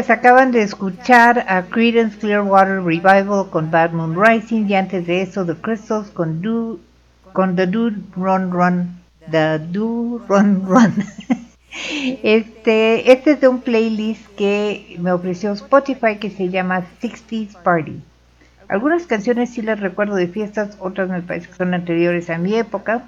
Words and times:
Pues 0.00 0.08
acaban 0.08 0.50
de 0.50 0.62
escuchar 0.62 1.44
a 1.46 1.60
Creedence 1.66 2.16
Clearwater 2.16 2.82
Revival 2.82 3.50
con 3.50 3.70
Bad 3.70 3.92
Moon 3.92 4.16
Rising 4.18 4.64
y 4.66 4.74
antes 4.74 5.06
de 5.06 5.20
eso 5.20 5.44
The 5.44 5.56
Crystals 5.56 6.08
con, 6.08 6.40
Do, 6.40 6.80
con 7.34 7.54
The 7.54 7.66
Dude 7.66 7.98
Run 8.16 8.50
Run. 8.50 8.98
The 9.30 9.58
Do 9.58 10.22
Run 10.26 10.66
Run. 10.66 11.04
Este, 12.22 13.12
este 13.12 13.32
es 13.32 13.40
de 13.42 13.48
un 13.48 13.60
playlist 13.60 14.26
que 14.38 14.96
me 14.98 15.12
ofreció 15.12 15.52
Spotify 15.52 16.16
que 16.18 16.30
se 16.30 16.48
llama 16.48 16.82
60s 17.02 17.62
Party. 17.62 18.00
Algunas 18.68 19.06
canciones 19.06 19.50
sí 19.50 19.60
las 19.60 19.80
recuerdo 19.80 20.14
de 20.14 20.28
fiestas, 20.28 20.78
otras 20.80 21.10
me 21.10 21.20
parece 21.20 21.48
que 21.48 21.56
son 21.56 21.74
anteriores 21.74 22.30
a 22.30 22.38
mi 22.38 22.54
época, 22.56 23.04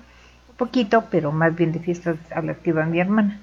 un 0.51 0.57
poquito, 0.59 1.07
pero 1.11 1.33
más 1.33 1.57
bien 1.57 1.73
de 1.73 1.81
fiestas 1.81 2.19
a 2.35 2.43
las 2.43 2.59
que 2.59 2.69
iba 2.69 2.85
mi 2.85 3.01
hermana. 3.01 3.41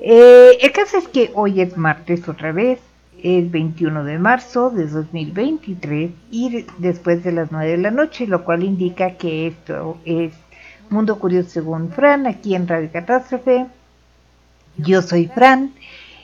Eh, 0.00 0.58
el 0.60 0.72
caso 0.72 0.98
es 0.98 1.08
que 1.08 1.32
hoy 1.34 1.60
es 1.60 1.76
martes 1.76 2.28
otra 2.28 2.52
vez, 2.52 2.78
es 3.22 3.50
21 3.50 4.04
de 4.04 4.18
marzo 4.18 4.70
de 4.70 4.86
2023 4.86 6.12
y 6.30 6.66
después 6.78 7.24
de 7.24 7.32
las 7.32 7.50
9 7.50 7.72
de 7.72 7.78
la 7.78 7.90
noche, 7.90 8.26
lo 8.28 8.44
cual 8.44 8.62
indica 8.62 9.16
que 9.16 9.48
esto 9.48 9.98
es 10.04 10.32
Mundo 10.88 11.18
Curioso 11.18 11.50
según 11.50 11.90
Fran, 11.90 12.26
aquí 12.26 12.54
en 12.54 12.68
Radio 12.68 12.90
Catástrofe. 12.92 13.66
Yo 14.76 15.02
soy 15.02 15.26
Fran 15.26 15.72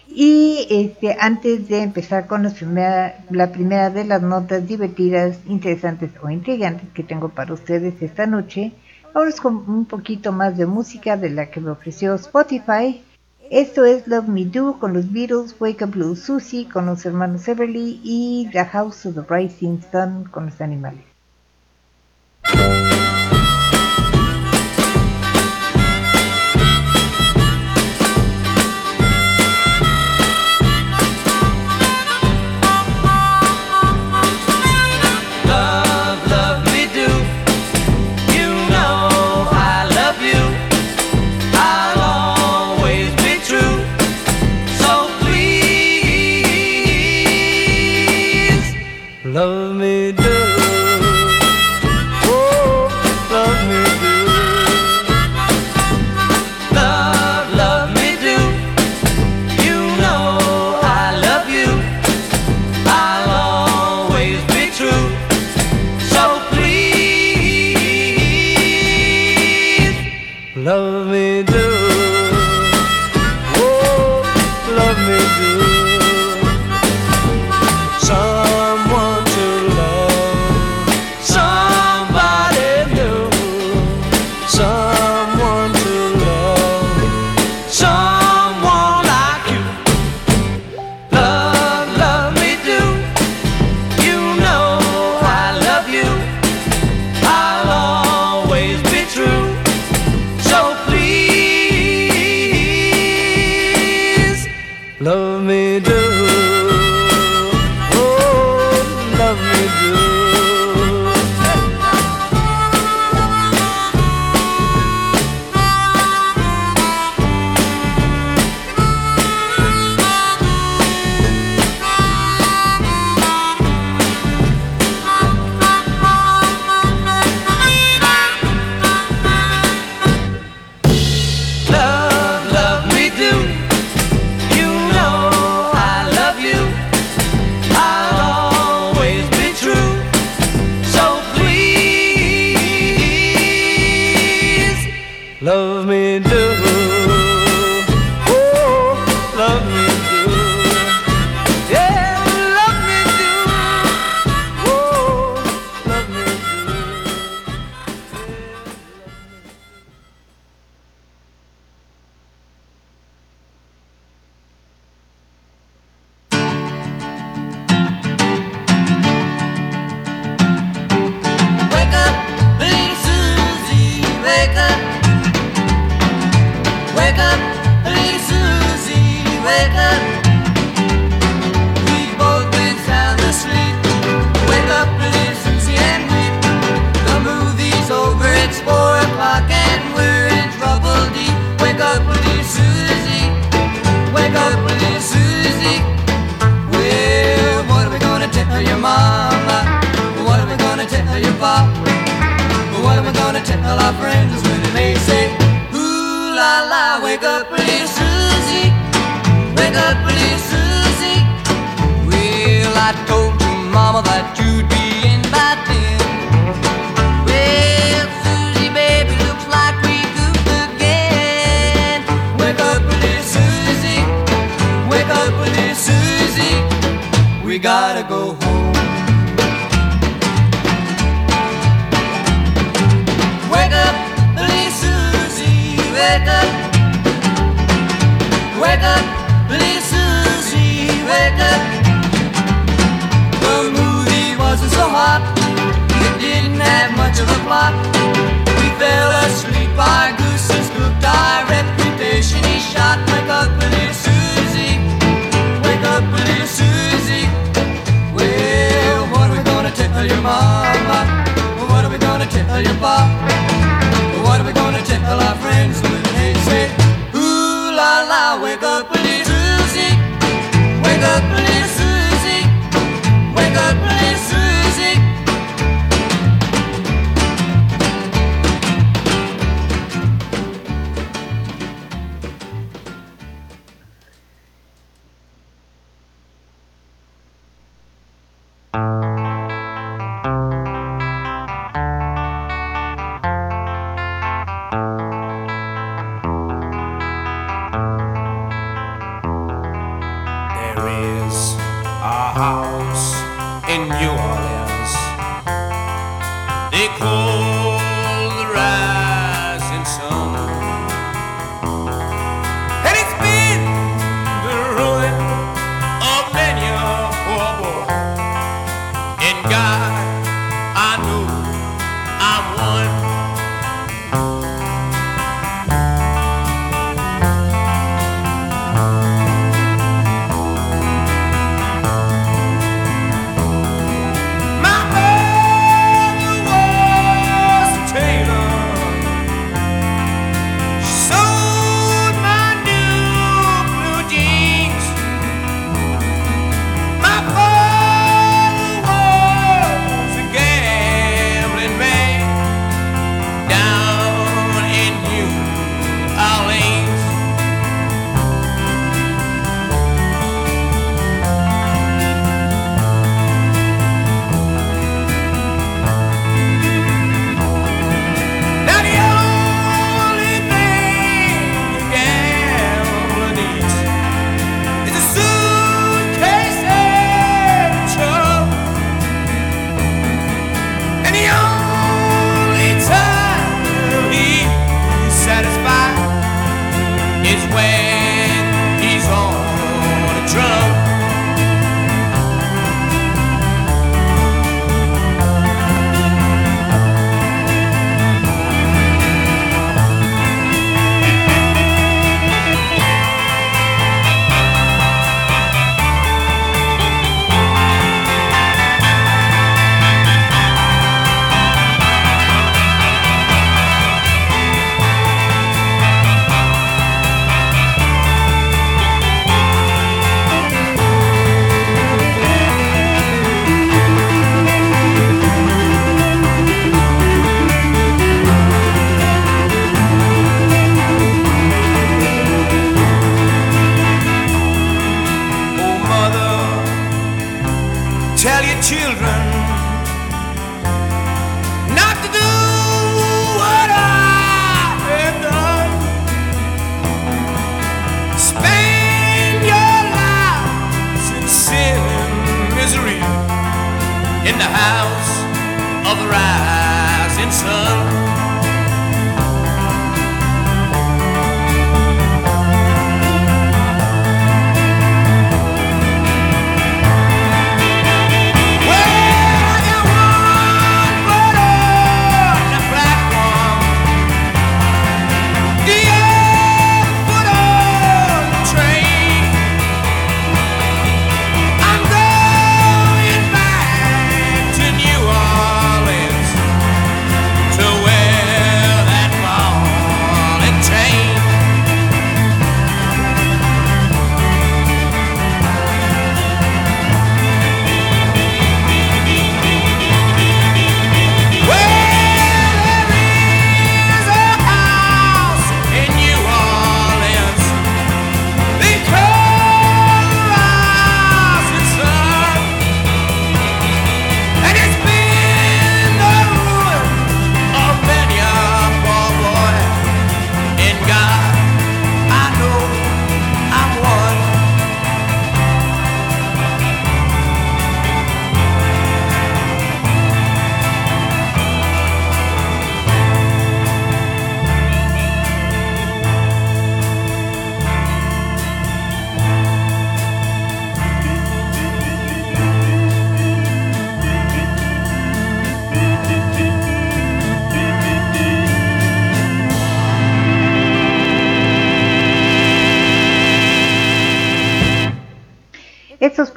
y 0.06 0.68
este, 0.70 1.16
antes 1.18 1.66
de 1.66 1.82
empezar 1.82 2.28
con 2.28 2.44
la 2.44 2.50
primera, 2.50 3.24
la 3.30 3.50
primera 3.50 3.90
de 3.90 4.04
las 4.04 4.22
notas 4.22 4.68
divertidas, 4.68 5.40
interesantes 5.48 6.12
o 6.22 6.30
intrigantes 6.30 6.88
que 6.94 7.02
tengo 7.02 7.30
para 7.30 7.52
ustedes 7.52 8.00
esta 8.00 8.26
noche, 8.26 8.72
vamos 9.12 9.40
con 9.40 9.68
un 9.68 9.86
poquito 9.86 10.30
más 10.30 10.56
de 10.56 10.66
música 10.66 11.16
de 11.16 11.30
la 11.30 11.50
que 11.50 11.60
me 11.60 11.70
ofreció 11.70 12.14
Spotify 12.14 13.02
esto 13.50 13.84
es 13.84 14.06
Love 14.06 14.28
Me 14.28 14.44
Do 14.44 14.78
con 14.78 14.94
los 14.94 15.12
Beatles, 15.12 15.54
Wake 15.58 15.84
Up 15.84 15.90
Blue 15.90 16.16
Susie 16.16 16.68
con 16.68 16.86
los 16.86 17.04
hermanos 17.04 17.46
Everly 17.48 18.00
y 18.02 18.48
The 18.52 18.64
House 18.64 19.06
of 19.06 19.14
the 19.14 19.22
Rising 19.28 19.80
Sun 19.90 20.24
con 20.24 20.46
los 20.46 20.60
animales. 20.60 21.04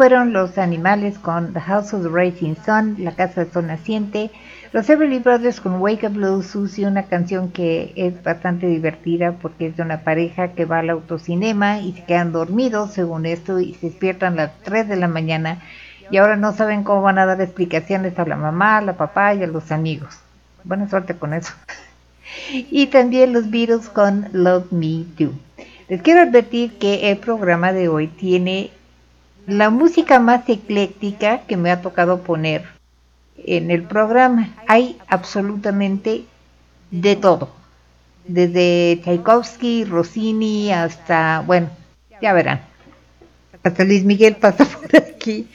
Fueron 0.08 0.32
los 0.32 0.58
animales 0.58 1.20
con 1.20 1.52
The 1.52 1.60
House 1.60 1.94
of 1.94 2.02
the 2.02 2.08
Rising 2.08 2.56
Sun, 2.66 2.96
La 3.00 3.12
Casa 3.12 3.44
del 3.44 3.52
Sol 3.52 3.68
Naciente, 3.68 4.32
Los 4.72 4.90
Everly 4.90 5.20
Brothers 5.20 5.60
con 5.60 5.82
Wake 5.82 6.08
Up 6.08 6.14
Blue 6.14 6.42
Susie, 6.42 6.88
una 6.88 7.04
canción 7.04 7.52
que 7.52 7.92
es 7.98 8.24
bastante 8.24 8.68
divertida 8.68 9.34
porque 9.34 9.68
es 9.68 9.76
de 9.76 9.84
una 9.84 10.06
pareja 10.06 10.54
que 10.54 10.64
va 10.64 10.80
al 10.80 10.92
autocinema 10.92 11.82
y 11.82 11.92
se 11.92 12.06
quedan 12.06 12.32
dormidos 12.32 12.94
según 12.94 13.26
esto 13.26 13.60
y 13.60 13.74
se 13.74 13.88
despiertan 13.88 14.40
a 14.40 14.44
las 14.44 14.52
3 14.64 14.88
de 14.88 14.96
la 14.96 15.10
mañana 15.10 15.62
y 16.10 16.16
ahora 16.16 16.38
no 16.38 16.54
saben 16.54 16.86
cómo 16.86 17.02
van 17.02 17.20
a 17.20 17.26
dar 17.26 17.42
explicaciones 17.42 18.18
a 18.18 18.26
la 18.26 18.38
mamá, 18.38 18.78
a 18.78 18.82
la 18.82 18.94
papá 18.94 19.34
y 19.34 19.44
a 19.44 19.48
los 19.48 19.74
amigos. 19.74 20.20
Buena 20.64 20.88
suerte 20.88 21.18
con 21.18 21.34
eso. 21.34 21.52
y 22.54 22.88
también 22.88 23.34
los 23.34 23.52
Beatles 23.52 23.90
con 23.90 24.30
Love 24.32 24.72
Me 24.72 25.04
Do. 25.20 25.34
Les 25.90 26.02
quiero 26.02 26.22
advertir 26.22 26.78
que 26.78 27.12
el 27.12 27.18
programa 27.18 27.74
de 27.74 27.90
hoy 27.90 28.08
tiene 28.08 28.72
la 29.48 29.70
música 29.70 30.20
más 30.20 30.48
ecléctica 30.50 31.42
que 31.48 31.56
me 31.56 31.72
ha 31.72 31.82
tocado 31.82 32.22
poner 32.22 32.66
en 33.38 33.72
el 33.72 33.84
programa. 33.84 34.54
Hay 34.68 34.98
absolutamente 35.08 36.26
de 36.92 37.16
todo. 37.16 37.50
Desde 38.28 39.00
Tchaikovsky, 39.04 39.86
Rossini 39.86 40.74
hasta, 40.74 41.44
bueno, 41.48 41.70
ya 42.22 42.34
verán. 42.34 42.62
Hasta 43.64 43.86
Luis 43.86 44.04
Miguel 44.04 44.36
pasa 44.36 44.66
por 44.82 44.96
aquí 44.98 45.48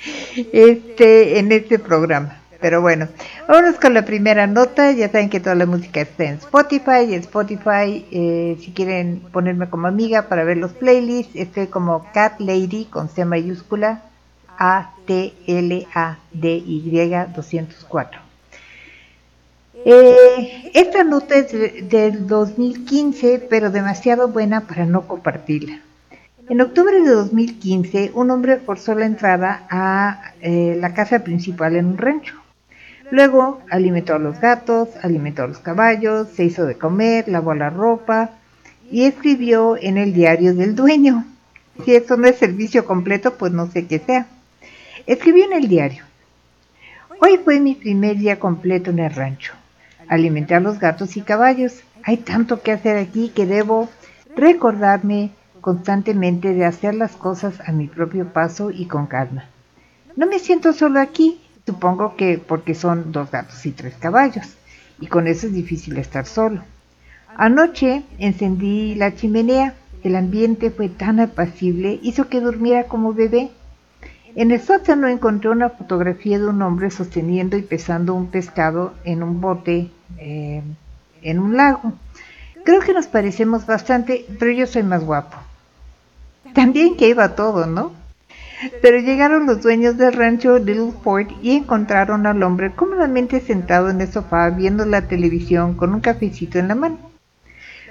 este, 0.52 1.38
en 1.38 1.52
este 1.52 1.78
programa. 1.78 2.41
Pero 2.62 2.80
bueno, 2.80 3.08
vámonos 3.48 3.78
con 3.80 3.92
la 3.92 4.04
primera 4.04 4.46
nota. 4.46 4.92
Ya 4.92 5.08
saben 5.10 5.28
que 5.28 5.40
toda 5.40 5.56
la 5.56 5.66
música 5.66 6.00
está 6.00 6.24
en 6.24 6.34
Spotify. 6.34 7.12
En 7.12 7.20
Spotify, 7.20 8.06
eh, 8.12 8.56
si 8.60 8.70
quieren 8.70 9.20
ponerme 9.32 9.68
como 9.68 9.88
amiga 9.88 10.28
para 10.28 10.44
ver 10.44 10.58
los 10.58 10.72
playlists, 10.72 11.34
estoy 11.34 11.66
como 11.66 12.06
Cat 12.14 12.38
Lady 12.38 12.84
con 12.84 13.08
C 13.08 13.24
mayúscula 13.24 14.02
A-T-L-A-D-Y 14.56 15.32
204. 17.34 18.20
Eh, 19.84 20.70
esta 20.74 21.02
nota 21.02 21.34
es 21.34 21.50
del 21.90 22.28
2015, 22.28 23.48
pero 23.50 23.70
demasiado 23.70 24.28
buena 24.28 24.60
para 24.60 24.86
no 24.86 25.08
compartirla. 25.08 25.80
En 26.48 26.60
octubre 26.60 27.00
de 27.00 27.10
2015, 27.10 28.12
un 28.14 28.30
hombre 28.30 28.58
forzó 28.58 28.94
la 28.94 29.06
entrada 29.06 29.66
a 29.68 30.34
eh, 30.40 30.76
la 30.78 30.94
casa 30.94 31.24
principal 31.24 31.74
en 31.74 31.86
un 31.86 31.98
rancho. 31.98 32.41
Luego 33.12 33.60
alimentó 33.68 34.14
a 34.14 34.18
los 34.18 34.40
gatos, 34.40 34.88
alimentó 35.02 35.42
a 35.42 35.46
los 35.46 35.58
caballos, 35.58 36.28
se 36.30 36.46
hizo 36.46 36.64
de 36.64 36.78
comer, 36.78 37.28
lavó 37.28 37.52
la 37.52 37.68
ropa 37.68 38.30
y 38.90 39.04
escribió 39.04 39.76
en 39.76 39.98
el 39.98 40.14
diario 40.14 40.54
del 40.54 40.74
dueño. 40.74 41.26
Si 41.84 41.94
eso 41.94 42.16
no 42.16 42.26
es 42.26 42.36
servicio 42.36 42.86
completo, 42.86 43.34
pues 43.34 43.52
no 43.52 43.70
sé 43.70 43.86
qué 43.86 43.98
sea. 43.98 44.28
Escribió 45.06 45.44
en 45.44 45.52
el 45.52 45.68
diario. 45.68 46.04
Hoy 47.20 47.38
fue 47.44 47.60
mi 47.60 47.74
primer 47.74 48.16
día 48.16 48.40
completo 48.40 48.88
en 48.92 49.00
el 49.00 49.14
rancho. 49.14 49.52
Alimenté 50.08 50.54
a 50.54 50.60
los 50.60 50.78
gatos 50.78 51.18
y 51.18 51.20
caballos. 51.20 51.82
Hay 52.04 52.16
tanto 52.16 52.62
que 52.62 52.72
hacer 52.72 52.96
aquí 52.96 53.28
que 53.28 53.44
debo 53.44 53.90
recordarme 54.34 55.32
constantemente 55.60 56.54
de 56.54 56.64
hacer 56.64 56.94
las 56.94 57.12
cosas 57.12 57.60
a 57.66 57.72
mi 57.72 57.88
propio 57.88 58.32
paso 58.32 58.70
y 58.70 58.86
con 58.86 59.06
calma. 59.06 59.50
No 60.16 60.26
me 60.26 60.38
siento 60.38 60.72
solo 60.72 60.98
aquí, 60.98 61.41
Supongo 61.66 62.16
que 62.16 62.38
porque 62.38 62.74
son 62.74 63.12
dos 63.12 63.30
gatos 63.30 63.64
y 63.66 63.70
tres 63.70 63.94
caballos, 63.98 64.46
y 65.00 65.06
con 65.06 65.26
eso 65.26 65.46
es 65.46 65.52
difícil 65.52 65.96
estar 65.96 66.26
solo. 66.26 66.62
Anoche 67.36 68.02
encendí 68.18 68.94
la 68.94 69.14
chimenea, 69.14 69.74
el 70.02 70.16
ambiente 70.16 70.70
fue 70.70 70.88
tan 70.88 71.20
apacible, 71.20 72.00
hizo 72.02 72.28
que 72.28 72.40
durmiera 72.40 72.84
como 72.84 73.14
bebé. 73.14 73.50
En 74.34 74.50
el 74.50 74.60
sótano 74.60 75.06
encontré 75.08 75.50
una 75.50 75.70
fotografía 75.70 76.38
de 76.38 76.48
un 76.48 76.62
hombre 76.62 76.90
sosteniendo 76.90 77.56
y 77.56 77.62
pesando 77.62 78.14
un 78.14 78.28
pescado 78.28 78.94
en 79.04 79.22
un 79.22 79.40
bote 79.40 79.90
eh, 80.18 80.62
en 81.22 81.38
un 81.38 81.56
lago. 81.56 81.92
Creo 82.64 82.80
que 82.80 82.92
nos 82.94 83.06
parecemos 83.06 83.66
bastante, 83.66 84.26
pero 84.38 84.50
yo 84.50 84.66
soy 84.66 84.82
más 84.82 85.04
guapo. 85.04 85.36
También 86.54 86.96
que 86.96 87.08
iba 87.08 87.34
todo, 87.34 87.66
¿no? 87.66 87.92
Pero 88.80 88.98
llegaron 88.98 89.46
los 89.46 89.62
dueños 89.62 89.96
del 89.96 90.12
rancho 90.12 90.58
Little 90.58 90.92
Fort 91.02 91.30
y 91.42 91.56
encontraron 91.56 92.26
al 92.26 92.42
hombre 92.42 92.72
cómodamente 92.74 93.40
sentado 93.40 93.90
en 93.90 94.00
el 94.00 94.12
sofá 94.12 94.50
viendo 94.50 94.84
la 94.84 95.08
televisión 95.08 95.74
con 95.74 95.94
un 95.94 96.00
cafecito 96.00 96.58
en 96.58 96.68
la 96.68 96.74
mano. 96.74 96.98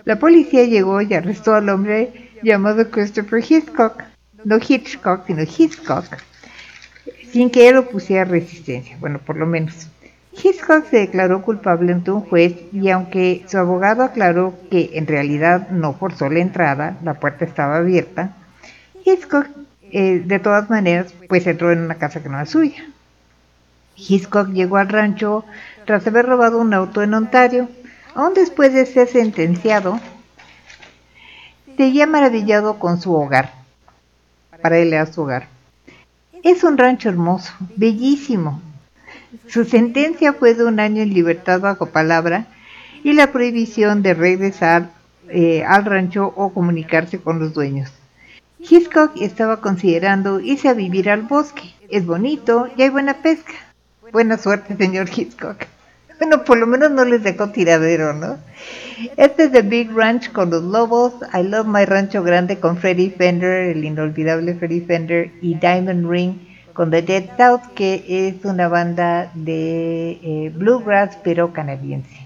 La 0.06 0.18
policía 0.18 0.64
llegó 0.66 1.02
y 1.02 1.14
arrestó 1.14 1.54
al 1.54 1.70
hombre 1.70 2.32
llamado 2.42 2.90
Christopher 2.90 3.44
Hitchcock, 3.48 4.04
no 4.44 4.58
Hitchcock, 4.58 5.28
sino 5.28 5.44
Hitchcock, 5.44 6.06
sin 7.32 7.50
que 7.50 7.70
él 7.70 7.78
opusiera 7.78 8.26
resistencia, 8.26 8.98
bueno, 9.00 9.20
por 9.20 9.38
lo 9.38 9.46
menos. 9.46 9.88
Hitchcock 10.34 10.86
se 10.90 10.98
declaró 10.98 11.42
culpable 11.42 11.92
ante 11.92 12.12
un 12.12 12.22
juez 12.22 12.56
y 12.72 12.90
aunque 12.90 13.44
su 13.48 13.58
abogado 13.58 14.04
aclaró 14.04 14.56
que 14.72 14.92
en 14.94 15.06
realidad 15.06 15.70
no 15.70 15.94
forzó 15.94 16.30
la 16.30 16.40
entrada, 16.40 16.98
la 17.04 17.16
puerta 17.16 17.46
estaba 17.46 17.78
abierta, 17.78 18.38
Hitchcock 19.06 19.48
eh, 19.92 20.22
de 20.26 20.40
todas 20.40 20.70
maneras, 20.70 21.14
pues 21.28 21.46
entró 21.48 21.72
en 21.72 21.80
una 21.80 21.96
casa 21.96 22.22
que 22.22 22.30
no 22.30 22.38
era 22.38 22.46
suya. 22.46 22.84
Hitchcock 23.96 24.50
llegó 24.50 24.78
al 24.78 24.90
rancho 24.90 25.46
tras 25.86 26.06
haber 26.08 26.26
robado 26.26 26.60
un 26.60 26.74
auto 26.74 27.02
en 27.02 27.14
Ontario. 27.14 27.70
Aún 28.16 28.34
después 28.34 28.74
de 28.74 28.86
ser 28.86 29.08
sentenciado, 29.08 30.00
seguía 31.78 32.08
maravillado 32.08 32.80
con 32.80 33.00
su 33.02 33.14
hogar. 33.14 33.54
Para 34.62 34.78
él 34.78 34.94
era 34.94 35.06
su 35.06 35.22
hogar. 35.22 35.48
Es 36.44 36.64
un 36.64 36.78
rancho 36.78 37.10
hermoso, 37.10 37.54
bellísimo. 37.76 38.62
Su 39.48 39.66
sentencia 39.66 40.34
fue 40.34 40.56
de 40.56 40.66
un 40.66 40.80
año 40.80 41.04
en 41.04 41.14
libertad 41.14 41.60
bajo 41.62 41.86
palabra 41.86 42.48
y 43.04 43.14
la 43.14 43.32
prohibición 43.32 44.02
de 44.02 44.14
regresar 44.14 44.90
eh, 45.30 45.64
al 45.64 45.86
rancho 45.86 46.34
o 46.36 46.54
comunicarse 46.54 47.20
con 47.20 47.40
los 47.40 47.54
dueños. 47.54 47.92
Hitchcock 48.70 49.12
estaba 49.20 49.60
considerando 49.60 50.40
irse 50.40 50.70
a 50.70 50.74
vivir 50.74 51.10
al 51.10 51.24
bosque. 51.24 51.74
Es 51.90 52.06
bonito 52.06 52.68
y 52.78 52.84
hay 52.84 52.90
buena 52.90 53.16
pesca. 53.22 53.54
Buena 54.12 54.38
suerte, 54.38 54.78
señor 54.78 55.10
Hitchcock. 55.10 55.58
Bueno, 56.20 56.44
por 56.44 56.58
lo 56.58 56.68
menos 56.68 56.92
no 56.92 57.04
les 57.04 57.24
dejó 57.24 57.50
tiradero, 57.50 58.14
¿no? 58.14 58.38
Este 59.18 59.46
es 59.46 59.52
The 59.52 59.64
Big 59.64 59.92
Ranch 59.92 60.32
con 60.32 60.52
los 60.52 60.64
lobos. 60.64 61.14
I 61.34 61.42
Love 61.44 61.66
My 61.66 61.86
Rancho 61.86 62.22
Grande 62.22 62.60
con 62.60 62.78
Freddie 62.78 63.10
Fender, 63.10 63.70
el 63.70 63.84
inolvidable 63.84 64.54
Freddie 64.54 64.86
Fender, 64.86 65.32
y 65.42 65.56
Diamond 65.56 66.08
Ring 66.08 66.36
con 66.74 66.92
The 66.92 67.02
Dead 67.02 67.26
South, 67.38 67.74
que 67.74 68.06
es 68.08 68.46
una 68.46 68.68
banda 68.68 69.32
de 69.34 70.20
eh, 70.22 70.52
bluegrass 70.56 71.18
pero 71.24 71.52
canadiense. 71.54 72.21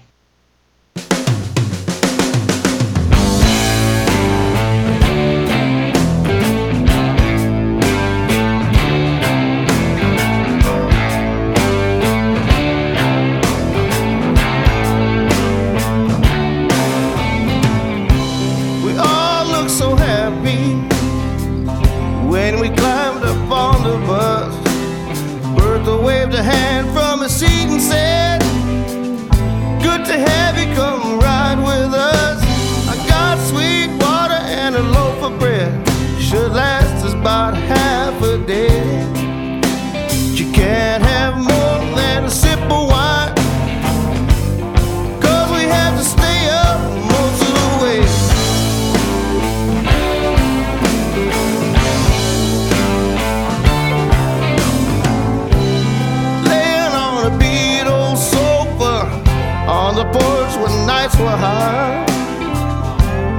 heart. 61.46 62.10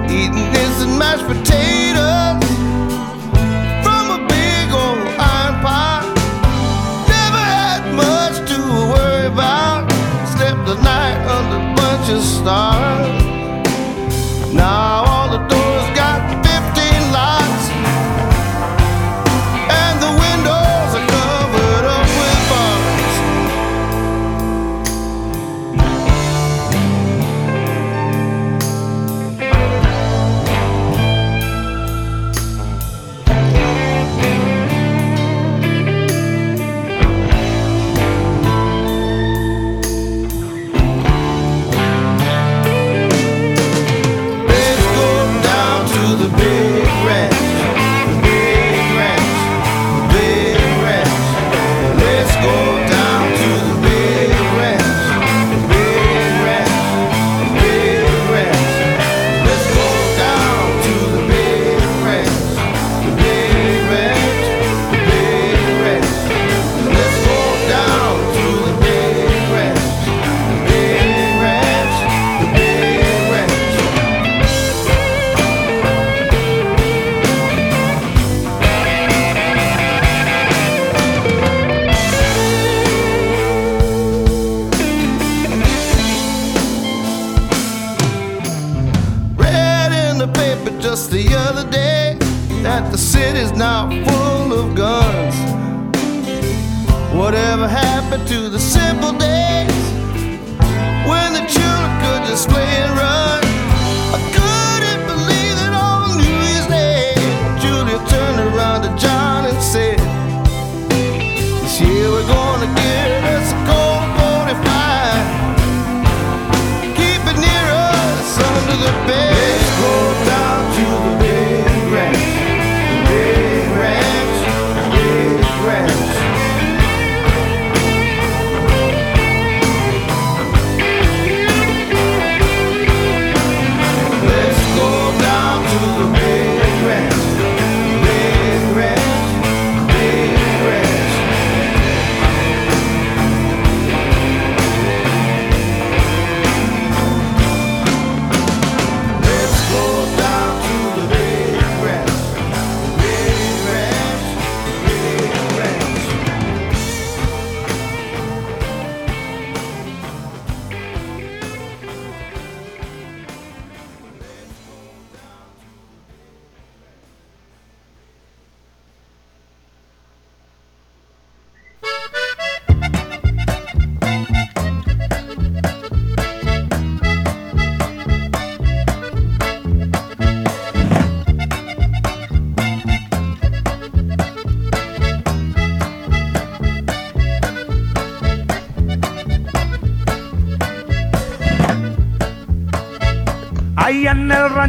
Eating 0.09 0.47
instant 0.61 0.97
mashed 0.97 1.25
potatoes 1.27 2.43
from 3.83 4.03
a 4.17 4.19
big 4.33 4.65
old 4.81 5.07
iron 5.35 5.55
pot. 5.65 6.03
Never 7.13 7.43
had 7.55 7.81
much 8.03 8.35
to 8.51 8.57
worry 8.93 9.27
about. 9.27 9.91
Slept 10.33 10.61
the 10.65 10.77
night 10.81 11.19
under 11.35 11.57
a 11.57 11.75
bunch 11.75 12.09
of 12.09 12.21
stars. 12.23 13.26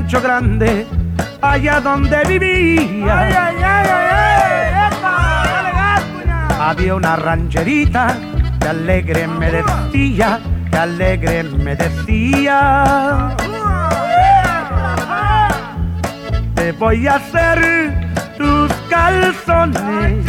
Rancho 0.09 0.23
grande, 0.23 0.87
allá 1.43 1.81
donde 1.83 2.25
vivía, 2.25 3.29
había 6.59 6.95
una 6.95 7.15
rancherita 7.17 8.17
que 8.59 8.69
alegre 8.69 9.29
me 9.29 9.51
decía, 9.51 10.41
que 10.71 10.79
alegre 10.79 11.43
me 11.43 11.77
decía. 11.77 13.37
Te 16.55 16.73
voy 16.73 17.07
a 17.07 17.17
hacer 17.17 18.09
tus 18.39 18.73
calzones. 18.89 20.25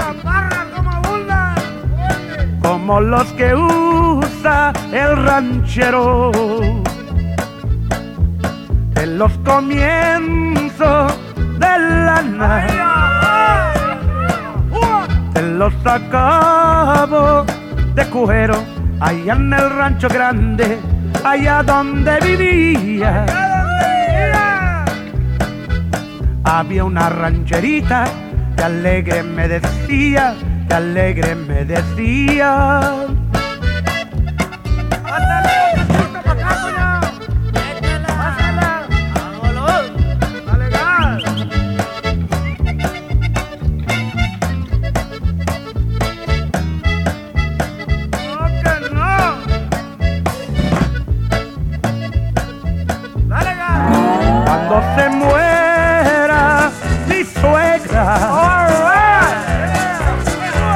Como 2.61 2.99
los 2.99 3.31
que 3.33 3.55
usa 3.55 4.73
el 4.91 5.15
ranchero 5.23 6.78
los 9.19 9.38
comienzos 9.39 11.13
de 11.36 11.67
lana 12.05 12.65
te 15.34 15.41
los 15.41 15.73
acabo 15.86 17.45
de 17.95 18.05
cuero 18.05 18.55
allá 19.01 19.34
en 19.34 19.51
el 19.51 19.69
rancho 19.71 20.08
grande 20.08 20.79
allá 21.25 21.63
donde 21.63 22.17
vivía. 22.21 23.25
Había 26.45 26.86
una 26.86 27.10
rancherita 27.10 28.05
que 28.55 28.63
alegre 28.63 29.23
me 29.23 29.49
decía 29.49 30.34
que 30.69 30.75
alegre 30.75 31.36
me 31.36 31.65
decía 31.65 32.98
se 55.09 55.15
muera 55.15 56.71
mi 57.07 57.23
suegra, 57.23 58.67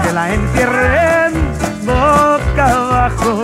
que 0.03 0.11
la 0.11 0.33
entierren 0.33 1.33
boca 1.85 2.65
abajo. 2.67 3.43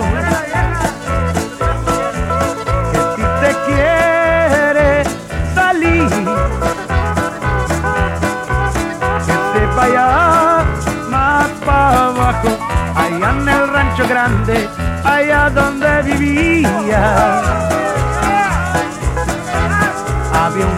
Que 2.92 2.98
si 3.16 3.22
se 3.40 3.50
quiere 3.66 5.04
salir, 5.54 6.08
que 9.26 9.36
se 9.52 9.66
vaya 9.76 10.64
más 11.08 11.48
para 11.64 12.06
abajo, 12.06 12.48
allá 12.96 13.30
en 13.30 13.48
el 13.48 13.68
rancho 13.72 14.08
grande, 14.08 14.68
allá 15.04 15.50
donde 15.50 16.02
vivía 16.02 17.50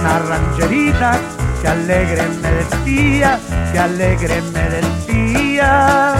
una 0.03 0.19
rancherita 0.19 1.12
que 1.61 1.69
alegre 1.69 2.29
me 2.43 2.51
decía, 2.51 3.38
que 3.73 3.79
alegre 3.79 4.43
me 4.53 4.65
decía. 4.77 6.15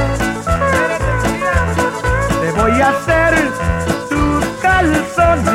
Te 2.40 2.53
voy 2.53 2.81
a 2.81 2.90
hacer 2.90 3.51
tus 4.09 4.45
calzones 4.62 5.53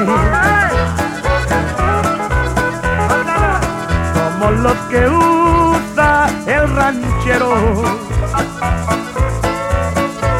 como 4.13 4.52
los 4.52 4.78
que 4.90 5.08
usa 5.08 6.30
el 6.48 6.76
ranchero 6.76 7.56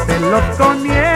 de 0.06 0.20
los 0.20 0.42
comienzos 0.58 1.07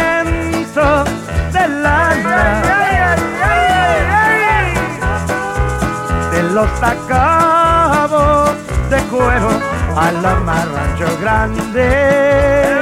los 6.52 6.68
acabo 6.82 8.52
de 8.90 8.98
cuero 9.04 9.48
a 9.96 10.12
la 10.12 10.34
marrancho 10.40 11.18
grande. 11.20 12.81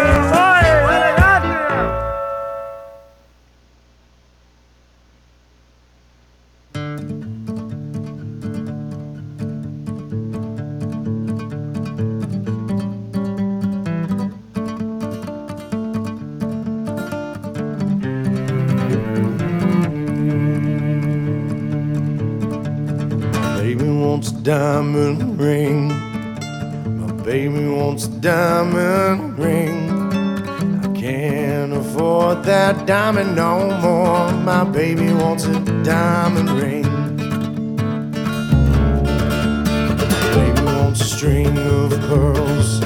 Diamond 24.51 25.39
ring. 25.39 25.87
My 26.99 27.13
baby 27.23 27.69
wants 27.69 28.07
a 28.07 28.11
diamond 28.19 29.39
ring. 29.39 29.89
I 30.83 30.89
can't 30.93 31.73
afford 31.73 32.43
that 32.47 32.85
diamond 32.85 33.37
no 33.37 33.71
more. 33.81 34.33
My 34.43 34.65
baby 34.65 35.13
wants 35.13 35.45
a 35.45 35.61
diamond 35.85 36.51
ring. 36.51 36.83
My 39.87 40.35
Baby 40.35 40.63
wants 40.65 41.01
a 41.01 41.05
string 41.05 41.57
of 41.57 41.91
pearls. 42.09 42.81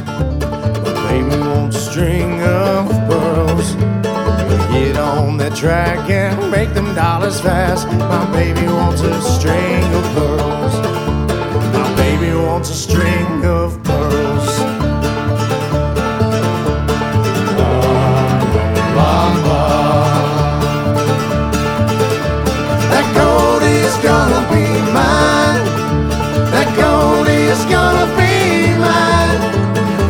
My 0.84 1.08
baby 1.08 1.36
wants 1.48 1.76
a 1.76 1.80
string 1.80 2.42
of 2.42 2.90
pearls. 3.08 3.74
Get 4.70 4.98
on 4.98 5.38
that 5.38 5.56
track 5.56 6.10
and 6.10 6.50
make 6.50 6.74
them 6.74 6.94
dollars 6.94 7.40
fast. 7.40 7.88
My 7.88 8.30
baby 8.32 8.66
wants 8.66 9.00
a 9.00 9.22
string 9.22 9.82
of 9.94 10.04
pearls 10.14 11.03
baby 12.24 12.36
wants 12.36 12.70
a 12.70 12.74
string 12.74 13.44
of 13.44 13.82
pearls. 13.82 14.58
Mama. 18.96 19.62
That 22.92 23.06
gold 23.20 23.62
is 23.62 23.94
gonna 24.08 24.42
be 24.52 24.66
mine. 24.98 25.64
That 26.54 26.70
gold 26.82 27.28
is 27.28 27.60
gonna 27.76 28.06
be 28.20 28.34
mine. 28.86 29.40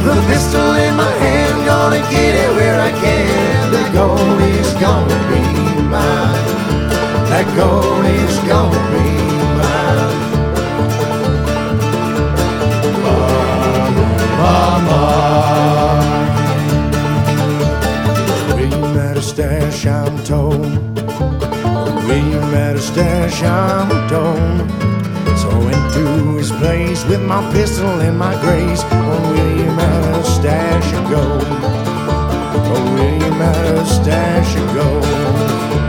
The 0.06 0.16
pistol 0.28 0.74
in 0.86 0.94
my 0.96 1.12
hand, 1.24 1.56
gonna 1.66 2.02
get 2.14 2.32
it 2.44 2.50
where 2.56 2.80
I 2.80 2.92
can. 3.04 3.72
That 3.72 3.88
gold 3.92 4.40
is 4.58 4.70
gonna 4.84 5.20
be 5.30 5.42
mine. 5.94 6.46
That 7.32 7.46
gold 7.56 8.04
is 8.06 8.38
gonna 8.50 8.82
be 8.92 9.23
told. 20.24 20.58
William 22.08 22.50
had 22.56 22.76
a 22.76 22.80
stash, 22.80 23.42
I'm 23.42 24.08
told. 24.08 24.70
So 25.38 25.50
I 25.50 25.58
went 25.58 25.94
to 25.94 26.36
his 26.38 26.50
place 26.50 27.04
with 27.04 27.20
my 27.22 27.42
pistol 27.52 28.00
and 28.00 28.18
my 28.18 28.34
grace. 28.40 28.82
Oh, 28.84 29.32
William 29.32 29.76
had 29.76 30.20
a 30.20 30.24
stash 30.24 30.92
of 30.94 31.10
gold. 31.10 31.44
Oh, 32.72 32.94
William 32.94 33.34
had 33.34 33.74
a 33.76 33.84
stash 33.84 34.56
of 34.56 34.74
gold. 34.74 35.83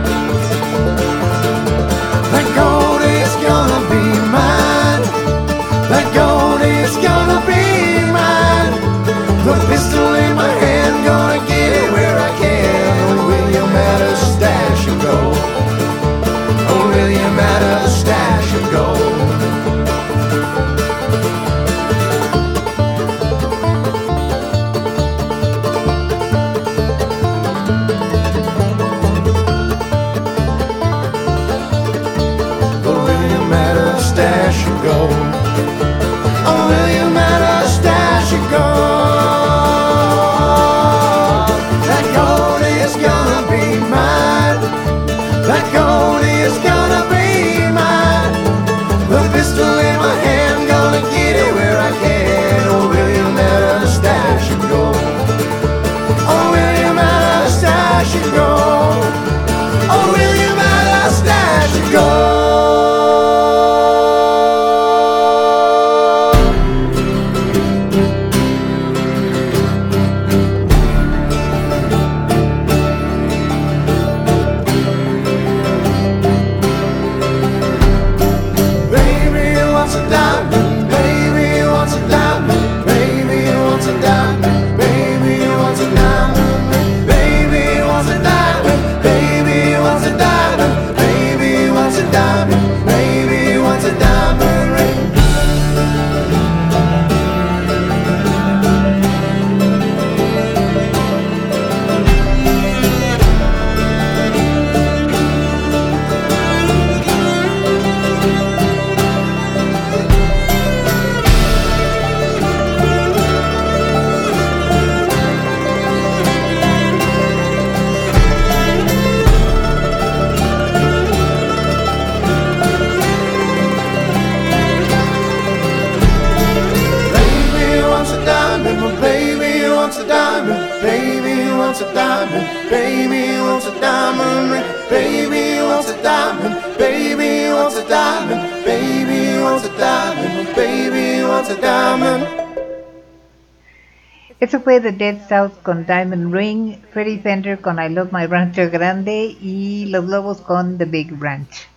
The 144.80 144.92
Dead 144.92 145.28
South 145.28 145.52
con 145.62 145.86
Diamond 145.86 146.34
Ring, 146.34 146.76
Freddie 146.92 147.18
Fender 147.18 147.60
con 147.60 147.78
I 147.78 147.88
Love 147.88 148.12
My 148.12 148.26
Rancho 148.26 148.70
Grande 148.70 149.36
y 149.40 149.86
Los 149.86 150.04
Lobos 150.04 150.40
con 150.40 150.76
The 150.76 150.84
Big 150.84 151.12
Ranch. 151.18 151.68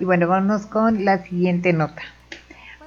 Y 0.00 0.04
bueno, 0.04 0.26
vamos 0.26 0.66
con 0.66 1.04
la 1.04 1.22
siguiente 1.24 1.72
nota. 1.72 2.02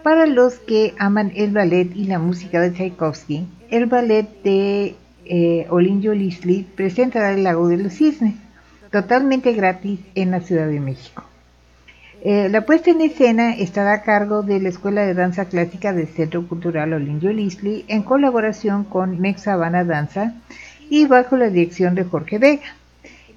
Para 0.04 0.26
los 0.26 0.56
que 0.56 0.94
aman 1.00 1.32
el 1.36 1.52
ballet 1.52 1.96
y 1.96 2.06
la 2.06 2.20
música 2.20 2.60
de 2.60 2.72
Tchaikovsky, 2.72 3.48
el 3.70 3.86
ballet 3.86 4.28
de 4.44 4.96
eh, 5.26 5.68
Olinjo 5.70 6.14
Lisli 6.14 6.64
presentará 6.76 7.32
El 7.32 7.44
Lago 7.44 7.70
de 7.70 7.78
los 7.78 7.94
Cisnes, 7.94 8.36
totalmente 8.92 9.54
gratis 9.54 10.00
en 10.16 10.32
la 10.32 10.42
Ciudad 10.42 10.68
de 10.68 10.80
México. 10.80 11.24
Eh, 12.26 12.48
la 12.48 12.62
puesta 12.62 12.90
en 12.90 13.02
escena 13.02 13.54
estará 13.54 13.92
a 13.96 14.02
cargo 14.02 14.44
de 14.44 14.62
la 14.62 14.70
Escuela 14.70 15.06
de 15.06 15.14
Danza 15.14 15.44
Clásica 15.44 15.92
del 15.92 16.08
Centro 16.08 16.48
Cultural 16.48 16.94
Olinjo 16.94 17.28
Lisli 17.28 17.84
en 17.90 18.02
colaboración 18.02 18.86
con 18.86 19.20
Mex 19.20 19.46
Habana 19.50 19.84
Danza 19.84 20.34
y 20.90 21.06
bajo 21.06 21.36
la 21.36 21.50
dirección 21.50 21.96
de 21.96 22.06
Jorge 22.06 22.38
Vega. 22.38 22.78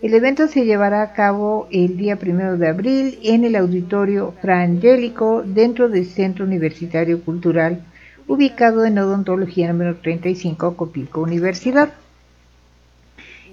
El 0.03 0.15
evento 0.15 0.47
se 0.47 0.65
llevará 0.65 1.03
a 1.03 1.15
cabo 1.15 1.67
el 1.73 1.97
día 1.97 2.17
1 2.17 2.59
de 2.59 2.69
abril 2.69 3.19
en 3.25 3.43
el 3.43 3.57
auditorio 3.57 4.35
Fra 4.41 4.61
Angelico 4.61 5.43
dentro 5.45 5.89
del 5.89 6.07
Centro 6.07 6.45
Universitario 6.45 7.21
Cultural 7.25 7.83
ubicado 8.29 8.85
en 8.85 9.01
Odontología 9.01 9.67
número 9.67 9.97
35 9.97 10.77
Copilco 10.77 11.23
Universidad. 11.23 11.89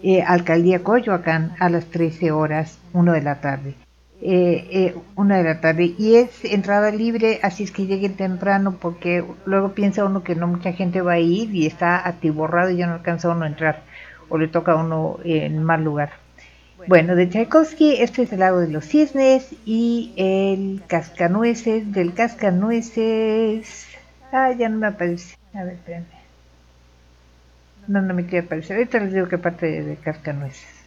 Eh, 0.03 0.21
Alcaldía 0.21 0.83
Coyoacán 0.83 1.55
a 1.59 1.69
las 1.69 1.85
13 1.85 2.31
horas, 2.31 2.77
1 2.93 3.13
de 3.13 3.21
la 3.23 3.41
tarde. 3.41 3.82
Eh, 4.25 4.67
eh, 4.71 4.95
una 5.17 5.35
de 5.35 5.43
la 5.43 5.59
tarde 5.59 5.95
y 5.97 6.15
es 6.15 6.45
entrada 6.45 6.91
libre, 6.91 7.41
así 7.43 7.65
es 7.65 7.71
que 7.71 7.87
lleguen 7.87 8.15
temprano 8.15 8.77
porque 8.79 9.21
luego 9.45 9.73
piensa 9.73 10.05
uno 10.05 10.23
que 10.23 10.33
no 10.33 10.47
mucha 10.47 10.71
gente 10.71 11.01
va 11.01 11.13
a 11.13 11.19
ir 11.19 11.53
y 11.53 11.65
está 11.65 12.07
atiborrado 12.07 12.69
y 12.69 12.77
ya 12.77 12.87
no 12.87 12.93
alcanza 12.93 13.29
uno 13.29 13.43
a 13.43 13.49
entrar 13.49 13.81
o 14.29 14.37
le 14.37 14.47
toca 14.47 14.71
a 14.71 14.75
uno 14.77 15.19
en 15.25 15.61
mal 15.61 15.83
lugar. 15.83 16.11
Bueno, 16.87 17.17
de 17.17 17.27
Tchaikovsky, 17.27 17.97
este 18.01 18.23
es 18.23 18.31
el 18.31 18.39
lago 18.39 18.59
de 18.59 18.69
los 18.69 18.85
cisnes 18.85 19.53
y 19.65 20.13
el 20.15 20.81
cascanueces, 20.87 21.91
del 21.91 22.13
cascanueces. 22.13 23.87
Ah, 24.31 24.53
ya 24.53 24.69
no 24.69 24.77
me 24.79 24.87
aparece. 24.87 25.35
A 25.53 25.65
ver, 25.65 25.73
espérenme. 25.73 26.07
No, 27.87 28.01
no 28.01 28.13
me 28.13 28.25
quiere 28.25 28.45
aparecer. 28.45 28.77
Ahorita 28.77 28.99
les 28.99 29.13
digo 29.13 29.27
qué 29.27 29.37
parte 29.37 29.81
de 29.81 29.95
cascanueces. 29.97 30.82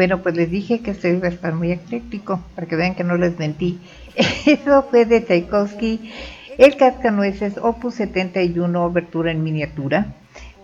Bueno, 0.00 0.22
pues 0.22 0.34
les 0.34 0.50
dije 0.50 0.80
que 0.80 0.92
esto 0.92 1.08
iba 1.08 1.26
a 1.26 1.30
estar 1.30 1.52
muy 1.52 1.72
ecléctico, 1.72 2.40
para 2.54 2.66
que 2.66 2.74
vean 2.74 2.94
que 2.94 3.04
no 3.04 3.18
les 3.18 3.38
mentí. 3.38 3.78
Eso 4.46 4.82
fue 4.84 5.04
de 5.04 5.20
Tchaikovsky, 5.20 6.10
el 6.56 6.78
Cascanueces, 6.78 7.58
Opus 7.58 7.96
71, 7.96 8.82
Obertura 8.82 9.30
en 9.30 9.44
miniatura, 9.44 10.14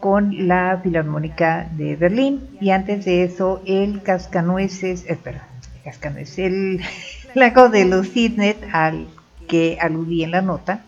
con 0.01 0.49
la 0.49 0.80
Filarmónica 0.82 1.68
de 1.76 1.97
Berlín. 1.97 2.49
Y 2.62 2.70
antes 2.70 3.05
de 3.05 3.24
eso, 3.24 3.61
el 3.66 4.03
Cascanueces, 4.03 5.05
espera, 5.07 5.47
el 5.74 5.82
Cascanueces, 5.82 6.39
el 6.39 6.80
Lago 7.34 7.68
de 7.68 7.84
los 7.84 8.09
Cisnes, 8.12 8.57
al 8.72 9.07
que 9.49 9.76
aludí 9.78 10.24
en 10.24 10.30
la 10.30 10.41
nota. 10.41 10.80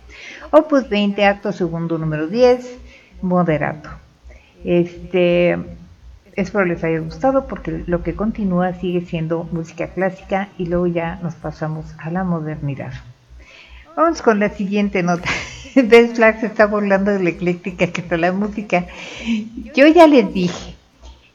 Opus 0.52 0.88
20, 0.88 1.22
acto 1.26 1.52
segundo, 1.52 1.98
número 1.98 2.28
10, 2.28 2.78
moderato. 3.20 3.90
Este, 4.64 5.58
espero 6.40 6.64
les 6.64 6.84
haya 6.84 7.00
gustado 7.00 7.46
porque 7.46 7.82
lo 7.86 8.02
que 8.02 8.14
continúa 8.14 8.72
sigue 8.74 9.00
siendo 9.00 9.48
música 9.50 9.88
clásica 9.88 10.48
y 10.56 10.66
luego 10.66 10.86
ya 10.86 11.18
nos 11.22 11.34
pasamos 11.34 11.86
a 11.98 12.10
la 12.10 12.22
modernidad. 12.22 12.92
Vamos 13.96 14.22
con 14.22 14.38
la 14.38 14.50
siguiente 14.50 15.02
nota. 15.02 15.28
Best 15.74 16.16
Flag 16.16 16.40
se 16.40 16.46
está 16.46 16.66
burlando 16.66 17.10
de 17.10 17.22
la 17.22 17.30
ecléctica 17.30 17.88
que 17.88 18.00
está 18.00 18.16
la 18.16 18.30
música. 18.30 18.86
Yo 19.74 19.88
ya 19.88 20.06
les 20.06 20.32
dije, 20.32 20.76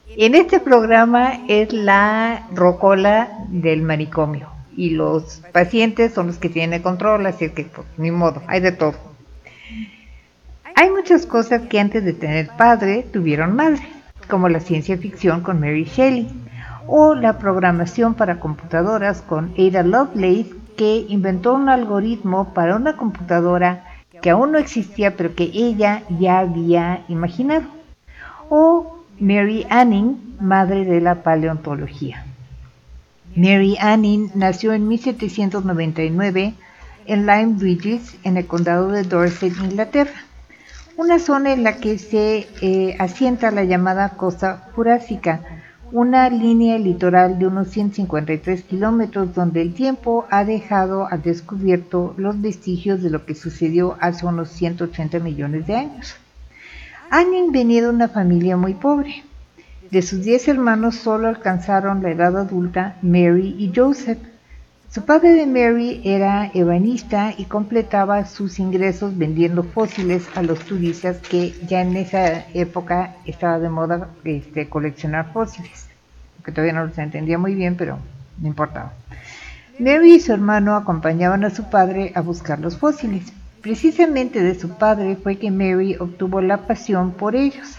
en 0.08 0.36
este 0.36 0.62
programa 0.62 1.42
es 1.50 1.74
la 1.74 2.48
rocola 2.54 3.30
del 3.50 3.82
manicomio 3.82 4.50
y 4.78 4.92
los 4.92 5.42
pacientes 5.52 6.14
son 6.14 6.28
los 6.28 6.38
que 6.38 6.50
tienen 6.50 6.82
control, 6.82 7.26
así 7.26 7.50
que 7.50 7.66
pues, 7.66 7.86
ni 7.98 8.12
modo, 8.12 8.42
hay 8.48 8.62
de 8.62 8.72
todo. 8.72 8.96
Hay 10.76 10.90
muchas 10.90 11.26
cosas 11.26 11.64
que 11.64 11.80
antes 11.80 12.04
de 12.06 12.14
tener 12.14 12.48
padre 12.58 13.06
tuvieron 13.12 13.56
madre, 13.56 13.84
como 14.34 14.50
la 14.50 14.62
ciencia 14.62 14.98
ficción 14.98 15.42
con 15.42 15.60
Mary 15.60 15.84
Shelley 15.84 16.28
o 16.88 17.14
la 17.14 17.38
programación 17.38 18.16
para 18.16 18.40
computadoras 18.40 19.22
con 19.22 19.54
Ada 19.60 19.84
Lovelace, 19.84 20.56
que 20.76 21.06
inventó 21.08 21.54
un 21.54 21.70
algoritmo 21.70 22.52
para 22.56 22.76
una 22.76 22.98
computadora 22.98 23.86
que 24.24 24.32
aún 24.32 24.52
no 24.52 24.58
existía 24.58 25.16
pero 25.16 25.36
que 25.36 25.52
ella 25.54 26.02
ya 26.20 26.40
había 26.40 27.04
imaginado, 27.10 27.66
o 28.50 29.04
Mary 29.20 29.68
Anning, 29.70 30.36
madre 30.40 30.84
de 30.84 31.00
la 31.00 31.22
paleontología. 31.22 32.26
Mary 33.36 33.78
Anning 33.80 34.32
nació 34.34 34.74
en 34.74 34.88
1799 34.88 36.56
en 37.06 37.26
Lyme 37.28 37.60
Regis, 37.60 38.18
en 38.24 38.38
el 38.38 38.48
condado 38.48 38.88
de 38.88 39.04
Dorset, 39.04 39.54
Inglaterra 39.62 40.24
una 40.98 41.20
zona 41.20 41.54
en 41.54 41.64
la 41.64 41.78
que 41.78 41.98
se 41.98 42.48
eh, 42.62 42.96
asienta 43.00 43.52
la 43.52 43.64
llamada 43.64 44.10
costa 44.10 44.70
jurásica, 44.76 45.42
una 45.92 46.30
línea 46.30 46.78
litoral 46.78 47.38
de 47.38 47.48
unos 47.48 47.70
153 47.70 48.64
kilómetros 48.64 49.34
donde 49.36 49.62
el 49.62 49.74
tiempo 49.74 50.26
ha 50.30 50.44
dejado 50.44 51.08
al 51.08 51.22
descubierto 51.22 52.14
los 52.18 52.42
vestigios 52.42 53.02
de 53.02 53.10
lo 53.10 53.26
que 53.26 53.36
sucedió 53.36 53.96
hace 54.00 54.26
unos 54.26 54.50
180 54.50 55.20
millones 55.20 55.68
de 55.68 55.76
años. 55.76 56.16
Venía 57.52 57.84
de 57.84 57.90
una 57.90 58.08
familia 58.08 58.58
muy 58.58 58.74
pobre. 58.74 59.24
De 59.92 60.02
sus 60.02 60.24
10 60.24 60.48
hermanos 60.48 60.96
solo 60.96 61.28
alcanzaron 61.28 62.02
la 62.02 62.10
edad 62.10 62.36
adulta 62.36 62.98
Mary 63.04 63.56
y 63.60 63.72
Joseph, 63.76 64.18
su 64.94 65.06
padre 65.06 65.34
de 65.34 65.48
Mary 65.48 66.02
era 66.04 66.52
ebanista 66.54 67.34
y 67.36 67.46
completaba 67.46 68.28
sus 68.28 68.60
ingresos 68.60 69.18
vendiendo 69.18 69.64
fósiles 69.64 70.28
a 70.36 70.44
los 70.44 70.60
turistas 70.60 71.18
que 71.18 71.52
ya 71.68 71.82
en 71.82 71.98
esa 71.98 72.46
época 72.54 73.16
estaba 73.26 73.58
de 73.58 73.70
moda 73.70 74.10
este, 74.24 74.70
coleccionar 74.70 75.34
fósiles, 75.34 75.88
que 76.46 76.52
todavía 76.52 76.74
no 76.74 76.86
los 76.86 76.98
entendía 77.00 77.40
muy 77.40 77.56
bien, 77.56 77.76
pero 77.76 77.98
no 78.40 78.48
importaba. 78.48 78.94
Mary 79.80 80.14
y 80.14 80.20
su 80.20 80.32
hermano 80.32 80.76
acompañaban 80.76 81.44
a 81.44 81.50
su 81.50 81.72
padre 81.72 82.12
a 82.14 82.22
buscar 82.22 82.60
los 82.60 82.78
fósiles. 82.78 83.34
Precisamente 83.62 84.44
de 84.44 84.54
su 84.54 84.78
padre 84.78 85.16
fue 85.16 85.38
que 85.38 85.50
Mary 85.50 85.96
obtuvo 86.00 86.40
la 86.40 86.68
pasión 86.68 87.14
por 87.14 87.36
ellos. 87.36 87.78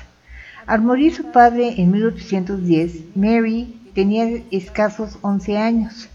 Al 0.66 0.82
morir 0.82 1.14
su 1.14 1.30
padre 1.30 1.80
en 1.80 1.92
1810, 1.92 3.14
Mary 3.14 3.80
tenía 3.94 4.42
escasos 4.50 5.16
11 5.22 5.58
años 5.58 6.08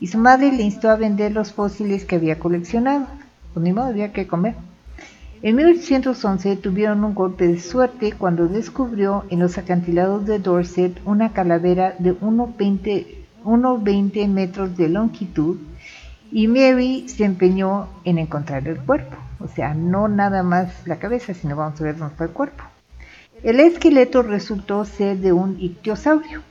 y 0.00 0.08
su 0.08 0.18
madre 0.18 0.50
le 0.50 0.62
instó 0.62 0.90
a 0.90 0.96
vender 0.96 1.32
los 1.32 1.52
fósiles 1.52 2.04
que 2.04 2.16
había 2.16 2.38
coleccionado. 2.38 3.06
Pues 3.52 3.62
ni 3.62 3.72
modo, 3.72 3.88
había 3.88 4.12
que 4.12 4.26
comer. 4.26 4.54
En 5.42 5.56
1811 5.56 6.56
tuvieron 6.56 7.04
un 7.04 7.14
golpe 7.14 7.46
de 7.46 7.60
suerte 7.60 8.12
cuando 8.12 8.48
descubrió 8.48 9.24
en 9.30 9.38
los 9.38 9.58
acantilados 9.58 10.26
de 10.26 10.38
Dorset 10.38 11.00
una 11.04 11.32
calavera 11.32 11.94
de 11.98 12.18
1,20 12.18 14.28
metros 14.28 14.76
de 14.76 14.88
longitud 14.88 15.58
y 16.30 16.46
Mary 16.46 17.08
se 17.08 17.24
empeñó 17.24 17.88
en 18.04 18.18
encontrar 18.18 18.68
el 18.68 18.78
cuerpo. 18.80 19.16
O 19.40 19.48
sea, 19.48 19.74
no 19.74 20.08
nada 20.08 20.42
más 20.42 20.86
la 20.86 20.98
cabeza, 20.98 21.34
sino 21.34 21.56
vamos 21.56 21.80
a 21.80 21.84
ver 21.84 21.96
dónde 21.96 22.12
está 22.12 22.24
el 22.24 22.30
cuerpo. 22.30 22.64
El 23.42 23.60
esqueleto 23.60 24.22
resultó 24.22 24.84
ser 24.84 25.18
de 25.18 25.32
un 25.32 25.58
ictiosaurio 25.58 26.42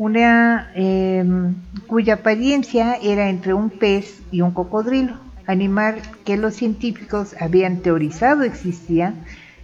una 0.00 0.70
em, 0.74 1.56
cuya 1.86 2.14
apariencia 2.14 2.96
era 3.02 3.28
entre 3.28 3.52
un 3.52 3.68
pez 3.68 4.22
y 4.32 4.40
un 4.40 4.52
cocodrilo, 4.52 5.12
animal 5.46 5.96
que 6.24 6.38
los 6.38 6.54
científicos 6.54 7.36
habían 7.38 7.80
teorizado 7.80 8.42
existía, 8.42 9.12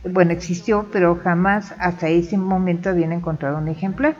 bueno, 0.04 0.32
existió, 0.32 0.88
pero 0.92 1.16
jamás 1.16 1.74
hasta 1.78 2.10
ese 2.10 2.36
momento 2.36 2.90
habían 2.90 3.12
encontrado 3.12 3.56
un 3.56 3.68
ejemplar. 3.68 4.14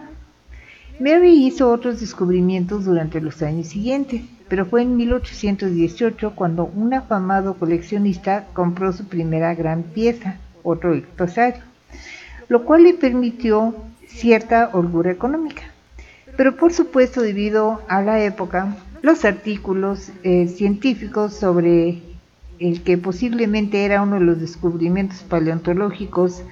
Mary 0.98 1.46
hizo 1.46 1.70
otros 1.70 2.00
descubrimientos 2.00 2.86
durante 2.86 3.20
los 3.20 3.42
años 3.42 3.66
siguientes, 3.66 4.22
pero 4.48 4.64
fue 4.64 4.80
en 4.80 4.96
1818 4.96 6.32
cuando 6.34 6.64
un 6.64 6.94
afamado 6.94 7.58
coleccionista 7.58 8.46
compró 8.54 8.94
su 8.94 9.06
primera 9.06 9.54
gran 9.54 9.82
pieza, 9.82 10.38
otro 10.62 10.94
ictosario, 10.94 11.62
lo 12.48 12.64
cual 12.64 12.84
le 12.84 12.94
permitió 12.94 13.74
cierta 14.08 14.70
holgura 14.72 15.10
económica. 15.10 15.76
Pero 16.37 16.57
por 16.57 16.72
supuesto, 16.72 17.22
debido 17.22 17.82
a 17.89 18.03
la 18.03 18.22
época, 18.22 18.76
los 19.03 19.24
artículos 19.24 20.11
eh, 20.22 20.49
científicos 20.49 21.34
sobre 21.34 22.03
el 22.59 22.82
que 22.82 22.99
posiblemente 22.99 23.84
era 23.84 24.03
uno 24.03 24.18
de 24.18 24.24
los 24.24 24.41
descubrimientos 24.41 25.20
paleontológicos 25.20 26.43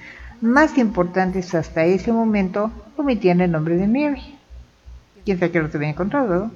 más 0.41 0.77
importantes 0.79 1.55
hasta 1.55 1.85
ese 1.85 2.13
momento 2.13 2.71
omitían 2.97 3.41
el 3.41 3.51
nombre 3.51 3.77
de 3.77 3.89
Mary. 3.89 4.37
Quién 5.25 5.39
sabe 5.39 5.53
que 5.53 5.61
lo 5.61 5.71
había 5.73 5.89
encontrado. 5.89 6.51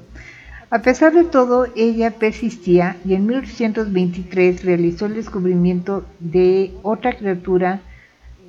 A 0.71 0.83
pesar 0.83 1.15
de 1.15 1.25
todo, 1.25 1.67
ella 1.77 2.11
persistía 2.11 2.97
y 3.05 3.15
en 3.15 3.27
1823 3.27 4.65
realizó 4.65 5.07
el 5.07 5.15
descubrimiento 5.15 6.05
de 6.21 6.75
otra 6.83 7.17
criatura 7.17 7.81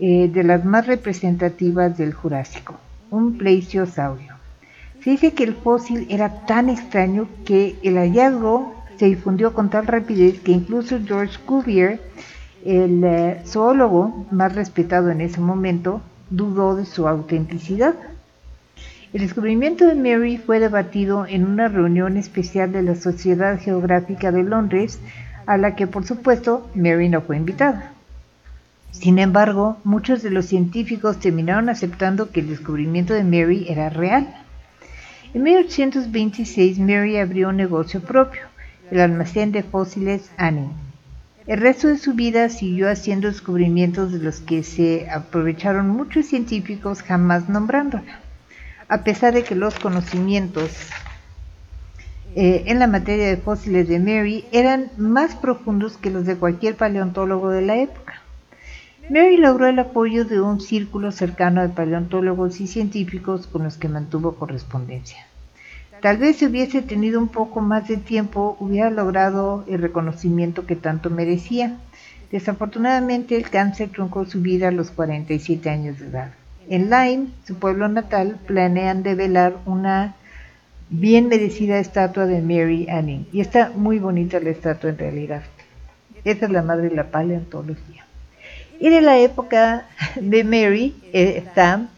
eh, 0.01 0.29
de 0.31 0.43
las 0.43 0.65
más 0.65 0.87
representativas 0.87 1.97
del 1.97 2.13
Jurásico, 2.13 2.77
un 3.09 3.37
plesiosaurio. 3.37 4.38
Se 5.03 5.11
dice 5.11 5.33
que 5.33 5.43
el 5.43 5.55
fósil 5.55 6.07
era 6.09 6.45
tan 6.45 6.69
extraño 6.69 7.27
que 7.45 7.77
el 7.83 7.95
hallazgo 7.97 8.75
se 8.97 9.05
difundió 9.05 9.53
con 9.53 9.69
tal 9.69 9.87
rapidez 9.87 10.41
que 10.41 10.51
incluso 10.51 10.99
George 11.05 11.39
Cuvier, 11.45 12.01
el 12.65 13.03
eh, 13.05 13.41
zoólogo 13.45 14.25
más 14.29 14.53
respetado 14.55 15.09
en 15.09 15.21
ese 15.21 15.39
momento, 15.39 16.01
dudó 16.29 16.75
de 16.75 16.85
su 16.85 17.07
autenticidad. 17.07 17.95
El 19.13 19.21
descubrimiento 19.21 19.85
de 19.85 19.95
Mary 19.95 20.37
fue 20.37 20.59
debatido 20.59 21.25
en 21.25 21.45
una 21.45 21.69
reunión 21.69 22.17
especial 22.17 22.71
de 22.73 22.83
la 22.83 22.95
Sociedad 22.95 23.59
Geográfica 23.59 24.31
de 24.31 24.43
Londres, 24.43 24.99
a 25.45 25.57
la 25.57 25.75
que 25.75 25.87
por 25.87 26.05
supuesto 26.05 26.69
Mary 26.75 27.07
no 27.07 27.21
fue 27.21 27.37
invitada. 27.37 27.93
Sin 28.91 29.17
embargo, 29.17 29.77
muchos 29.83 30.21
de 30.21 30.29
los 30.29 30.45
científicos 30.45 31.19
terminaron 31.19 31.69
aceptando 31.69 32.31
que 32.31 32.41
el 32.41 32.49
descubrimiento 32.49 33.13
de 33.13 33.23
Mary 33.23 33.65
era 33.69 33.89
real. 33.89 34.27
En 35.31 35.43
1826 35.43 36.79
Mary 36.79 37.17
abrió 37.17 37.49
un 37.49 37.57
negocio 37.57 38.01
propio, 38.01 38.41
el 38.89 38.99
almacén 38.99 39.51
de 39.51 39.61
fósiles 39.61 40.31
Annie. 40.37 40.71
El 41.45 41.59
resto 41.59 41.87
de 41.87 41.99
su 41.99 42.15
vida 42.15 42.49
siguió 42.49 42.89
haciendo 42.89 43.27
descubrimientos 43.27 44.11
de 44.11 44.17
los 44.17 44.39
que 44.39 44.63
se 44.63 45.07
aprovecharon 45.09 45.87
muchos 45.87 46.25
científicos 46.25 47.03
jamás 47.03 47.47
nombrándola, 47.47 48.21
a 48.87 49.03
pesar 49.03 49.35
de 49.35 49.43
que 49.43 49.53
los 49.53 49.77
conocimientos 49.77 50.71
eh, 52.35 52.63
en 52.65 52.79
la 52.79 52.87
materia 52.87 53.27
de 53.27 53.37
fósiles 53.37 53.87
de 53.87 53.99
Mary 53.99 54.45
eran 54.51 54.89
más 54.97 55.35
profundos 55.35 55.97
que 55.97 56.09
los 56.09 56.25
de 56.25 56.37
cualquier 56.37 56.75
paleontólogo 56.75 57.49
de 57.49 57.61
la 57.61 57.77
época. 57.77 58.18
Mary 59.09 59.37
logró 59.37 59.65
el 59.65 59.79
apoyo 59.79 60.23
de 60.23 60.39
un 60.39 60.61
círculo 60.61 61.11
cercano 61.11 61.63
de 61.63 61.69
paleontólogos 61.69 62.61
y 62.61 62.67
científicos 62.67 63.47
con 63.47 63.63
los 63.63 63.75
que 63.75 63.89
mantuvo 63.89 64.35
correspondencia. 64.35 65.25
Tal 65.99 66.17
vez 66.17 66.37
si 66.37 66.45
hubiese 66.45 66.83
tenido 66.83 67.19
un 67.19 67.27
poco 67.27 67.59
más 67.59 67.87
de 67.87 67.97
tiempo 67.97 68.55
hubiera 68.59 68.91
logrado 68.91 69.65
el 69.67 69.81
reconocimiento 69.81 70.67
que 70.67 70.75
tanto 70.75 71.09
merecía. 71.09 71.77
Desafortunadamente 72.31 73.35
el 73.35 73.49
cáncer 73.49 73.89
truncó 73.89 74.25
su 74.25 74.41
vida 74.41 74.67
a 74.67 74.71
los 74.71 74.91
47 74.91 75.67
años 75.71 75.99
de 75.99 76.05
edad. 76.05 76.31
En 76.69 76.91
Lyme, 76.91 77.29
su 77.47 77.55
pueblo 77.55 77.89
natal, 77.89 78.37
planean 78.45 79.01
develar 79.01 79.57
una 79.65 80.13
bien 80.91 81.29
merecida 81.29 81.79
estatua 81.79 82.27
de 82.27 82.43
Mary 82.43 82.87
Anning. 82.87 83.27
Y 83.31 83.41
está 83.41 83.71
muy 83.75 83.97
bonita 83.97 84.39
la 84.39 84.51
estatua 84.51 84.91
en 84.91 84.99
realidad. 84.99 85.41
Esa 86.23 86.45
es 86.45 86.51
la 86.51 86.61
madre 86.61 86.89
de 86.89 86.95
la 86.95 87.09
paleontología. 87.09 88.05
Y 88.79 88.89
de 88.89 89.01
la 89.01 89.17
época 89.19 89.87
de 90.15 90.43
Mary 90.43 90.95
eh, 91.11 91.35
está 91.37 91.89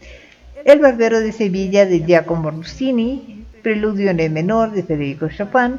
El 0.64 0.80
Barbero 0.80 1.20
de 1.20 1.30
Sevilla 1.30 1.86
de 1.86 2.00
Giacomo 2.00 2.50
Rossini, 2.50 3.44
Preludio 3.62 4.10
en 4.10 4.18
E 4.18 4.28
menor 4.28 4.72
de 4.72 4.82
Federico 4.82 5.28
Chopin 5.28 5.78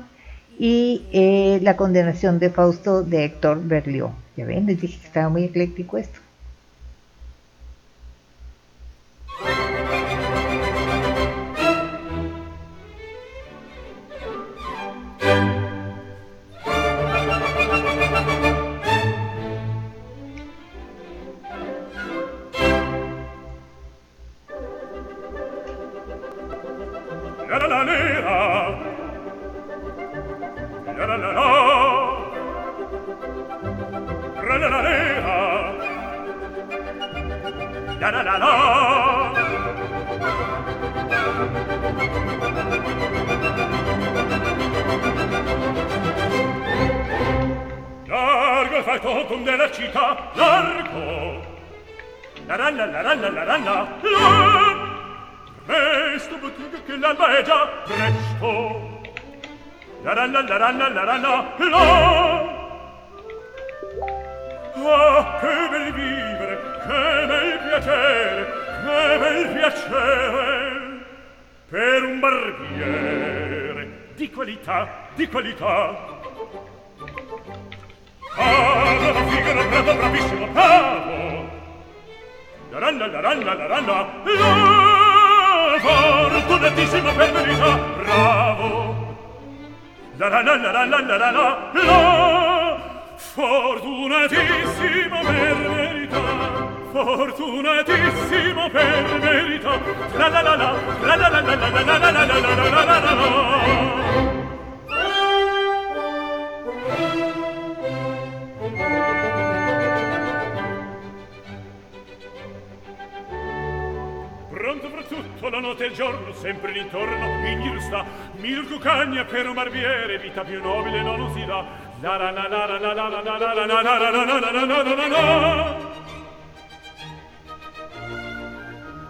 y 0.58 1.04
eh, 1.12 1.60
La 1.62 1.76
condenación 1.76 2.40
de 2.40 2.50
Fausto 2.50 3.04
de 3.04 3.26
Héctor 3.26 3.62
Berlioz. 3.62 4.12
Ya 4.38 4.46
ven, 4.46 4.66
les 4.66 4.80
dije 4.80 4.98
que 4.98 5.08
estaba 5.08 5.28
muy 5.28 5.44
ecléctico 5.44 5.98
esto. 5.98 6.23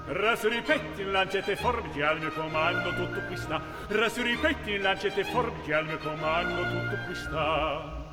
Ras 0.05 0.47
ripetti 0.47 1.01
in 1.01 1.11
lancette 1.11 1.55
forbici 1.55 2.01
al 2.01 2.20
mio 2.20 2.32
comando 2.32 2.93
tutto 2.93 3.22
qui 3.26 3.36
sta. 3.36 3.59
Ras 3.88 4.22
ripetti 4.22 4.76
in 4.76 4.84
lancette 4.84 5.24
forbici 5.24 5.72
al 5.72 5.86
mio 5.86 5.97
comando 5.97 6.61
tutto 6.61 6.95
qui 7.05 7.16
sta. 7.16 8.05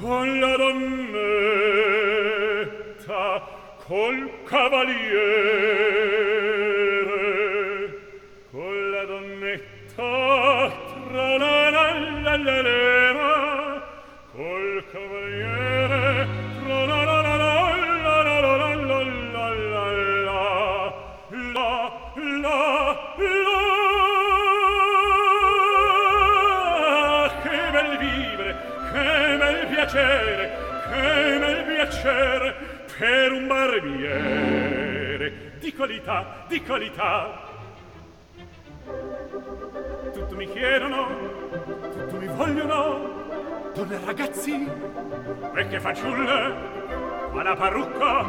con 0.00 0.40
la 0.40 0.56
donnetta 0.56 1.44
col 3.86 4.42
cavaliere 4.44 6.25
piacere 32.06 32.54
per 32.96 33.32
un 33.32 33.46
barbiere. 33.46 35.32
Di 35.58 35.74
qualità 35.74 36.44
di 36.46 36.62
qualità. 36.62 37.44
Tutto 40.12 40.36
mi 40.36 40.48
chiedono 40.48 41.08
tutto 41.50 42.16
mi 42.18 42.26
vogliono. 42.28 43.24
Donne 43.74 43.98
ragazzi 44.04 44.70
vecchie 45.52 45.80
fanciulle 45.80 46.74
la 47.42 47.54
parrucca? 47.54 48.24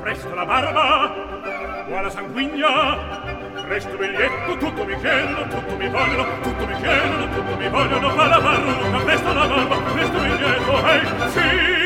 Presto 0.00 0.34
la 0.34 0.46
barba 0.46 1.84
buona 1.86 2.08
sanguigna. 2.08 3.40
Presto 3.66 3.96
biglietto 3.96 4.56
tutto 4.58 4.84
mi 4.84 4.96
chiedono 4.98 5.48
tutto 5.48 5.76
mi 5.76 5.88
vogliono 5.88 6.40
tutto 6.40 6.66
mi 6.66 6.74
chiedono 6.76 7.28
tutto 7.28 7.56
mi 7.56 7.68
vogliono. 7.68 8.10
Fa 8.10 8.26
la 8.26 8.40
parrucca 8.40 9.04
presto 9.04 9.32
la 9.32 9.46
barba 9.46 9.76
presto 9.92 10.18
biglietto. 10.18 10.86
Ehi 10.86 11.02
Figaro 11.32 11.81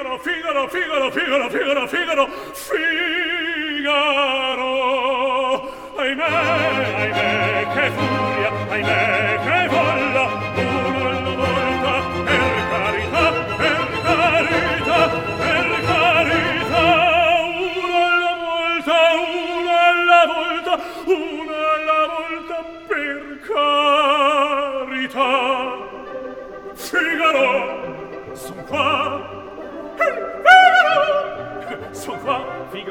Figaro, 0.00 0.18
Figaro, 0.18 0.68
Figaro, 0.68 1.10
Figaro, 1.10 1.50
Figaro, 1.50 1.86
Figaro, 1.86 2.26
Figaro. 2.54 3.90
Ahimè, 5.94 6.24
ahimè, 6.24 7.66
che 7.74 7.90
furia, 7.90 8.50
ahimè, 8.70 9.29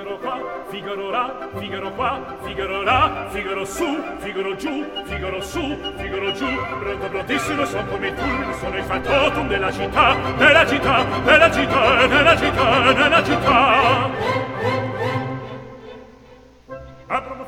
Figaro 0.10 0.18
qua, 0.18 0.64
Figaro 0.70 1.10
là, 1.12 1.50
Figaro 1.56 1.92
qua, 1.92 2.36
Figaro 2.42 2.82
là, 2.82 3.28
Figaro 3.30 3.64
su, 3.64 3.86
Figaro 4.18 4.56
giù, 4.56 4.84
Figaro 5.06 5.40
su, 5.42 5.78
Figaro 5.98 6.32
giù. 6.32 6.48
Pronto 6.80 7.10
prontissimo 7.10 7.64
son 7.66 7.88
come 7.88 8.14
tu, 8.16 8.54
sono 8.60 8.78
il 8.78 8.84
fatotum 8.86 9.48
della 9.48 9.72
città, 9.72 10.16
della 10.36 10.66
città, 10.66 11.06
della 11.24 11.52
città, 11.52 12.08
della 12.08 12.38
città, 12.38 12.94
della 12.94 13.24
città. 13.24 14.49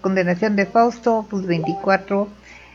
condenación 0.00 0.56
de 0.56 0.66
Fausto, 0.66 1.18
opus 1.18 1.46
24, 1.46 2.28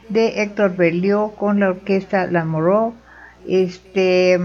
de 0.09 0.41
Héctor 0.41 0.75
Berlioz 0.75 1.33
con 1.33 1.59
la 1.59 1.69
orquesta 1.69 2.27
La 2.27 2.45
Moreau. 2.45 2.93
Este, 3.47 4.39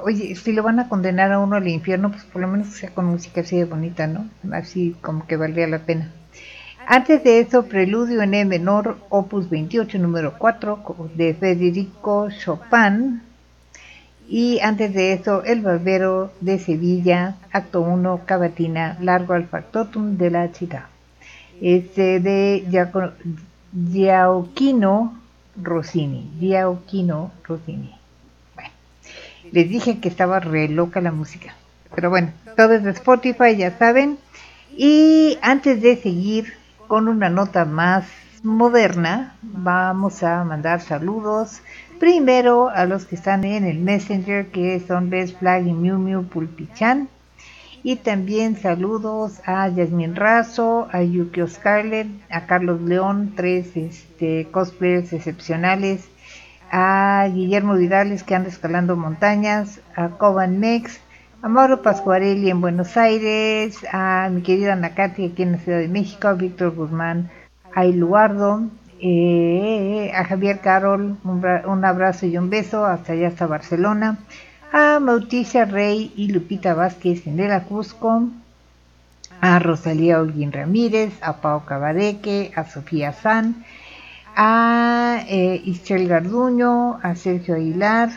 oye, 0.00 0.34
si 0.34 0.52
lo 0.52 0.62
van 0.62 0.80
a 0.80 0.88
condenar 0.88 1.32
a 1.32 1.38
uno 1.38 1.56
al 1.56 1.68
infierno, 1.68 2.10
pues 2.10 2.24
por 2.24 2.42
lo 2.42 2.48
menos 2.48 2.68
sea 2.68 2.90
con 2.90 3.06
música 3.06 3.42
así 3.42 3.56
de 3.56 3.64
bonita, 3.64 4.06
¿no? 4.06 4.28
Así 4.52 4.96
como 5.00 5.26
que 5.26 5.36
valdría 5.36 5.66
la 5.66 5.80
pena. 5.80 6.12
Antes 6.86 7.22
de 7.22 7.40
eso, 7.40 7.66
Preludio 7.66 8.22
en 8.22 8.32
E 8.32 8.44
menor, 8.46 8.96
opus 9.10 9.50
28, 9.50 9.98
número 9.98 10.34
4, 10.38 10.82
de 11.14 11.34
Federico 11.34 12.30
Chopin. 12.30 13.22
Y 14.26 14.58
antes 14.60 14.94
de 14.94 15.12
eso, 15.12 15.42
El 15.44 15.60
Barbero 15.60 16.32
de 16.40 16.58
Sevilla, 16.58 17.36
acto 17.52 17.82
1, 17.82 18.22
Cavatina, 18.24 18.96
Largo 19.00 19.34
al 19.34 19.46
Factotum 19.46 20.16
de 20.16 20.30
la 20.30 20.48
Città. 20.48 20.88
Este 21.60 22.20
de 22.20 22.64
Giacomo 23.72 25.18
Rossini. 25.60 26.30
Giacomo 26.40 27.32
Rossini. 27.44 27.94
Bueno, 28.54 28.70
les 29.52 29.68
dije 29.68 29.98
que 29.98 30.08
estaba 30.08 30.40
re 30.40 30.68
loca 30.68 31.00
la 31.00 31.12
música. 31.12 31.54
Pero 31.94 32.10
bueno, 32.10 32.32
todo 32.56 32.74
es 32.74 32.84
de 32.84 32.90
Spotify, 32.90 33.56
ya 33.56 33.76
saben. 33.76 34.18
Y 34.76 35.38
antes 35.42 35.80
de 35.82 35.96
seguir 35.96 36.52
con 36.86 37.08
una 37.08 37.28
nota 37.28 37.64
más 37.64 38.06
moderna, 38.42 39.34
vamos 39.42 40.22
a 40.22 40.44
mandar 40.44 40.80
saludos 40.80 41.60
primero 41.98 42.68
a 42.68 42.84
los 42.86 43.04
que 43.06 43.16
están 43.16 43.44
en 43.44 43.64
el 43.64 43.78
Messenger, 43.78 44.46
que 44.46 44.80
son 44.86 45.10
Les 45.10 45.34
Flag 45.34 45.66
y 45.66 45.72
Miu 45.72 45.98
Miu 45.98 46.24
Pulpichan. 46.24 47.08
Y 47.88 47.96
también 47.96 48.54
saludos 48.54 49.40
a 49.46 49.66
Yasmin 49.66 50.14
Razo, 50.14 50.88
a 50.92 51.02
Yukio 51.02 51.48
Scarlett, 51.48 52.08
a 52.28 52.44
Carlos 52.44 52.82
León, 52.82 53.32
tres 53.34 53.74
este, 53.78 54.46
cosplayers 54.50 55.14
excepcionales, 55.14 56.06
a 56.70 57.26
Guillermo 57.32 57.76
Vidales 57.76 58.24
que 58.24 58.34
anda 58.34 58.50
escalando 58.50 58.94
montañas, 58.94 59.80
a 59.96 60.10
Coban 60.10 60.60
Mex, 60.60 61.00
a 61.40 61.48
Mauro 61.48 61.80
Pascuarelli 61.80 62.50
en 62.50 62.60
Buenos 62.60 62.98
Aires, 62.98 63.78
a 63.90 64.28
mi 64.30 64.42
querida 64.42 64.76
Nakati 64.76 65.24
aquí 65.24 65.44
en 65.44 65.52
la 65.52 65.58
Ciudad 65.58 65.78
de 65.78 65.88
México, 65.88 66.28
a 66.28 66.34
Víctor 66.34 66.74
Guzmán, 66.74 67.30
a 67.74 67.86
Iluardo, 67.86 68.68
eh, 69.00 70.12
a 70.14 70.24
Javier 70.24 70.60
Carol, 70.60 71.16
un, 71.24 71.84
abrazo 71.86 72.26
y 72.26 72.36
un 72.36 72.50
beso 72.50 72.84
hasta 72.84 73.14
allá 73.14 73.28
hasta 73.28 73.46
Barcelona, 73.46 74.18
a 74.72 75.00
Mauticia 75.00 75.64
Rey 75.64 76.12
y 76.16 76.28
Lupita 76.28 76.74
Vázquez 76.74 77.26
en 77.26 77.40
el 77.40 77.62
Cusco, 77.62 78.28
a 79.40 79.58
Rosalía 79.58 80.20
Holguín 80.20 80.52
Ramírez, 80.52 81.14
a 81.22 81.40
Pau 81.40 81.64
Cabareque, 81.64 82.52
a 82.54 82.64
Sofía 82.64 83.12
San, 83.12 83.64
a 84.36 85.24
eh, 85.28 85.62
Isabel 85.64 86.08
Garduño, 86.08 86.98
a 87.02 87.14
Sergio 87.14 87.54
Aguilar, 87.54 88.10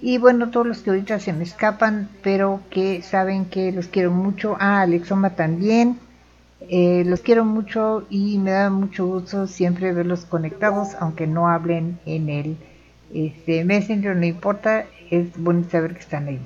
y 0.00 0.18
bueno, 0.18 0.50
todos 0.50 0.66
los 0.66 0.78
que 0.78 0.90
ahorita 0.90 1.18
se 1.18 1.32
me 1.32 1.42
escapan, 1.42 2.08
pero 2.22 2.60
que 2.70 3.02
saben 3.02 3.46
que 3.46 3.72
los 3.72 3.88
quiero 3.88 4.12
mucho. 4.12 4.56
Ah, 4.60 4.82
Alexoma 4.82 5.30
también. 5.30 5.98
Eh, 6.60 7.02
los 7.04 7.20
quiero 7.20 7.44
mucho 7.44 8.06
y 8.08 8.38
me 8.38 8.52
da 8.52 8.70
mucho 8.70 9.06
gusto 9.06 9.46
siempre 9.48 9.92
verlos 9.92 10.24
conectados, 10.24 10.90
aunque 11.00 11.26
no 11.26 11.48
hablen 11.48 11.98
en 12.06 12.28
el 12.28 12.56
este, 13.12 13.64
Messenger, 13.64 14.16
no 14.16 14.26
importa, 14.26 14.86
es 15.10 15.36
bonito 15.36 15.70
saber 15.70 15.94
que 15.94 16.00
están 16.00 16.28
ahí. 16.28 16.40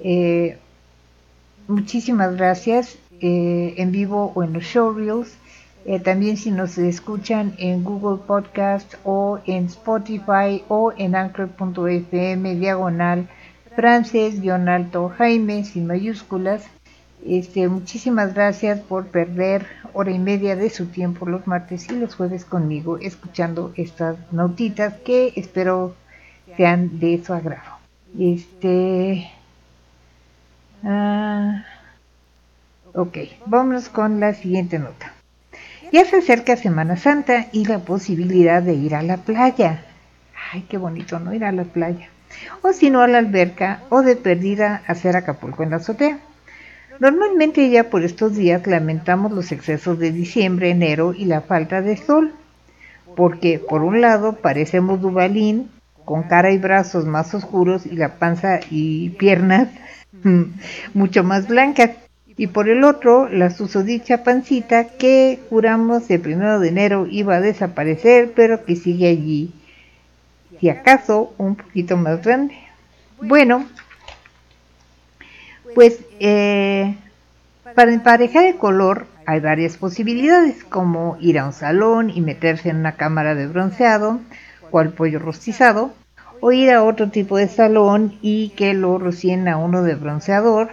eh, 0.00 0.58
muchísimas 1.66 2.36
gracias 2.36 2.98
eh, 3.20 3.74
en 3.78 3.90
vivo 3.90 4.32
o 4.34 4.42
en 4.42 4.52
los 4.52 4.64
showreels. 4.64 5.34
Eh, 5.86 6.00
también 6.00 6.36
si 6.36 6.50
nos 6.50 6.78
escuchan 6.78 7.54
en 7.58 7.84
Google 7.84 8.22
Podcast 8.26 8.94
o 9.04 9.38
en 9.46 9.66
Spotify 9.66 10.64
o 10.68 10.92
en 10.96 11.14
anchor.fm 11.14 12.54
diagonal 12.54 13.28
francés 13.76 14.40
guion 14.40 14.68
alto 14.68 15.08
Jaime 15.16 15.64
sin 15.64 15.86
mayúsculas. 15.86 16.64
Este, 17.26 17.68
muchísimas 17.68 18.34
gracias 18.34 18.80
por 18.80 19.06
perder 19.06 19.66
hora 19.94 20.10
y 20.10 20.18
media 20.18 20.56
de 20.56 20.70
su 20.70 20.86
tiempo 20.86 21.26
los 21.26 21.46
martes 21.46 21.90
y 21.90 21.96
los 21.96 22.14
jueves 22.14 22.44
conmigo 22.44 22.98
escuchando 22.98 23.72
estas 23.76 24.16
notitas 24.32 24.94
que 25.04 25.32
espero 25.36 25.94
sean 26.56 26.98
de 26.98 27.22
su 27.24 27.32
agrado. 27.32 27.78
Este, 28.18 29.30
Ah, 30.86 31.64
ok, 32.92 33.16
vamos 33.46 33.88
con 33.88 34.20
la 34.20 34.34
siguiente 34.34 34.78
nota. 34.78 35.14
Ya 35.92 36.04
se 36.04 36.18
acerca 36.18 36.56
Semana 36.56 36.96
Santa 36.96 37.46
y 37.52 37.64
la 37.64 37.78
posibilidad 37.78 38.62
de 38.62 38.74
ir 38.74 38.94
a 38.94 39.02
la 39.02 39.16
playa. 39.16 39.82
Ay, 40.52 40.66
qué 40.68 40.76
bonito, 40.76 41.18
¿no? 41.20 41.32
Ir 41.32 41.44
a 41.44 41.52
la 41.52 41.64
playa. 41.64 42.10
O 42.62 42.72
si 42.72 42.90
no, 42.90 43.00
a 43.02 43.08
la 43.08 43.18
alberca 43.18 43.82
o 43.90 44.02
de 44.02 44.16
perdida 44.16 44.82
hacer 44.86 45.16
Acapulco 45.16 45.62
en 45.62 45.70
la 45.70 45.76
azotea. 45.76 46.18
Normalmente 47.00 47.68
ya 47.70 47.90
por 47.90 48.04
estos 48.04 48.36
días 48.36 48.66
lamentamos 48.66 49.32
los 49.32 49.50
excesos 49.52 49.98
de 49.98 50.12
diciembre, 50.12 50.70
enero 50.70 51.12
y 51.12 51.24
la 51.24 51.40
falta 51.40 51.82
de 51.82 51.96
sol. 51.96 52.32
Porque 53.16 53.58
por 53.58 53.82
un 53.82 54.00
lado 54.00 54.36
parecemos 54.36 55.00
Dubalín, 55.00 55.70
con 56.04 56.24
cara 56.24 56.52
y 56.52 56.58
brazos 56.58 57.04
más 57.06 57.34
oscuros 57.34 57.86
y 57.86 57.96
la 57.96 58.16
panza 58.16 58.60
y 58.70 59.10
piernas 59.10 59.68
mucho 60.94 61.24
más 61.24 61.48
blanca. 61.48 61.92
Y 62.36 62.48
por 62.48 62.68
el 62.68 62.82
otro, 62.82 63.28
la 63.28 63.50
susodicha 63.50 64.24
pancita 64.24 64.84
que 64.84 65.38
juramos 65.50 66.10
el 66.10 66.20
primero 66.20 66.58
de 66.58 66.68
enero 66.68 67.06
iba 67.08 67.36
a 67.36 67.40
desaparecer, 67.40 68.32
pero 68.34 68.64
que 68.64 68.74
sigue 68.74 69.08
allí. 69.08 69.52
Si 70.64 70.70
acaso, 70.70 71.34
un 71.36 71.56
poquito 71.56 71.98
más 71.98 72.22
grande. 72.22 72.56
Bueno, 73.20 73.66
pues 75.74 75.98
eh, 76.20 76.96
para 77.74 77.92
emparejar 77.92 78.46
el 78.46 78.56
color 78.56 79.06
hay 79.26 79.40
varias 79.40 79.76
posibilidades, 79.76 80.64
como 80.64 81.18
ir 81.20 81.38
a 81.38 81.44
un 81.44 81.52
salón 81.52 82.08
y 82.08 82.22
meterse 82.22 82.70
en 82.70 82.76
una 82.76 82.92
cámara 82.92 83.34
de 83.34 83.46
bronceado, 83.46 84.20
cual 84.70 84.94
pollo 84.94 85.18
rostizado, 85.18 85.92
o 86.40 86.50
ir 86.50 86.70
a 86.70 86.82
otro 86.82 87.10
tipo 87.10 87.36
de 87.36 87.48
salón 87.48 88.18
y 88.22 88.48
que 88.56 88.72
lo 88.72 88.96
rocien 88.96 89.48
a 89.48 89.58
uno 89.58 89.82
de 89.82 89.96
bronceador. 89.96 90.70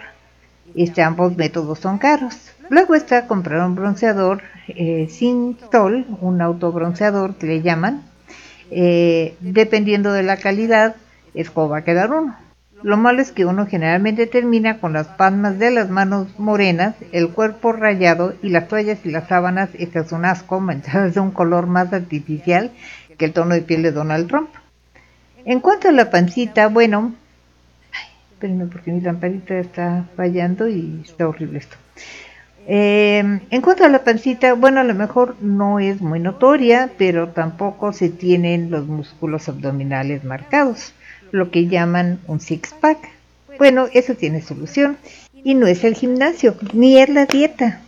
Este, 0.73 1.03
ambos 1.03 1.35
métodos 1.35 1.79
son 1.79 1.97
caros. 1.97 2.53
Luego 2.69 2.95
está 2.95 3.27
comprar 3.27 3.67
un 3.67 3.75
bronceador 3.75 4.41
eh, 4.69 5.09
sin 5.09 5.57
sol, 5.69 6.05
un 6.21 6.41
autobronceador 6.41 7.35
que 7.35 7.47
le 7.47 7.61
llaman. 7.61 8.09
Eh, 8.71 9.35
dependiendo 9.41 10.13
de 10.13 10.23
la 10.23 10.37
calidad, 10.37 10.95
es 11.33 11.51
como 11.51 11.69
va 11.69 11.79
a 11.79 11.83
quedar 11.83 12.11
uno. 12.11 12.35
Lo 12.83 12.97
malo 12.97 13.21
es 13.21 13.31
que 13.31 13.45
uno 13.45 13.67
generalmente 13.67 14.25
termina 14.25 14.79
con 14.79 14.93
las 14.93 15.07
palmas 15.07 15.59
de 15.59 15.69
las 15.69 15.89
manos 15.89 16.27
morenas, 16.39 16.95
el 17.11 17.29
cuerpo 17.29 17.73
rayado 17.73 18.33
y 18.41 18.49
las 18.49 18.67
toallas 18.67 19.05
y 19.05 19.11
las 19.11 19.27
sábanas 19.27 19.69
estas 19.73 20.11
un 20.11 20.25
asco, 20.25 20.59
manchadas 20.61 21.13
de 21.13 21.19
un 21.19 21.31
color 21.31 21.67
más 21.67 21.93
artificial 21.93 22.71
que 23.17 23.25
el 23.25 23.33
tono 23.33 23.53
de 23.53 23.61
piel 23.61 23.83
de 23.83 23.91
Donald 23.91 24.27
Trump. 24.27 24.49
En 25.45 25.59
cuanto 25.59 25.89
a 25.89 25.91
la 25.91 26.09
pancita, 26.09 26.69
bueno, 26.69 27.13
espérenme 28.31 28.65
porque 28.65 28.91
mi 28.91 29.01
lamparita 29.01 29.59
está 29.59 30.05
fallando 30.15 30.67
y 30.67 31.01
está 31.03 31.27
horrible 31.27 31.59
esto. 31.59 31.77
Eh, 32.73 33.19
en 33.49 33.61
cuanto 33.61 33.83
a 33.83 33.89
la 33.89 34.05
pancita, 34.05 34.53
bueno, 34.53 34.79
a 34.79 34.85
lo 34.85 34.95
mejor 34.95 35.35
no 35.41 35.81
es 35.81 35.99
muy 35.99 36.21
notoria, 36.21 36.89
pero 36.97 37.27
tampoco 37.27 37.91
se 37.91 38.07
tienen 38.07 38.71
los 38.71 38.87
músculos 38.87 39.49
abdominales 39.49 40.23
marcados, 40.23 40.93
lo 41.33 41.51
que 41.51 41.67
llaman 41.67 42.21
un 42.27 42.39
six-pack. 42.39 43.09
Bueno, 43.57 43.87
eso 43.91 44.15
tiene 44.15 44.41
solución 44.41 44.95
y 45.33 45.53
no 45.53 45.67
es 45.67 45.83
el 45.83 45.95
gimnasio, 45.95 46.55
ni 46.71 46.97
es 46.97 47.09
la 47.09 47.25
dieta. 47.25 47.81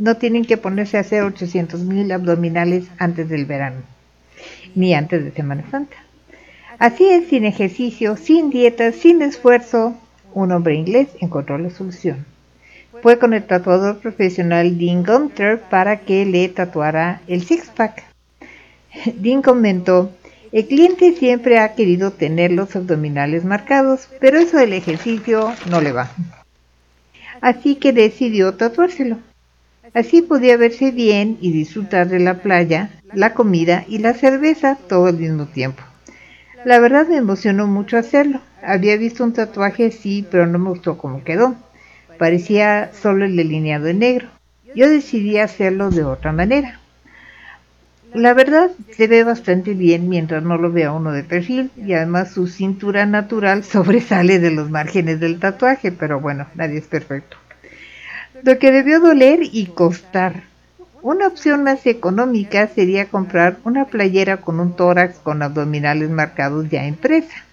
No 0.00 0.18
tienen 0.18 0.44
que 0.44 0.58
ponerse 0.58 0.98
a 0.98 1.00
hacer 1.00 1.22
800 1.22 1.80
mil 1.80 2.12
abdominales 2.12 2.84
antes 2.98 3.30
del 3.30 3.46
verano, 3.46 3.80
ni 4.74 4.92
antes 4.92 5.24
de 5.24 5.30
Semana 5.30 5.64
Santa. 5.70 5.96
Así 6.78 7.08
es, 7.08 7.28
sin 7.28 7.46
ejercicio, 7.46 8.18
sin 8.18 8.50
dieta, 8.50 8.92
sin 8.92 9.22
esfuerzo, 9.22 9.96
un 10.34 10.52
hombre 10.52 10.74
inglés 10.74 11.08
encontró 11.22 11.56
la 11.56 11.70
solución. 11.70 12.35
Fue 13.02 13.18
con 13.18 13.34
el 13.34 13.44
tatuador 13.44 13.98
profesional 13.98 14.78
Dean 14.78 15.02
Gunter 15.04 15.60
para 15.60 16.00
que 16.00 16.24
le 16.24 16.48
tatuara 16.48 17.20
el 17.26 17.42
six-pack. 17.44 18.04
Dean 19.14 19.42
comentó, 19.42 20.10
el 20.52 20.66
cliente 20.66 21.12
siempre 21.12 21.58
ha 21.58 21.74
querido 21.74 22.12
tener 22.12 22.52
los 22.52 22.74
abdominales 22.76 23.44
marcados, 23.44 24.08
pero 24.20 24.38
eso 24.38 24.56
del 24.56 24.72
ejercicio 24.72 25.52
no 25.68 25.80
le 25.80 25.92
va. 25.92 26.10
Así 27.40 27.76
que 27.76 27.92
decidió 27.92 28.54
tatuárselo. 28.54 29.18
Así 29.94 30.22
podía 30.22 30.56
verse 30.56 30.90
bien 30.90 31.38
y 31.40 31.52
disfrutar 31.52 32.08
de 32.08 32.20
la 32.20 32.42
playa, 32.42 32.90
la 33.12 33.34
comida 33.34 33.84
y 33.88 33.98
la 33.98 34.14
cerveza 34.14 34.78
todo 34.88 35.06
al 35.06 35.16
mismo 35.16 35.46
tiempo. 35.46 35.82
La 36.64 36.80
verdad 36.80 37.06
me 37.06 37.16
emocionó 37.16 37.66
mucho 37.66 37.96
hacerlo. 37.96 38.40
Había 38.62 38.96
visto 38.96 39.22
un 39.22 39.32
tatuaje 39.32 39.90
sí, 39.90 40.26
pero 40.30 40.46
no 40.46 40.58
me 40.58 40.70
gustó 40.70 40.98
cómo 40.98 41.22
quedó. 41.22 41.54
Parecía 42.18 42.90
solo 42.92 43.24
el 43.24 43.36
delineado 43.36 43.86
en 43.88 43.98
negro. 44.00 44.28
Yo 44.74 44.88
decidí 44.88 45.38
hacerlo 45.38 45.90
de 45.90 46.04
otra 46.04 46.32
manera. 46.32 46.80
La 48.14 48.32
verdad 48.32 48.70
se 48.96 49.08
ve 49.08 49.24
bastante 49.24 49.74
bien 49.74 50.08
mientras 50.08 50.42
no 50.42 50.56
lo 50.56 50.72
vea 50.72 50.92
uno 50.92 51.12
de 51.12 51.22
perfil 51.22 51.70
y 51.76 51.92
además 51.92 52.32
su 52.32 52.46
cintura 52.46 53.04
natural 53.04 53.62
sobresale 53.64 54.38
de 54.38 54.50
los 54.50 54.70
márgenes 54.70 55.20
del 55.20 55.38
tatuaje, 55.38 55.92
pero 55.92 56.20
bueno, 56.20 56.46
nadie 56.54 56.78
es 56.78 56.86
perfecto. 56.86 57.36
Lo 58.42 58.58
que 58.58 58.70
debió 58.70 59.00
doler 59.00 59.40
y 59.42 59.66
costar. 59.66 60.44
Una 61.02 61.26
opción 61.26 61.62
más 61.62 61.86
económica 61.86 62.66
sería 62.68 63.06
comprar 63.06 63.58
una 63.64 63.84
playera 63.84 64.38
con 64.38 64.60
un 64.60 64.74
tórax 64.74 65.18
con 65.18 65.42
abdominales 65.42 66.10
marcados 66.10 66.68
ya 66.68 66.86
impresa. 66.86 67.44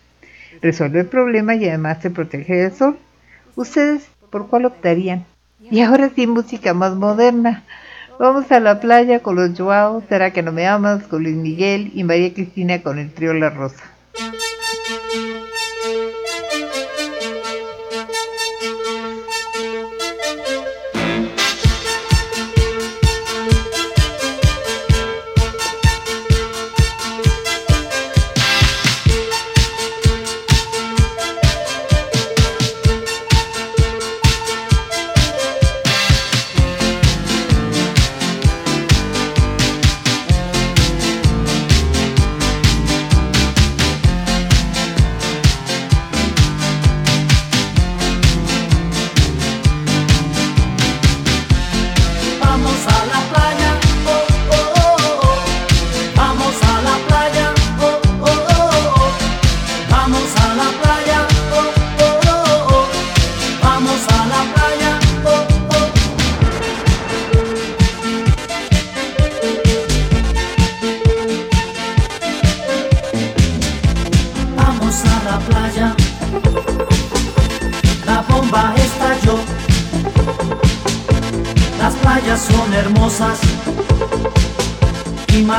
Resuelve 0.62 1.02
el 1.02 1.08
problema 1.08 1.56
y 1.56 1.68
además 1.68 2.02
se 2.02 2.10
protege 2.10 2.56
del 2.56 2.74
sol. 2.74 2.98
¿Ustedes 3.56 4.08
por 4.34 4.48
cuál 4.48 4.66
optarían? 4.66 5.26
Y 5.62 5.82
ahora 5.82 6.10
sí, 6.14 6.26
música 6.26 6.74
más 6.74 6.96
moderna. 6.96 7.64
Vamos 8.20 8.52
a 8.52 8.60
la 8.60 8.80
playa 8.80 9.20
con 9.20 9.36
los 9.36 9.56
Joao, 9.56 10.04
¿Será 10.10 10.34
que 10.34 10.42
no 10.42 10.52
me 10.52 10.66
amas? 10.66 11.04
con 11.04 11.22
Luis 11.22 11.36
Miguel 11.36 11.92
y 11.94 12.04
María 12.04 12.34
Cristina 12.34 12.82
con 12.82 12.98
el 12.98 13.14
trío 13.14 13.36
La 13.36 13.52
Rosa. 13.52 13.84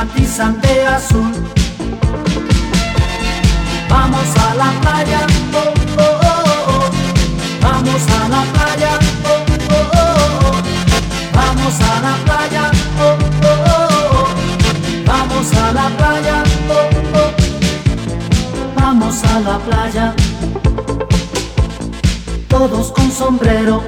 matizan 0.05 0.55
azul. 0.95 1.31
Vamos 3.89 4.29
a 4.37 4.55
la 4.55 4.71
playa, 4.81 5.19
oh, 5.53 5.73
oh, 5.97 6.19
oh, 6.23 6.67
oh. 6.67 6.89
vamos 7.61 8.01
a 8.07 8.29
la 8.29 8.43
playa, 8.53 8.99
oh, 9.25 9.45
oh, 9.69 9.75
oh, 9.75 9.97
oh. 9.97 10.61
vamos 11.33 11.79
a 11.81 12.01
la 12.01 12.15
playa, 12.25 12.71
oh, 12.99 13.17
oh, 13.41 13.57
oh, 13.65 13.87
oh. 14.11 14.27
vamos 15.05 15.53
a 15.53 15.71
la 15.73 15.87
playa, 15.97 16.43
oh, 16.69 16.73
oh. 17.13 17.19
oh. 17.19 17.29
vamos 18.75 19.23
a 19.23 19.39
la 19.39 19.57
playa, 19.59 20.13
todos 22.47 22.91
con 22.91 23.11
sombrero. 23.11 23.83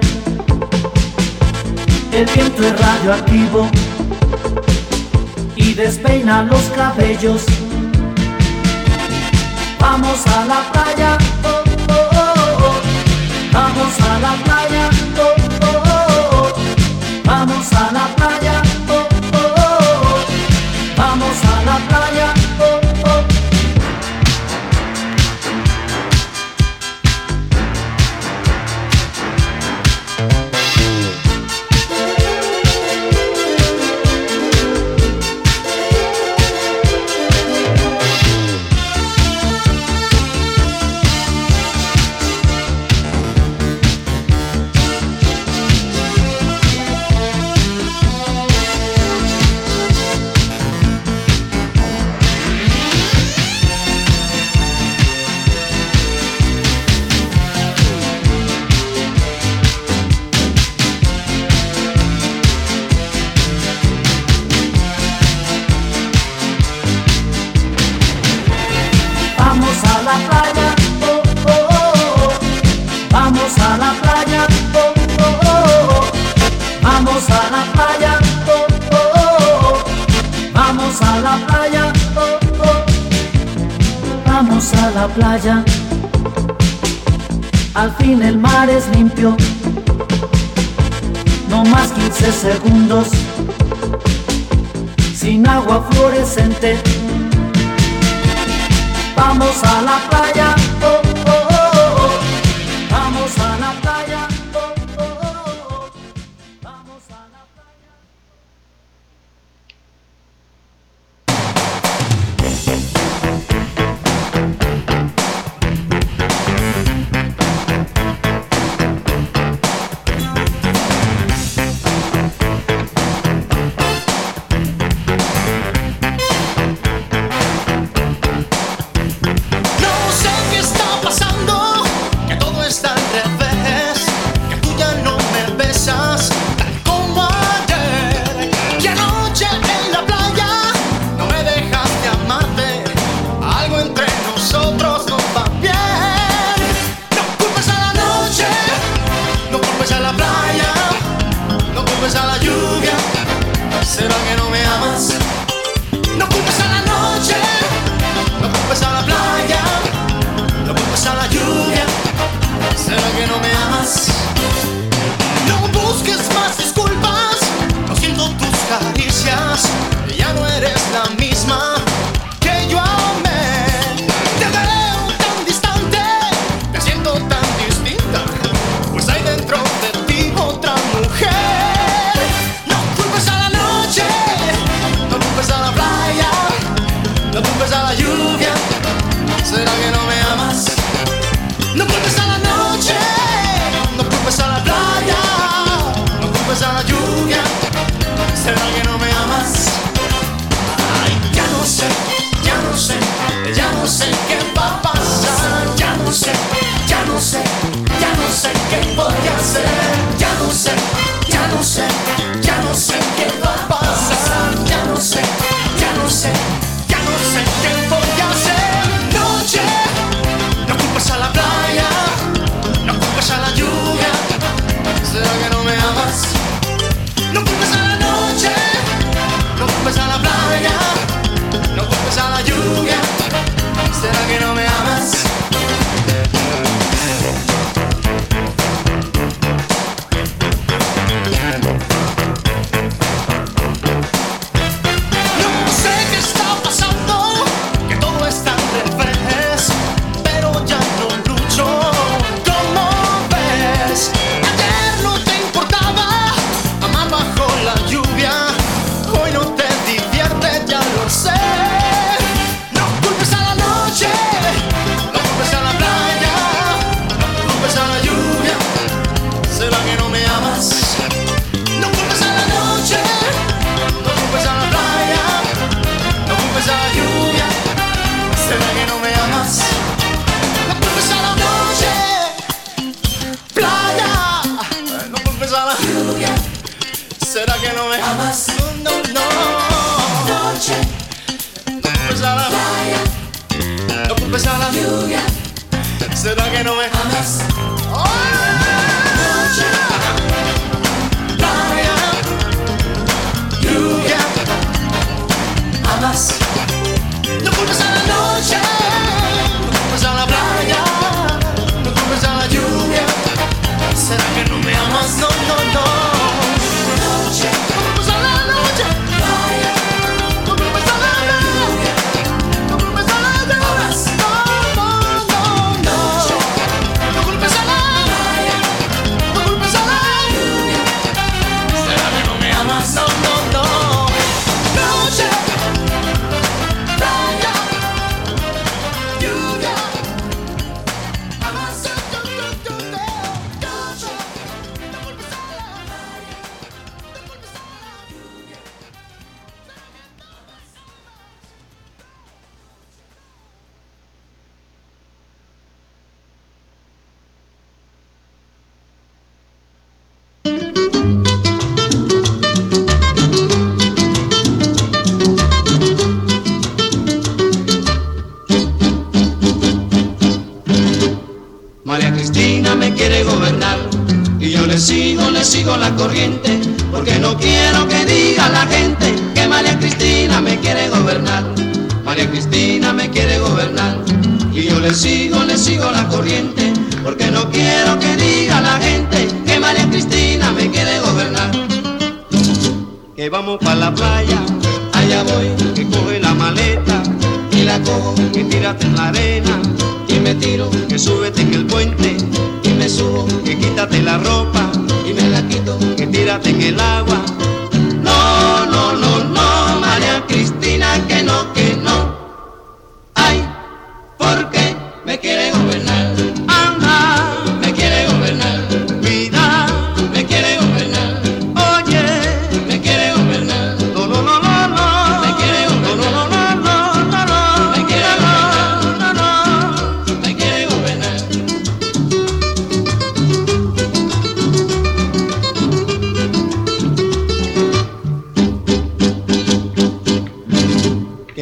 El 2.11 2.25
viento 2.25 2.63
es 2.63 2.79
radioactivo 2.79 3.69
despeina 5.77 6.41
los 6.41 6.63
cabellos. 6.75 7.45
Vamos 9.79 10.25
a 10.25 10.45
la 10.45 10.71
playa 10.71 11.17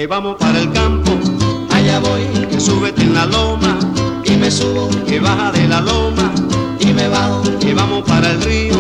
vamos 0.08 0.36
para 0.38 0.60
el 0.60 0.72
campo. 0.72 1.12
Allá 1.72 2.00
voy, 2.00 2.24
que 2.48 2.60
súbete 2.60 3.02
en 3.02 3.14
la 3.14 3.26
loma, 3.26 3.78
y 4.24 4.32
me 4.32 4.52
subo, 4.52 4.90
que 5.08 5.20
baja 5.20 5.52
de 5.52 5.68
la 5.68 5.82
loma, 5.82 6.32
y 6.80 6.88
me 6.88 7.08
bajo, 7.08 7.44
que 7.60 7.74
vamos 7.74 8.04
para 8.04 8.32
el 8.32 8.42
río. 8.42 8.76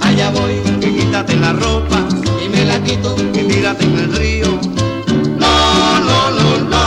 Allá 0.00 0.30
voy, 0.30 0.54
que 0.80 0.94
quítate 0.94 1.36
la 1.36 1.52
ropa, 1.52 1.98
y 2.44 2.48
me 2.48 2.64
la 2.64 2.82
quito, 2.82 3.14
que 3.32 3.44
tírate 3.44 3.84
en 3.84 3.98
el 3.98 4.16
río. 4.16 4.46
No, 5.38 6.00
no, 6.00 6.30
no. 6.70 6.81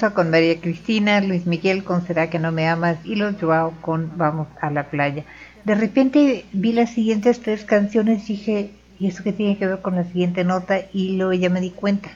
Con 0.00 0.30
María 0.30 0.58
Cristina, 0.58 1.20
Luis 1.20 1.44
Miguel 1.44 1.84
con 1.84 2.06
Será 2.06 2.30
que 2.30 2.38
no 2.38 2.52
me 2.52 2.66
amas 2.66 2.96
y 3.04 3.16
Los 3.16 3.34
Joao 3.38 3.74
con 3.82 4.16
Vamos 4.16 4.48
a 4.58 4.70
la 4.70 4.84
playa. 4.84 5.24
De 5.64 5.74
repente 5.74 6.46
vi 6.52 6.72
las 6.72 6.94
siguientes 6.94 7.40
tres 7.40 7.66
canciones 7.66 8.30
y 8.30 8.32
dije, 8.32 8.70
¿y 8.98 9.08
eso 9.08 9.22
qué 9.22 9.34
tiene 9.34 9.58
que 9.58 9.66
ver 9.66 9.82
con 9.82 9.96
la 9.96 10.04
siguiente 10.04 10.42
nota? 10.42 10.80
Y 10.94 11.18
luego 11.18 11.34
ya 11.34 11.50
me 11.50 11.60
di 11.60 11.70
cuenta 11.70 12.08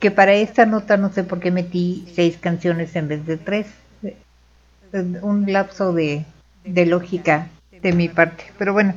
que 0.00 0.10
para 0.10 0.32
esta 0.32 0.64
nota 0.64 0.96
no 0.96 1.12
sé 1.12 1.22
por 1.22 1.38
qué 1.38 1.50
metí 1.50 2.08
seis 2.14 2.38
canciones 2.38 2.96
en 2.96 3.08
vez 3.08 3.26
de 3.26 3.36
tres. 3.36 3.66
Un 5.20 5.52
lapso 5.52 5.92
de, 5.92 6.24
de 6.64 6.86
lógica 6.86 7.48
de 7.82 7.92
mi 7.92 8.08
parte. 8.08 8.44
Pero 8.56 8.72
bueno, 8.72 8.94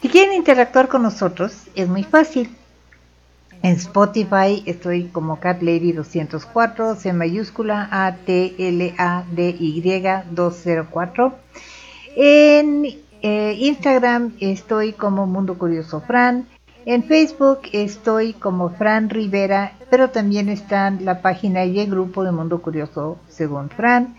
si 0.00 0.08
quieren 0.08 0.36
interactuar 0.36 0.86
con 0.86 1.02
nosotros, 1.02 1.64
es 1.74 1.88
muy 1.88 2.04
fácil. 2.04 2.48
En 3.62 3.72
Spotify 3.72 4.62
estoy 4.64 5.08
como 5.08 5.38
Cat 5.38 5.60
Lady 5.60 5.92
204, 5.92 6.94
C 6.94 7.12
mayúscula 7.12 7.88
A 7.90 8.16
T 8.16 8.54
L 8.58 8.94
A 8.96 9.24
D 9.30 9.54
Y 9.58 9.82
204. 10.30 11.34
En 12.16 12.86
eh, 13.20 13.56
Instagram 13.58 14.32
estoy 14.40 14.94
como 14.94 15.26
Mundo 15.26 15.58
Curioso 15.58 16.00
Fran. 16.00 16.46
En 16.86 17.04
Facebook 17.04 17.60
estoy 17.72 18.32
como 18.32 18.70
Fran 18.70 19.10
Rivera, 19.10 19.72
pero 19.90 20.08
también 20.08 20.48
está 20.48 20.90
la 20.90 21.20
página 21.20 21.66
y 21.66 21.80
el 21.80 21.90
grupo 21.90 22.24
de 22.24 22.32
Mundo 22.32 22.62
Curioso 22.62 23.18
según 23.28 23.68
Fran. 23.68 24.16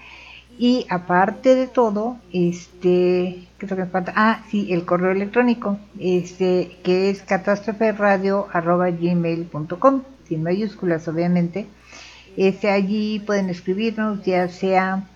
Y 0.62 0.86
aparte 0.90 1.56
de 1.56 1.66
todo, 1.66 2.18
este, 2.32 3.48
¿qué 3.58 3.66
es 3.66 3.72
lo 3.72 3.76
que 3.76 3.86
me 3.86 3.90
falta? 3.90 4.14
Ah, 4.16 4.44
sí, 4.52 4.72
el 4.72 4.86
correo 4.86 5.10
electrónico, 5.10 5.80
este, 6.00 6.78
que 6.84 7.10
es 7.10 7.24
catástroferadio.gmail.com, 7.24 10.04
sin 10.28 10.44
mayúsculas 10.44 11.08
obviamente. 11.08 11.66
Este, 12.38 12.70
allí 12.70 13.18
pueden 13.26 13.50
escribirnos, 13.50 14.24
ya 14.24 14.48
sea 14.50 15.08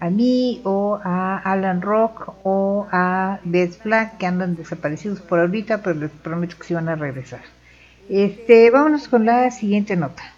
a 0.00 0.08
mí 0.08 0.62
o 0.64 0.98
a 1.04 1.36
Alan 1.36 1.82
Rock 1.82 2.36
o 2.42 2.86
a 2.90 3.40
Beth 3.44 3.82
Black, 3.84 4.16
que 4.16 4.24
andan 4.24 4.56
desaparecidos 4.56 5.20
por 5.20 5.38
ahorita, 5.38 5.82
pero 5.82 6.00
les 6.00 6.12
prometo 6.12 6.56
que 6.56 6.64
se 6.64 6.72
van 6.72 6.88
a 6.88 6.96
regresar. 6.96 7.42
Este, 8.08 8.70
vámonos 8.70 9.08
con 9.08 9.26
la 9.26 9.50
siguiente 9.50 9.96
nota. 9.96 10.33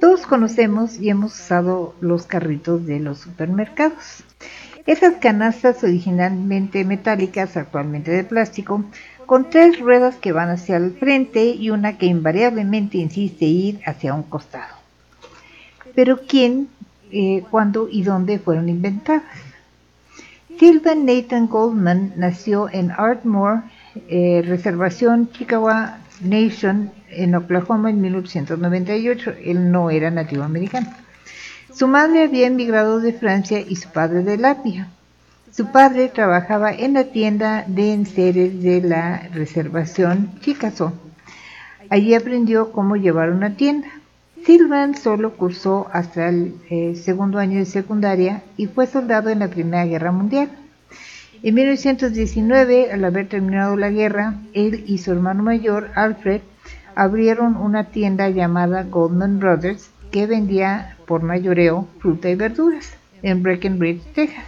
Todos 0.00 0.26
conocemos 0.26 0.98
y 0.98 1.10
hemos 1.10 1.38
usado 1.38 1.94
los 2.00 2.24
carritos 2.24 2.86
de 2.86 3.00
los 3.00 3.18
supermercados. 3.18 4.24
Esas 4.86 5.16
canastas 5.16 5.84
originalmente 5.84 6.86
metálicas, 6.86 7.58
actualmente 7.58 8.10
de 8.10 8.24
plástico, 8.24 8.82
con 9.26 9.50
tres 9.50 9.78
ruedas 9.78 10.16
que 10.16 10.32
van 10.32 10.48
hacia 10.48 10.78
el 10.78 10.92
frente 10.92 11.50
y 11.50 11.68
una 11.68 11.98
que 11.98 12.06
invariablemente 12.06 12.96
insiste 12.96 13.44
ir 13.44 13.80
hacia 13.84 14.14
un 14.14 14.22
costado. 14.22 14.74
Pero 15.94 16.20
¿quién, 16.26 16.68
eh, 17.12 17.44
cuándo 17.50 17.86
y 17.90 18.02
dónde 18.02 18.38
fueron 18.38 18.70
inventadas? 18.70 19.22
Sylvan 20.58 21.04
Nathan 21.04 21.46
Goldman 21.46 22.14
nació 22.16 22.70
en 22.72 22.90
Ardmore, 22.90 23.62
eh, 24.08 24.42
reservación 24.46 25.30
Chickawa 25.30 25.98
Nation, 26.22 26.90
en 27.10 27.34
Oklahoma 27.34 27.90
en 27.90 28.00
1898. 28.00 29.34
Él 29.44 29.70
no 29.70 29.90
era 29.90 30.10
nativo 30.10 30.42
americano. 30.42 30.88
Su 31.72 31.86
madre 31.86 32.24
había 32.24 32.46
emigrado 32.46 33.00
de 33.00 33.12
Francia 33.12 33.60
y 33.60 33.76
su 33.76 33.88
padre 33.90 34.22
de 34.22 34.36
Lapia. 34.36 34.88
Su 35.52 35.72
padre 35.72 36.08
trabajaba 36.08 36.72
en 36.72 36.94
la 36.94 37.04
tienda 37.04 37.64
de 37.66 37.92
enseres 37.92 38.62
de 38.62 38.82
la 38.82 39.28
reservación 39.32 40.30
Chickasaw. 40.40 40.92
Allí 41.88 42.14
aprendió 42.14 42.70
cómo 42.72 42.96
llevar 42.96 43.30
una 43.30 43.56
tienda. 43.56 43.88
Sylvan 44.44 44.96
solo 44.96 45.36
cursó 45.36 45.88
hasta 45.92 46.28
el 46.28 46.54
eh, 46.70 46.94
segundo 46.94 47.38
año 47.38 47.58
de 47.58 47.66
secundaria 47.66 48.42
y 48.56 48.66
fue 48.66 48.86
soldado 48.86 49.28
en 49.28 49.40
la 49.40 49.48
Primera 49.48 49.84
Guerra 49.84 50.12
Mundial. 50.12 50.50
En 51.42 51.54
1919, 51.54 52.92
al 52.92 53.04
haber 53.04 53.28
terminado 53.28 53.76
la 53.76 53.90
guerra, 53.90 54.34
él 54.54 54.84
y 54.86 54.98
su 54.98 55.10
hermano 55.12 55.42
mayor, 55.42 55.90
Alfred, 55.94 56.42
abrieron 57.00 57.56
una 57.56 57.84
tienda 57.84 58.28
llamada 58.28 58.82
Goldman 58.82 59.38
Brothers 59.38 59.88
que 60.10 60.26
vendía 60.26 60.98
por 61.06 61.22
mayoreo 61.22 61.88
fruta 61.98 62.28
y 62.28 62.34
verduras 62.34 62.92
en 63.22 63.42
Breckenridge, 63.42 64.02
Texas. 64.12 64.44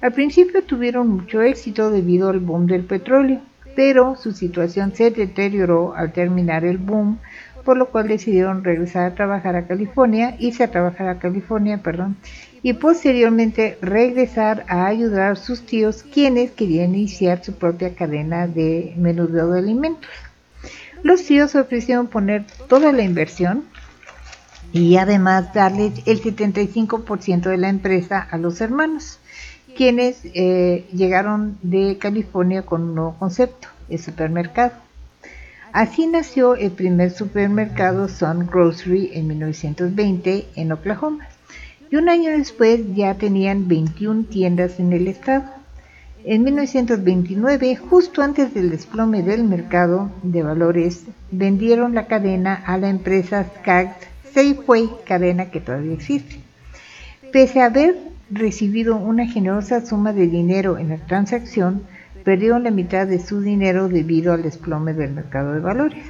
Al 0.00 0.14
principio 0.14 0.62
tuvieron 0.62 1.08
mucho 1.08 1.42
éxito 1.42 1.90
debido 1.90 2.30
al 2.30 2.38
boom 2.38 2.64
del 2.64 2.84
petróleo, 2.84 3.42
pero 3.76 4.16
su 4.16 4.32
situación 4.32 4.94
se 4.94 5.10
deterioró 5.10 5.92
al 5.94 6.14
terminar 6.14 6.64
el 6.64 6.78
boom, 6.78 7.18
por 7.66 7.76
lo 7.76 7.90
cual 7.90 8.08
decidieron 8.08 8.64
regresar 8.64 9.04
a 9.04 9.14
trabajar 9.14 9.54
a 9.54 9.66
California, 9.66 10.36
irse 10.38 10.64
a 10.64 10.70
trabajar 10.70 11.08
a 11.10 11.18
California, 11.18 11.82
perdón, 11.82 12.16
y 12.62 12.72
posteriormente 12.72 13.76
regresar 13.82 14.64
a 14.68 14.86
ayudar 14.86 15.32
a 15.32 15.36
sus 15.36 15.66
tíos 15.66 16.02
quienes 16.02 16.50
querían 16.52 16.94
iniciar 16.94 17.44
su 17.44 17.52
propia 17.52 17.94
cadena 17.94 18.46
de 18.46 18.94
menudeo 18.96 19.50
de 19.50 19.58
alimentos. 19.58 20.08
Los 21.02 21.24
tíos 21.24 21.54
ofrecieron 21.54 22.08
poner 22.08 22.44
toda 22.68 22.92
la 22.92 23.02
inversión 23.02 23.64
y 24.72 24.96
además 24.96 25.54
darles 25.54 26.02
el 26.06 26.22
75% 26.22 27.42
de 27.48 27.56
la 27.56 27.68
empresa 27.68 28.26
a 28.30 28.36
los 28.36 28.60
hermanos, 28.60 29.18
quienes 29.76 30.20
eh, 30.24 30.86
llegaron 30.92 31.58
de 31.62 31.98
California 31.98 32.62
con 32.62 32.82
un 32.82 32.94
nuevo 32.94 33.16
concepto, 33.18 33.68
el 33.88 33.98
supermercado. 33.98 34.72
Así 35.72 36.06
nació 36.06 36.56
el 36.56 36.72
primer 36.72 37.10
supermercado 37.10 38.08
Sun 38.08 38.46
Grocery 38.46 39.10
en 39.12 39.28
1920 39.28 40.46
en 40.56 40.72
Oklahoma. 40.72 41.28
Y 41.90 41.96
un 41.96 42.08
año 42.08 42.30
después 42.30 42.80
ya 42.94 43.14
tenían 43.14 43.68
21 43.68 44.24
tiendas 44.24 44.80
en 44.80 44.92
el 44.92 45.08
estado. 45.08 45.44
En 46.30 46.44
1929, 46.44 47.76
justo 47.76 48.20
antes 48.20 48.52
del 48.52 48.68
desplome 48.68 49.22
del 49.22 49.44
mercado 49.44 50.10
de 50.22 50.42
valores, 50.42 51.06
vendieron 51.30 51.94
la 51.94 52.06
cadena 52.06 52.52
a 52.54 52.76
la 52.76 52.90
empresa 52.90 53.46
Skaggs 53.60 53.96
Safeway, 54.34 54.90
cadena 55.06 55.50
que 55.50 55.62
todavía 55.62 55.94
existe. 55.94 56.36
Pese 57.32 57.62
a 57.62 57.64
haber 57.64 57.96
recibido 58.30 58.96
una 58.96 59.26
generosa 59.26 59.80
suma 59.86 60.12
de 60.12 60.26
dinero 60.26 60.76
en 60.76 60.90
la 60.90 60.98
transacción, 60.98 61.84
perdieron 62.24 62.62
la 62.62 62.72
mitad 62.72 63.06
de 63.06 63.20
su 63.20 63.40
dinero 63.40 63.88
debido 63.88 64.34
al 64.34 64.42
desplome 64.42 64.92
del 64.92 65.12
mercado 65.12 65.54
de 65.54 65.60
valores. 65.60 66.04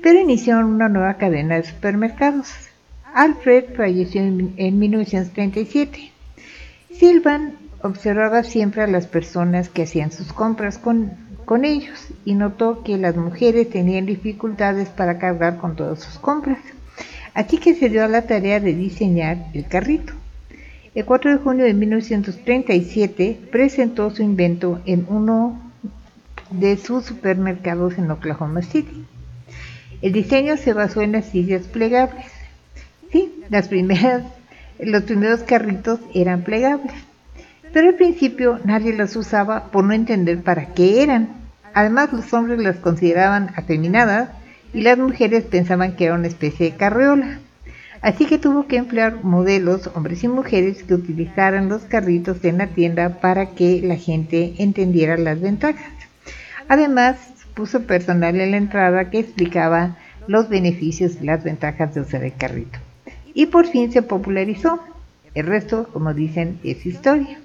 Pero 0.00 0.20
iniciaron 0.20 0.66
una 0.66 0.88
nueva 0.88 1.14
cadena 1.14 1.56
de 1.56 1.64
supermercados. 1.64 2.52
Alfred 3.12 3.74
falleció 3.74 4.22
en 4.22 4.78
1937. 4.78 6.12
Sylvan 6.92 7.63
observaba 7.84 8.42
siempre 8.44 8.82
a 8.82 8.86
las 8.86 9.06
personas 9.06 9.68
que 9.68 9.82
hacían 9.82 10.10
sus 10.10 10.32
compras 10.32 10.78
con, 10.78 11.12
ellos 11.64 12.08
y 12.24 12.34
notó 12.34 12.82
que 12.82 12.96
las 12.96 13.14
mujeres 13.14 13.68
tenían 13.68 14.06
dificultades 14.06 14.88
para 14.88 15.18
cargar 15.18 15.58
con 15.58 15.76
todas 15.76 16.00
sus 16.00 16.18
compras. 16.18 16.58
Así 17.34 17.58
que 17.58 17.74
se 17.74 17.90
dio 17.90 18.02
a 18.02 18.08
la 18.08 18.22
tarea 18.22 18.58
de 18.58 18.72
diseñar 18.72 19.48
el 19.52 19.66
carrito. 19.66 20.14
El 20.94 21.04
4 21.04 21.32
de 21.32 21.36
junio 21.36 21.64
de 21.66 21.74
1937 21.74 23.40
presentó 23.52 24.10
su 24.10 24.22
invento 24.22 24.80
en 24.86 25.04
uno 25.10 25.60
de 26.50 26.78
sus 26.78 27.04
supermercados 27.04 27.98
en 27.98 28.10
Oklahoma 28.10 28.62
City. 28.62 29.04
El 30.00 30.12
diseño 30.12 30.56
se 30.56 30.72
basó 30.72 31.02
en 31.02 31.12
las 31.12 31.26
sillas 31.26 31.64
plegables. 31.64 32.26
Sí, 33.12 33.42
las 33.50 33.68
primeras, 33.68 34.22
los 34.78 35.02
primeros 35.02 35.42
carritos 35.42 36.00
eran 36.14 36.42
plegables, 36.42 36.94
pero 37.74 37.88
al 37.88 37.96
principio 37.96 38.60
nadie 38.64 38.92
los 38.92 39.16
usaba 39.16 39.64
por 39.72 39.82
no 39.82 39.92
entender 39.92 40.40
para 40.42 40.66
qué 40.74 41.02
eran. 41.02 41.30
Además, 41.74 42.12
los 42.12 42.32
hombres 42.32 42.60
las 42.60 42.76
consideraban 42.76 43.50
afeminadas 43.56 44.30
y 44.72 44.82
las 44.82 44.96
mujeres 44.96 45.42
pensaban 45.42 45.96
que 45.96 46.04
era 46.04 46.14
una 46.14 46.28
especie 46.28 46.70
de 46.70 46.76
carreola. 46.76 47.40
Así 48.00 48.26
que 48.26 48.38
tuvo 48.38 48.68
que 48.68 48.76
emplear 48.76 49.24
modelos, 49.24 49.90
hombres 49.94 50.22
y 50.22 50.28
mujeres, 50.28 50.84
que 50.84 50.94
utilizaran 50.94 51.68
los 51.68 51.82
carritos 51.82 52.44
en 52.44 52.58
la 52.58 52.68
tienda 52.68 53.20
para 53.20 53.50
que 53.56 53.80
la 53.82 53.96
gente 53.96 54.54
entendiera 54.58 55.16
las 55.16 55.40
ventajas. 55.40 55.90
Además, 56.68 57.16
puso 57.54 57.82
personal 57.88 58.40
en 58.40 58.52
la 58.52 58.56
entrada 58.56 59.10
que 59.10 59.18
explicaba 59.18 59.96
los 60.28 60.48
beneficios 60.48 61.16
y 61.20 61.24
las 61.24 61.42
ventajas 61.42 61.92
de 61.92 62.02
usar 62.02 62.22
el 62.22 62.34
carrito. 62.34 62.78
Y 63.34 63.46
por 63.46 63.66
fin 63.66 63.90
se 63.90 64.02
popularizó. 64.02 64.78
El 65.34 65.46
resto, 65.46 65.88
como 65.92 66.14
dicen, 66.14 66.60
es 66.62 66.86
historia. 66.86 67.38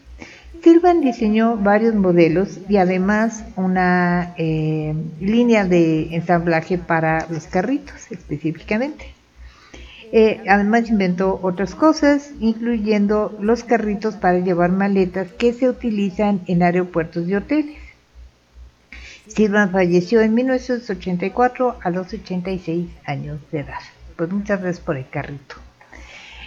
Sylvan 0.61 1.02
diseñó 1.02 1.56
varios 1.57 1.95
modelos 1.95 2.60
y 2.68 2.77
además 2.77 3.45
una 3.56 4.34
eh, 4.38 4.94
línea 5.19 5.65
de 5.65 6.15
ensamblaje 6.15 6.77
para 6.77 7.27
los 7.30 7.48
carritos 7.48 8.11
específicamente. 8.11 9.14
Eh, 10.11 10.41
además 10.48 10.90
inventó 10.90 11.40
otras 11.44 11.76
cosas, 11.76 12.31
incluyendo 12.40 13.38
los 13.40 13.64
carritos 13.64 14.15
para 14.15 14.40
llevar 14.40 14.72
maletas 14.72 15.31
que 15.34 15.53
se 15.53 15.69
utilizan 15.69 16.41
en 16.48 16.64
aeropuertos 16.64 17.27
y 17.27 17.36
hoteles. 17.36 17.77
Sylvan 19.27 19.72
falleció 19.72 20.22
en 20.22 20.34
1984 20.34 21.77
a 21.84 21.90
los 21.91 22.11
86 22.11 22.90
años 23.06 23.40
de 23.52 23.60
edad. 23.60 23.80
Pues 24.15 24.31
muchas 24.31 24.61
gracias 24.61 24.84
por 24.84 24.98
el 24.98 25.07
carrito. 25.07 25.56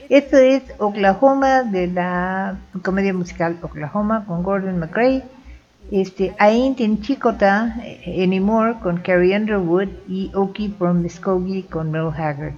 Esto 0.09 0.37
es 0.37 0.63
Oklahoma 0.79 1.63
de 1.63 1.87
la 1.87 2.59
comedia 2.83 3.15
musical 3.15 3.59
Oklahoma 3.63 4.25
con 4.27 4.43
Gordon 4.43 4.79
McRae. 4.79 5.23
Este, 5.91 6.35
I 6.41 6.47
Ain't 6.47 6.81
in 6.81 7.03
Chicota 7.03 7.75
eh, 7.83 8.23
Anymore 8.23 8.77
con 8.83 8.99
Carrie 8.99 9.37
Underwood 9.37 9.89
y 10.09 10.31
Okie 10.35 10.71
from 10.79 11.03
Muskogee 11.03 11.67
con 11.69 11.91
Mel 11.91 12.11
Haggard. 12.11 12.55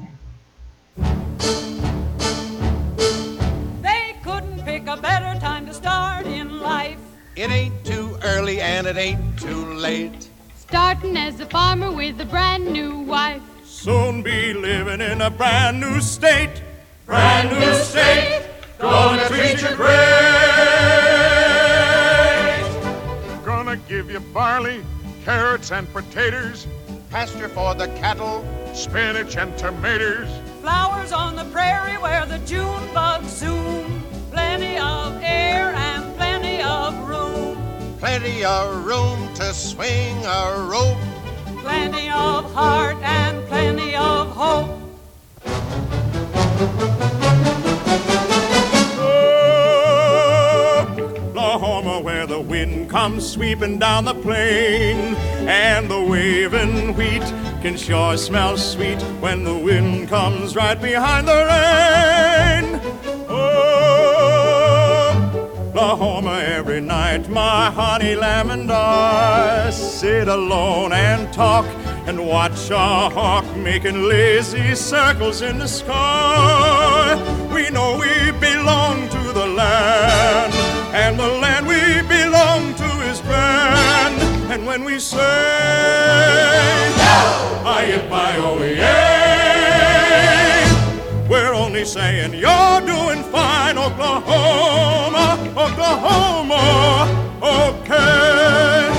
They 3.82 4.14
couldn't 4.22 4.64
pick 4.64 4.86
a 4.86 4.96
better 4.96 5.38
time 5.40 5.66
to 5.66 5.74
start 5.74 6.26
in 6.26 6.60
life. 6.60 6.98
It 7.36 7.50
ain't 7.50 7.84
too 7.84 8.16
early 8.22 8.60
and 8.60 8.86
it 8.86 8.96
ain't 8.96 9.38
too 9.38 9.64
late. 9.74 10.28
Starting 10.56 11.16
as 11.16 11.40
a 11.40 11.46
farmer 11.46 11.90
with 11.90 12.20
a 12.20 12.26
brand 12.26 12.72
new 12.72 13.00
wife. 13.00 13.42
Soon 13.64 14.22
be 14.22 14.54
living 14.54 15.00
in 15.00 15.20
a 15.20 15.30
brand 15.30 15.80
new 15.80 16.00
state. 16.00 16.62
Brand 17.06 17.50
new 17.52 17.74
state. 17.74 18.42
Gonna 18.78 19.26
treat 19.28 19.60
you 19.62 19.76
great. 19.76 19.94
Gonna 23.44 23.76
give 23.88 24.10
you 24.10 24.20
barley, 24.20 24.82
carrots, 25.24 25.70
and 25.72 25.90
potatoes, 25.92 26.66
Pasture 27.10 27.48
for 27.48 27.74
the 27.76 27.86
cattle, 27.88 28.44
spinach 28.74 29.36
and 29.36 29.56
tomatoes. 29.56 30.28
Flowers 30.60 31.12
on 31.12 31.36
the 31.36 31.44
prairie 31.44 31.96
where 31.98 32.26
the 32.26 32.38
June 32.40 32.82
bugs 32.92 33.28
zoom. 33.28 34.02
Plenty 34.32 34.78
of 34.78 35.16
air 35.22 35.72
and 35.76 36.16
plenty 36.16 36.60
of 36.60 36.92
room. 37.08 37.56
plenty 38.00 38.44
of 38.44 38.84
room 38.84 39.32
to 39.34 39.54
swing 39.54 40.16
a 40.26 40.66
rope. 40.68 40.98
Plenty 41.62 42.10
of 42.10 42.52
heart 42.52 42.96
and 43.02 43.46
plenty 43.46 43.94
of 43.94 44.28
hope. 44.32 44.83
Oklahoma, 51.36 52.00
where 52.00 52.26
the 52.26 52.40
wind 52.40 52.90
comes 52.90 53.28
sweeping 53.30 53.78
down 53.78 54.04
the 54.04 54.14
plain, 54.14 55.14
and 55.46 55.90
the 55.90 56.00
waving 56.02 56.94
wheat 56.96 57.22
can 57.62 57.76
sure 57.76 58.16
smell 58.16 58.56
sweet 58.56 59.00
when 59.20 59.44
the 59.44 59.56
wind 59.56 60.08
comes 60.08 60.56
right 60.56 60.80
behind 60.80 61.28
the 61.28 61.32
rain. 61.32 62.80
Oklahoma, 65.76 66.40
every 66.40 66.80
night 66.80 67.28
my 67.28 67.70
honey 67.70 68.14
lamb 68.14 68.50
and 68.50 68.70
I 68.70 69.70
sit 69.70 70.28
alone 70.28 70.92
and 70.92 71.32
talk 71.32 71.66
and 72.06 72.26
watch 72.26 72.70
a 72.70 73.08
hawk 73.08 73.44
making 73.56 74.08
lazy 74.08 74.74
circles 74.74 75.42
in 75.42 75.58
the 75.58 75.66
sky. 75.66 77.14
We 77.54 77.70
know 77.70 77.96
we 77.98 78.32
belong 78.38 79.08
to 79.08 79.32
the 79.32 79.46
land, 79.46 80.52
and 80.94 81.18
the 81.18 81.28
land 81.28 81.66
we 81.66 82.02
belong 82.06 82.74
to 82.74 82.90
is 83.10 83.20
grand. 83.22 84.20
And 84.52 84.66
when 84.66 84.84
we 84.84 84.98
say, 84.98 85.18
I 87.66 87.86
get 87.86 88.10
my 88.10 88.36
oh 88.38 88.54
we're 91.28 91.54
only 91.54 91.84
saying 91.86 92.34
you're 92.34 92.80
doing 92.82 93.22
fine, 93.32 93.78
Oklahoma, 93.78 95.38
Oklahoma, 95.56 97.08
okay. 97.42 98.93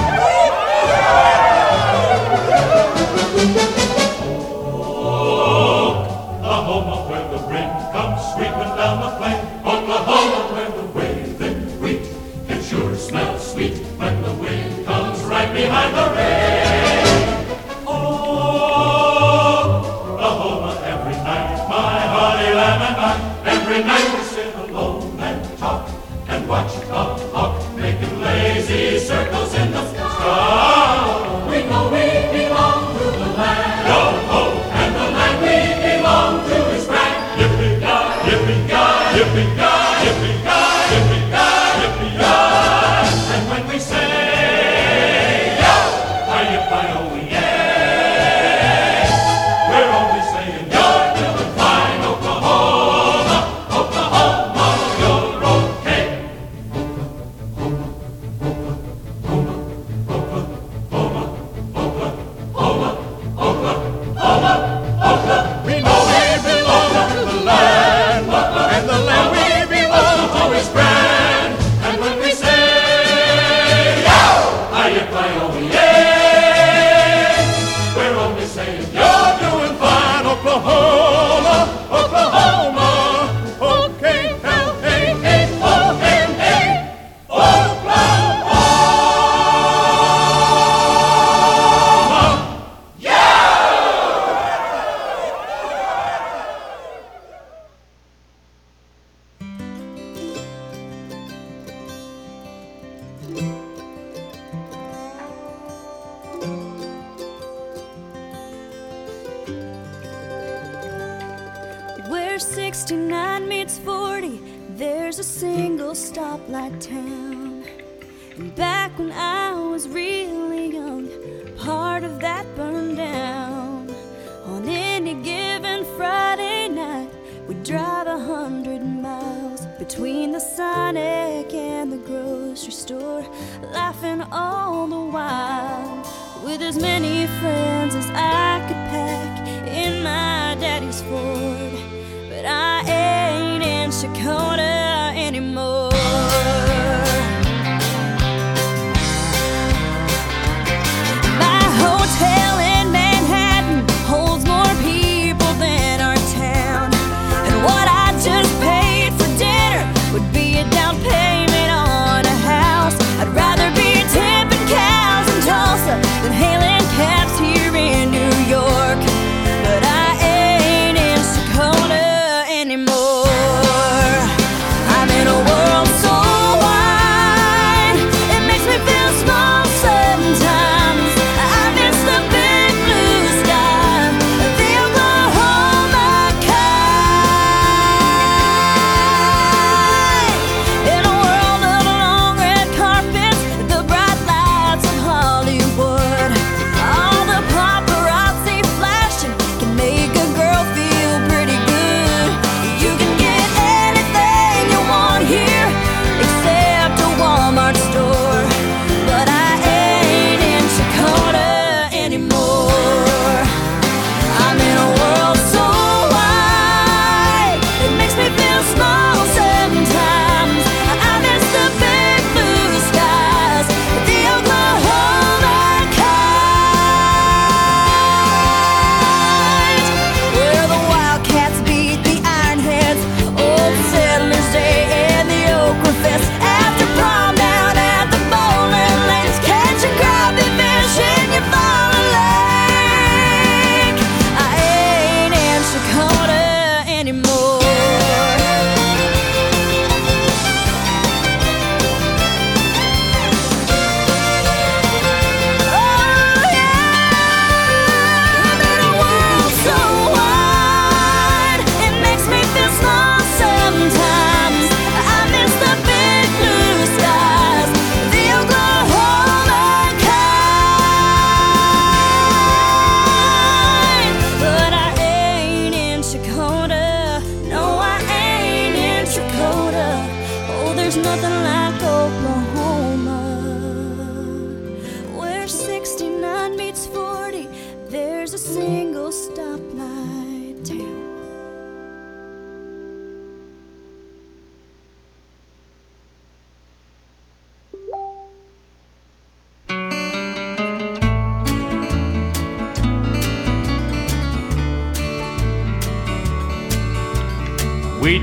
Down 8.99 9.19
the. 9.19 9.55
Oklahoma, 9.65 10.53
where 10.53 10.69
the 10.69 10.83
waving 10.93 11.81
wheat 11.81 12.07
can 12.47 12.61
sure 12.63 12.95
smell 12.95 13.39
sweet 13.39 13.77
when 13.97 14.21
the 14.21 14.33
wind 14.33 14.85
comes 14.85 15.19
right 15.23 15.51
behind 15.53 15.95
the 15.95 16.15
rain. 16.15 16.54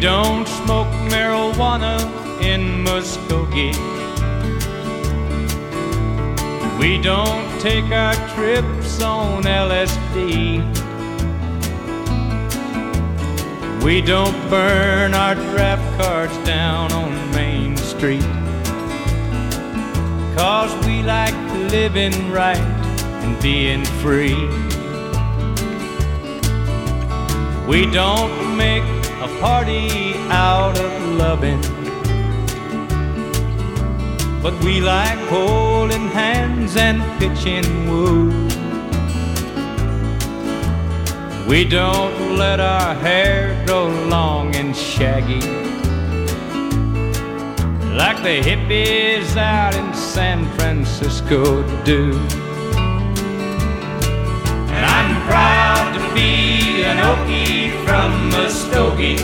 Don't 0.02 0.48
smoke 0.48 0.92
marijuana 1.12 1.96
in 2.42 2.84
Muskogee. 2.84 3.72
We 6.76 7.00
don't 7.00 7.46
take 7.60 7.84
our 7.92 8.14
trips 8.34 9.00
on 9.00 9.44
LSD. 9.44 10.58
We 13.84 14.00
don't 14.00 14.34
burn 14.50 15.14
our 15.14 15.36
draft 15.36 15.86
cards 16.02 16.36
down 16.38 16.90
on 16.90 17.12
Main 17.30 17.76
Street. 17.76 18.26
Cause 20.36 20.74
we 20.84 21.04
like 21.04 21.36
living 21.70 22.32
right 22.32 22.66
and 23.22 23.40
being 23.40 23.84
free. 24.02 24.48
We 27.68 27.88
don't 27.92 28.56
make 28.56 28.82
a 29.22 29.28
party 29.38 30.14
out 30.30 30.76
of 30.80 30.92
loving. 31.14 31.60
But 34.42 34.54
we 34.64 34.80
like 34.80 35.18
holding 35.28 36.08
hands 36.08 36.76
and 36.76 37.00
pitching 37.20 37.68
woo. 37.88 38.30
We 41.46 41.64
don't 41.64 42.36
let 42.36 42.58
our 42.58 42.96
hair 42.96 43.64
grow 43.64 43.86
long 44.08 44.56
and 44.56 44.74
shaggy. 44.74 45.46
Like 47.94 48.18
the 48.24 48.40
hippies 48.48 49.36
out 49.36 49.76
in 49.76 49.94
San 49.94 50.50
Francisco 50.56 51.62
do. 51.84 52.10
And 54.76 54.84
I'm 54.98 55.12
proud 55.28 55.92
to 55.96 56.14
be 56.14 56.82
an 56.82 56.96
Okie 56.96 57.61
from 57.84 58.30
Muskogee. 58.30 59.20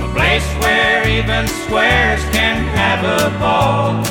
A 0.00 0.08
place 0.14 0.48
where 0.62 1.08
even 1.08 1.46
squares 1.48 2.22
can 2.30 2.56
have 2.80 3.02
a 3.04 3.38
ball. 3.38 4.02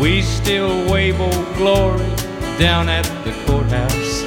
We 0.00 0.22
still 0.22 0.90
wave 0.90 1.20
old 1.20 1.54
glory 1.56 2.10
down 2.58 2.88
at 2.88 3.06
the 3.24 3.32
courthouse. 3.46 4.22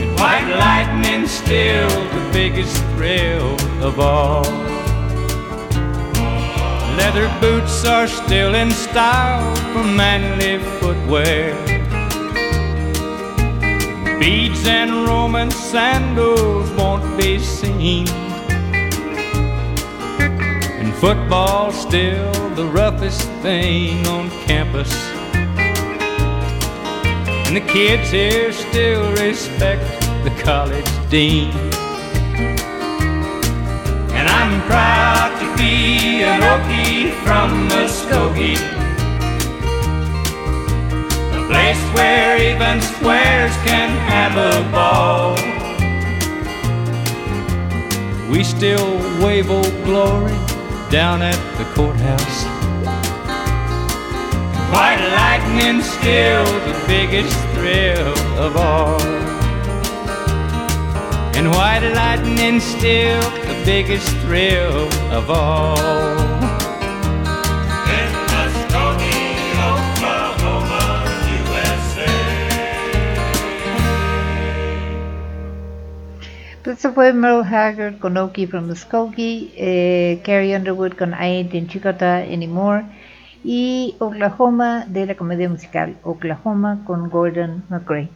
And 0.00 0.10
white 0.18 0.48
lightning's 0.58 1.30
still 1.30 1.88
the 1.88 2.30
biggest 2.32 2.76
thrill 2.94 3.56
of 3.82 4.00
all. 4.00 4.44
Leather 6.96 7.28
boots 7.40 7.84
are 7.84 8.08
still 8.08 8.54
in 8.54 8.70
style 8.70 9.54
for 9.72 9.84
manly 9.84 10.58
footwear. 10.80 11.67
Beads 14.18 14.66
and 14.66 15.06
Roman 15.06 15.50
sandals 15.50 16.68
won't 16.72 17.16
be 17.16 17.38
seen. 17.38 18.08
And 20.78 20.92
football's 20.94 21.80
still 21.80 22.32
the 22.56 22.66
roughest 22.66 23.22
thing 23.42 24.04
on 24.08 24.28
campus. 24.46 24.92
And 27.46 27.54
the 27.54 27.60
kids 27.72 28.10
here 28.10 28.52
still 28.52 29.08
respect 29.12 29.82
the 30.24 30.30
college 30.42 30.90
dean. 31.08 31.50
And 34.18 34.28
I'm 34.28 34.60
proud 34.62 35.38
to 35.38 35.56
be 35.56 36.24
an 36.24 36.40
Okie 36.42 37.12
from 37.22 37.68
Muskogee. 37.68 38.77
Place 41.48 41.82
where 41.94 42.36
even 42.36 42.82
squares 42.82 43.56
can 43.64 43.88
have 44.12 44.36
a 44.36 44.70
ball. 44.70 45.34
We 48.30 48.44
still 48.44 48.98
wave 49.24 49.50
old 49.50 49.72
glory 49.84 50.36
down 50.90 51.22
at 51.22 51.40
the 51.56 51.64
courthouse. 51.74 52.44
White 54.70 55.02
lightning 55.16 55.80
still 55.80 56.44
the 56.44 56.84
biggest 56.86 57.34
thrill 57.54 58.12
of 58.38 58.54
all. 58.58 59.00
And 61.34 61.50
white 61.50 61.90
lightning 61.94 62.60
still 62.60 63.22
the 63.48 63.62
biggest 63.64 64.14
thrill 64.18 64.92
of 65.10 65.30
all. 65.30 66.27
Eso 76.78 76.92
fue 76.92 77.12
Merle 77.12 77.42
Haggard 77.44 77.98
con 77.98 78.16
Okie 78.16 78.46
from 78.46 78.68
Muskogee, 78.68 79.52
eh, 79.56 80.20
Carrie 80.24 80.54
Underwood 80.54 80.92
con 80.96 81.12
I 81.12 81.40
Ain't 81.40 81.52
in 81.52 81.66
Chicota 81.66 82.18
Anymore 82.18 82.84
y 83.42 83.96
Oklahoma 83.98 84.84
de 84.86 85.06
la 85.06 85.16
comedia 85.16 85.48
musical 85.48 85.96
Oklahoma 86.04 86.84
con 86.86 87.10
Gordon 87.10 87.64
McRae. 87.68 88.08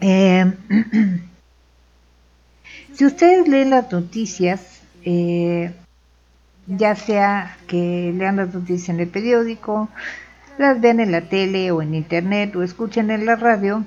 Eh, 0.00 0.52
si 2.92 3.04
ustedes 3.04 3.48
leen 3.48 3.70
las 3.70 3.90
noticias, 3.90 4.82
eh, 5.04 5.72
ya 6.68 6.94
sea 6.94 7.56
que 7.66 8.14
lean 8.16 8.36
las 8.36 8.54
noticias 8.54 8.90
en 8.90 9.00
el 9.00 9.08
periódico, 9.08 9.88
las 10.56 10.80
vean 10.80 11.00
en 11.00 11.10
la 11.10 11.22
tele 11.22 11.72
o 11.72 11.82
en 11.82 11.96
internet 11.96 12.54
o 12.54 12.62
escuchen 12.62 13.10
en 13.10 13.26
la 13.26 13.34
radio, 13.34 13.84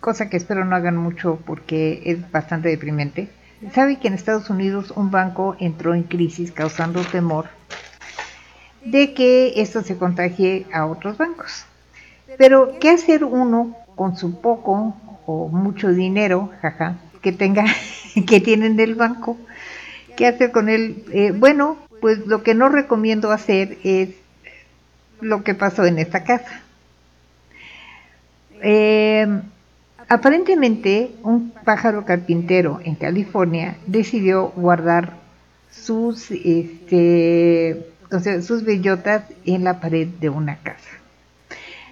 cosa 0.00 0.28
que 0.28 0.36
espero 0.36 0.64
no 0.64 0.76
hagan 0.76 0.96
mucho 0.96 1.38
porque 1.44 2.02
es 2.04 2.30
bastante 2.30 2.68
deprimente. 2.68 3.28
Sabe 3.74 3.98
que 3.98 4.08
en 4.08 4.14
Estados 4.14 4.50
Unidos 4.50 4.92
un 4.94 5.10
banco 5.10 5.56
entró 5.58 5.94
en 5.94 6.04
crisis 6.04 6.52
causando 6.52 7.02
temor 7.04 7.46
de 8.84 9.14
que 9.14 9.54
esto 9.56 9.82
se 9.82 9.96
contagie 9.96 10.66
a 10.72 10.86
otros 10.86 11.18
bancos. 11.18 11.64
Pero, 12.36 12.78
¿qué 12.80 12.90
hacer 12.90 13.24
uno 13.24 13.76
con 13.96 14.16
su 14.16 14.40
poco 14.40 14.96
o 15.26 15.48
mucho 15.48 15.92
dinero, 15.92 16.50
jaja, 16.62 16.96
que 17.20 17.32
tenga, 17.32 17.64
que 18.26 18.40
tienen 18.40 18.76
del 18.76 18.94
banco? 18.94 19.36
¿Qué 20.16 20.26
hacer 20.26 20.52
con 20.52 20.68
él? 20.68 21.04
Eh, 21.12 21.32
bueno, 21.32 21.78
pues 22.00 22.26
lo 22.26 22.42
que 22.42 22.54
no 22.54 22.68
recomiendo 22.68 23.30
hacer 23.30 23.78
es 23.82 24.10
lo 25.20 25.42
que 25.42 25.54
pasó 25.54 25.84
en 25.84 25.98
esta 25.98 26.24
casa. 26.24 26.62
Eh, 28.62 29.40
aparentemente, 30.08 31.12
un 31.22 31.50
pájaro 31.64 32.04
carpintero 32.04 32.80
en 32.84 32.94
California 32.94 33.76
decidió 33.86 34.48
guardar 34.56 35.14
sus, 35.70 36.30
este, 36.30 37.86
o 38.10 38.18
sea, 38.18 38.42
sus 38.42 38.64
bellotas 38.64 39.24
en 39.44 39.64
la 39.64 39.80
pared 39.80 40.08
de 40.08 40.30
una 40.30 40.56
casa. 40.56 40.90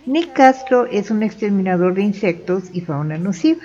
Nick 0.06 0.34
Castro 0.34 0.86
es 0.86 1.10
un 1.10 1.22
exterminador 1.22 1.94
de 1.94 2.02
insectos 2.02 2.64
y 2.72 2.80
fauna 2.80 3.18
nociva. 3.18 3.62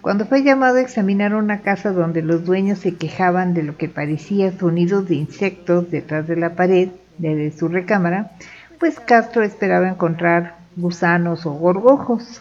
Cuando 0.00 0.24
fue 0.24 0.42
llamado 0.42 0.76
a 0.76 0.80
examinar 0.80 1.34
una 1.34 1.60
casa 1.60 1.92
donde 1.92 2.22
los 2.22 2.44
dueños 2.44 2.78
se 2.78 2.94
quejaban 2.94 3.54
de 3.54 3.62
lo 3.62 3.76
que 3.76 3.88
parecía 3.88 4.56
sonidos 4.56 5.08
de 5.08 5.16
insectos 5.16 5.90
detrás 5.90 6.26
de 6.28 6.36
la 6.36 6.54
pared 6.54 6.90
de 7.18 7.52
su 7.52 7.68
recámara, 7.68 8.30
pues 8.78 9.00
Castro 9.00 9.42
esperaba 9.42 9.88
encontrar 9.88 10.56
gusanos 10.76 11.44
o 11.44 11.52
gorgojos. 11.52 12.40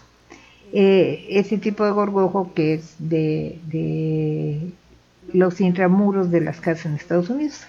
Eh, 0.74 1.28
ese 1.30 1.58
tipo 1.58 1.86
de 1.86 1.92
gorgojo 1.92 2.54
que 2.54 2.74
es 2.76 2.96
de, 3.00 4.72
los 5.32 5.62
intramuros 5.62 6.32
de 6.32 6.42
las 6.42 6.60
casas 6.60 6.88
en 6.88 6.96
Estados 6.96 7.30
Unidos. 7.30 7.62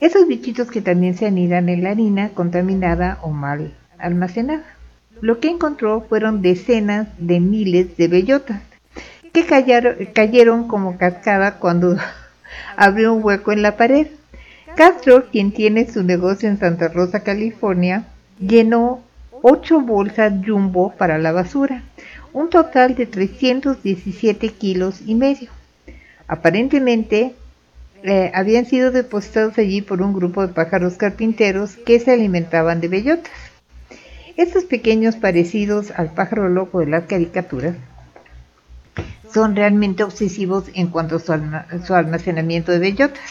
Esos 0.00 0.26
bichitos 0.26 0.70
que 0.70 0.82
también 0.82 1.16
se 1.16 1.26
anidan 1.26 1.68
en 1.68 1.82
la 1.82 1.90
harina 1.90 2.30
contaminada 2.30 3.18
o 3.22 3.30
mal 3.30 3.72
almacenada. 3.98 4.64
Lo 5.22 5.40
que 5.40 5.48
encontró 5.48 6.02
fueron 6.02 6.42
decenas 6.42 7.08
de 7.18 7.40
miles 7.40 7.96
de 7.96 8.08
bellotas 8.08 8.60
que 9.32 10.10
cayeron 10.12 10.68
como 10.68 10.96
cascada 10.96 11.58
cuando 11.58 11.96
abrió 12.76 13.12
un 13.12 13.24
hueco 13.24 13.52
en 13.52 13.62
la 13.62 13.76
pared. 13.76 14.08
Castro, 14.76 15.26
quien 15.30 15.52
tiene 15.52 15.90
su 15.90 16.02
negocio 16.02 16.48
en 16.48 16.58
Santa 16.58 16.88
Rosa, 16.88 17.20
California, 17.20 18.04
llenó 18.38 19.02
ocho 19.42 19.80
bolsas 19.80 20.32
jumbo 20.44 20.92
para 20.96 21.18
la 21.18 21.32
basura, 21.32 21.82
un 22.32 22.50
total 22.50 22.94
de 22.94 23.06
317 23.06 24.48
kilos 24.50 25.00
y 25.06 25.14
medio. 25.14 25.50
Aparentemente, 26.28 27.34
eh, 28.02 28.30
habían 28.34 28.66
sido 28.66 28.90
depositados 28.90 29.58
allí 29.58 29.80
por 29.80 30.02
un 30.02 30.12
grupo 30.12 30.46
de 30.46 30.52
pájaros 30.52 30.94
carpinteros 30.94 31.76
que 31.76 31.98
se 31.98 32.12
alimentaban 32.12 32.80
de 32.80 32.88
bellotas. 32.88 33.32
Estos 34.36 34.64
pequeños 34.64 35.16
parecidos 35.16 35.90
al 35.92 36.12
pájaro 36.12 36.48
loco 36.48 36.80
de 36.80 36.86
las 36.86 37.04
caricaturas 37.04 37.74
son 39.32 39.56
realmente 39.56 40.02
obsesivos 40.02 40.64
en 40.74 40.88
cuanto 40.88 41.16
a 41.16 41.20
su, 41.20 41.32
su 41.86 41.94
almacenamiento 41.94 42.70
de 42.72 42.78
bellotas. 42.78 43.30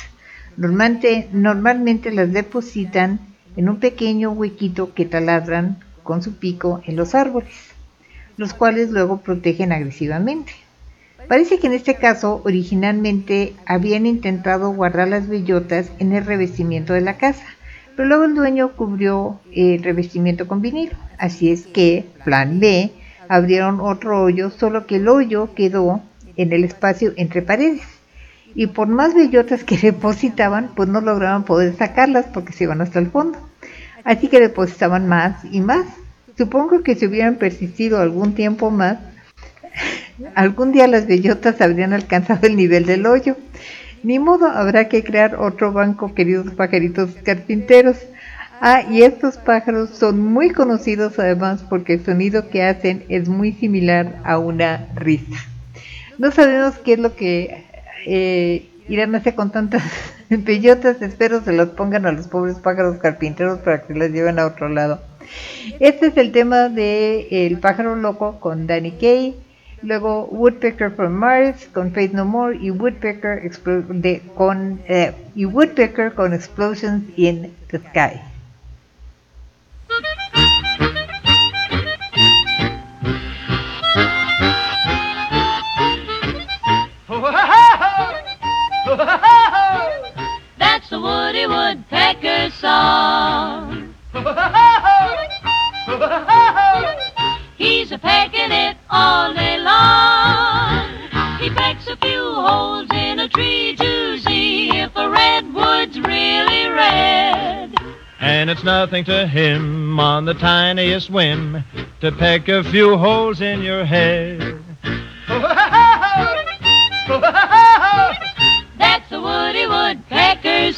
Normalmente, 0.58 1.30
normalmente 1.32 2.12
las 2.12 2.32
depositan 2.32 3.20
en 3.56 3.70
un 3.70 3.80
pequeño 3.80 4.32
huequito 4.32 4.94
que 4.94 5.06
taladran 5.06 5.80
con 6.06 6.24
su 6.24 6.36
pico 6.38 6.82
en 6.86 6.96
los 6.96 7.16
árboles, 7.16 7.54
los 8.38 8.54
cuales 8.54 8.92
luego 8.92 9.18
protegen 9.18 9.74
agresivamente. 9.74 10.54
Parece 11.28 11.60
que 11.60 11.68
en 11.68 11.74
este 11.74 11.96
caso 11.96 12.42
originalmente 12.46 13.54
habían 13.66 14.06
intentado 14.06 14.72
guardar 14.72 15.08
las 15.08 15.28
bellotas 15.28 15.92
en 16.00 16.14
el 16.14 16.24
revestimiento 16.24 16.94
de 16.94 17.02
la 17.02 17.18
casa, 17.18 17.44
pero 17.96 18.08
luego 18.08 18.26
el 18.26 18.36
dueño 18.36 18.74
cubrió 18.74 19.40
el 19.52 19.84
revestimiento 19.84 20.48
con 20.48 20.62
vinilo. 20.62 20.96
Así 21.18 21.52
es 21.52 21.66
que, 21.66 22.06
plan 22.24 22.60
B, 22.60 22.92
abrieron 23.28 23.80
otro 23.80 24.22
hoyo, 24.22 24.52
solo 24.52 24.86
que 24.86 24.98
el 24.98 25.08
hoyo 25.08 25.54
quedó 25.56 26.02
en 26.38 26.54
el 26.54 26.64
espacio 26.64 27.14
entre 27.16 27.42
paredes. 27.42 27.82
Y 28.54 28.68
por 28.68 28.88
más 28.88 29.16
bellotas 29.16 29.64
que 29.64 29.78
depositaban, 29.82 30.72
pues 30.76 30.88
no 30.90 31.02
lograban 31.02 31.44
poder 31.44 31.76
sacarlas 31.76 32.26
porque 32.32 32.54
se 32.54 32.66
iban 32.66 32.82
hasta 32.82 33.00
el 33.00 33.08
fondo. 33.08 33.40
Así 34.06 34.28
que 34.30 34.40
depositaban 34.40 35.08
más 35.08 35.44
y 35.52 35.60
más. 35.60 35.86
Supongo 36.38 36.84
que 36.84 36.96
si 36.96 37.08
hubieran 37.08 37.36
persistido 37.36 38.00
algún 38.00 38.36
tiempo 38.36 38.70
más, 38.70 39.00
algún 40.36 40.72
día 40.72 40.88
las 40.88 41.08
bellotas 41.08 41.60
habrían 41.60 41.92
alcanzado 41.92 42.48
el 42.48 42.56
nivel 42.56 42.86
del 42.86 43.06
hoyo. 43.08 43.36
Ni 44.04 44.20
modo, 44.20 44.46
habrá 44.46 44.88
que 44.88 45.04
crear 45.04 45.36
otro 45.36 45.74
banco, 45.74 46.14
queridos 46.14 46.54
pajaritos 46.54 47.10
carpinteros. 47.24 47.98
Ah, 48.62 48.84
y 48.90 49.02
estos 49.02 49.38
pájaros 49.38 49.90
son 49.90 50.22
muy 50.22 50.52
conocidos 50.52 51.20
además 51.20 51.66
porque 51.68 51.94
el 51.94 52.06
sonido 52.06 52.50
que 52.50 52.64
hacen 52.64 53.04
es 53.10 53.28
muy 53.28 53.54
similar 53.54 54.22
a 54.24 54.38
una 54.38 54.88
risa. 54.96 55.36
No 56.20 56.32
sabemos 56.32 56.78
qué 56.78 56.94
es 56.94 57.00
lo 57.00 57.16
que 57.16 57.66
eh, 58.06 58.70
irán 58.88 59.16
a 59.16 59.20
hacer 59.20 59.36
con 59.36 59.52
tantas 59.52 59.84
bellotas. 60.30 61.02
Espero 61.02 61.42
se 61.44 61.54
las 61.54 61.70
pongan 61.70 62.06
a 62.06 62.12
los 62.12 62.28
pobres 62.28 62.58
pájaros 62.60 62.98
carpinteros 62.98 63.60
para 63.60 63.84
que 63.84 63.94
las 63.96 64.12
lleven 64.12 64.40
a 64.40 64.46
otro 64.46 64.70
lado. 64.70 65.02
Este 65.80 66.08
es 66.08 66.18
el 66.18 66.32
tema 66.32 66.70
de 66.70 67.28
El 67.48 67.60
pájaro 67.60 67.96
loco 67.96 68.40
con 68.40 68.68
Danny 68.68 68.92
Kaye. 68.92 69.36
Luego 69.82 70.26
Woodpecker 70.32 70.92
from 70.92 71.12
Mars 71.14 71.68
con 71.74 71.92
Faith 71.92 72.14
No 72.14 72.26
More 72.26 72.58
y 72.58 72.72
Woodpecker, 72.72 73.42
de- 73.90 74.22
con, 74.36 74.80
eh, 74.88 75.14
y 75.36 75.46
Woodpecker 75.46 76.14
con 76.14 76.34
Explosions 76.34 77.04
in 77.18 77.54
the 77.70 77.78
Sky. 77.80 78.20
Woody 91.26 91.48
Woodpecker 91.48 92.52
song. 92.52 93.96
He's 97.58 97.92
a 97.92 97.98
pecking 97.98 98.52
it 98.52 98.78
all 98.92 99.34
day 99.34 99.58
long. 99.58 100.88
He 101.40 101.50
pecks 101.50 101.88
a 101.88 101.96
few 101.98 102.22
holes 102.22 102.88
in 102.92 103.18
a 103.18 103.28
tree 103.28 103.76
to 103.76 104.20
see 104.20 104.70
if 104.70 104.92
a 104.96 105.10
redwood's 105.10 106.00
really 106.00 106.68
red. 106.68 107.74
And 108.20 108.52
it's 108.52 108.64
nothing 108.64 109.04
to 109.06 109.26
him 109.26 110.00
on 110.00 110.26
the 110.26 110.36
tiniest 110.36 111.10
whim 111.10 111.64
to 112.02 112.12
peck 112.12 112.48
a 112.50 112.64
few 112.64 112.98
holes 112.98 113.42
in 113.42 113.64
your 113.64 113.84
head. 113.84 114.65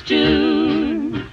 Tune. 0.07 1.27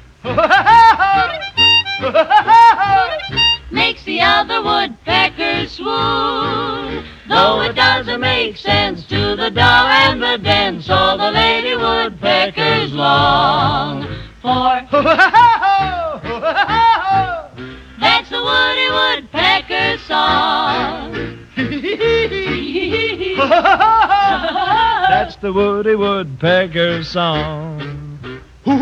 Makes 3.71 4.05
the 4.05 4.21
other 4.21 4.63
woodpeckers 4.63 5.73
swoon. 5.73 7.05
Though 7.29 7.63
it 7.63 7.75
doesn't 7.75 8.21
make 8.21 8.57
sense 8.57 9.07
to 9.07 9.37
the 9.37 9.51
doll 9.51 9.87
and 9.87 10.21
the 10.21 10.39
dance, 10.39 10.91
all 10.91 11.17
the 11.17 11.31
lady 11.31 11.77
woodpeckers 11.77 12.93
long 12.93 14.07
for. 14.43 14.87
That's 18.01 18.29
the 18.31 18.43
Woody 18.43 18.91
Woodpecker 18.91 19.99
song. 19.99 21.13
That's 25.09 25.37
the 25.37 25.53
Woody 25.53 25.95
Woodpecker 25.95 27.05
song. 27.05 28.04
He's 28.65 28.73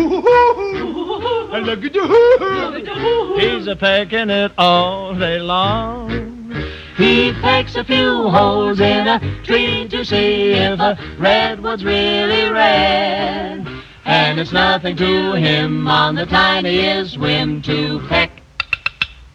a 3.67 3.77
pecking 3.77 4.31
it 4.31 4.53
all 4.57 5.15
day 5.15 5.41
long. 5.41 6.55
He 6.97 7.33
pecks 7.33 7.75
a 7.75 7.83
few 7.83 8.29
holes 8.29 8.79
in 8.79 9.09
a 9.09 9.19
tree 9.43 9.89
to 9.89 10.05
see 10.05 10.53
if 10.53 10.79
a 10.79 10.97
redwood's 11.19 11.85
really 11.85 12.49
red. 12.49 13.67
And 14.05 14.39
it's 14.39 14.53
nothing 14.53 14.95
to 14.97 15.33
him 15.33 15.89
on 15.89 16.15
the 16.15 16.27
tiniest 16.27 17.19
whim 17.19 17.61
to 17.63 18.01
peck 18.09 18.31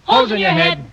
holes 0.05 0.31
in 0.31 0.39
your 0.39 0.51
head. 0.51 0.85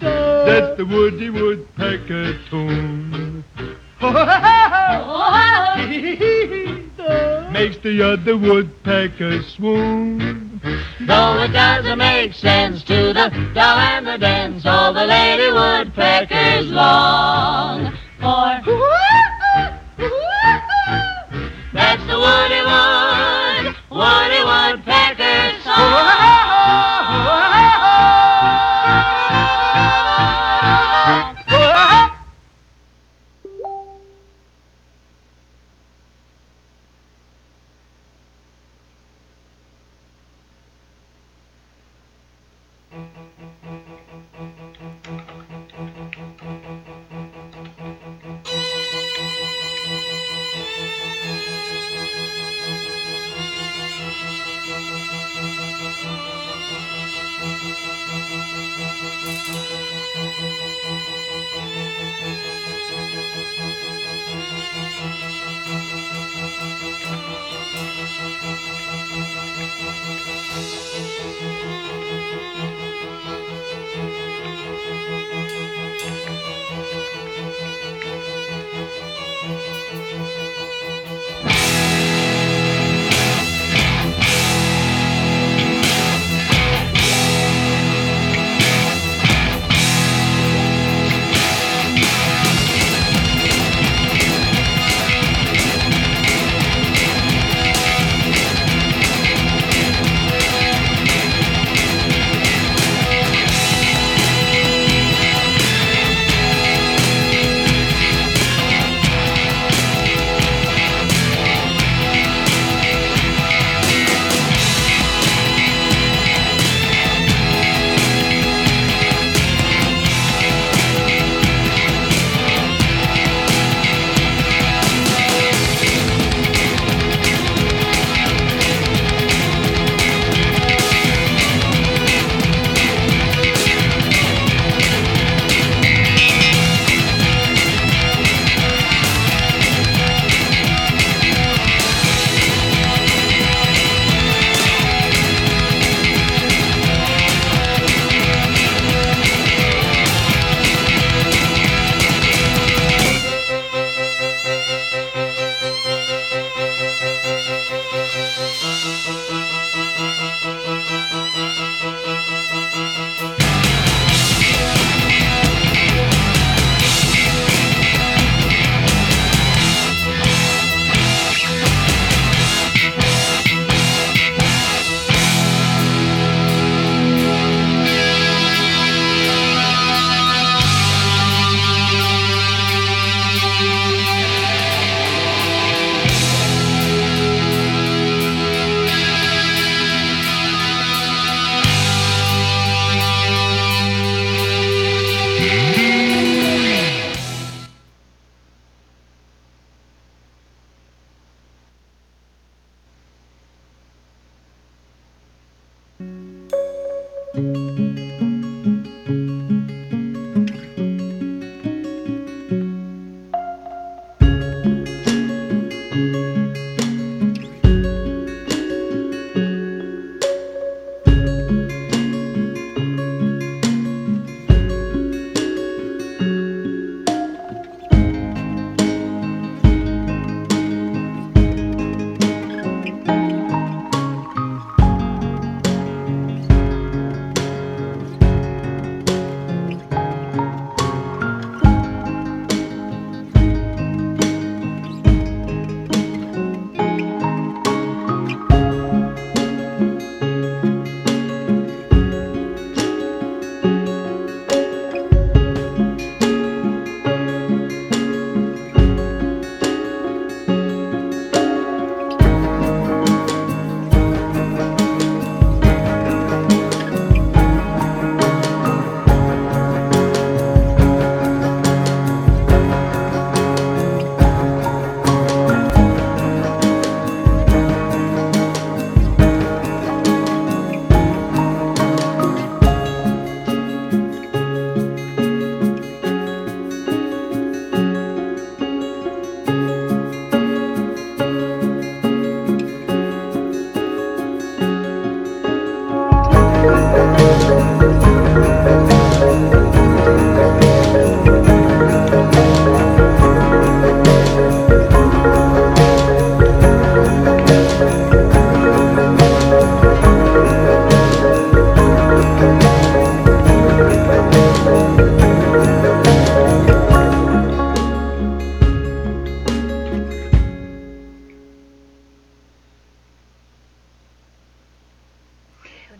That's 0.00 0.76
the 0.78 0.86
Woody 0.86 1.28
Woodpecker 1.30 2.38
tune. 2.48 3.44
Makes 7.52 7.76
the 7.84 8.02
other 8.02 8.36
woodpecker 8.36 9.44
swoon. 9.44 10.60
Though 11.02 11.40
it 11.40 11.52
doesn't 11.52 11.98
make 11.98 12.34
sense 12.34 12.82
to 12.84 13.12
the 13.12 13.28
doll 13.54 13.78
and 13.78 14.04
the 14.04 14.18
dance, 14.18 14.66
all 14.66 14.92
the 14.92 15.06
lady 15.06 15.52
woodpeckers 15.52 16.68
long 16.72 17.92
for. 18.18 18.60
That's 21.72 22.04
the 22.06 22.18
Woody 22.18 22.62
Wood, 22.66 23.76
Woody 23.88 24.42
Woodpecker 24.42 25.60
song. 25.62 26.21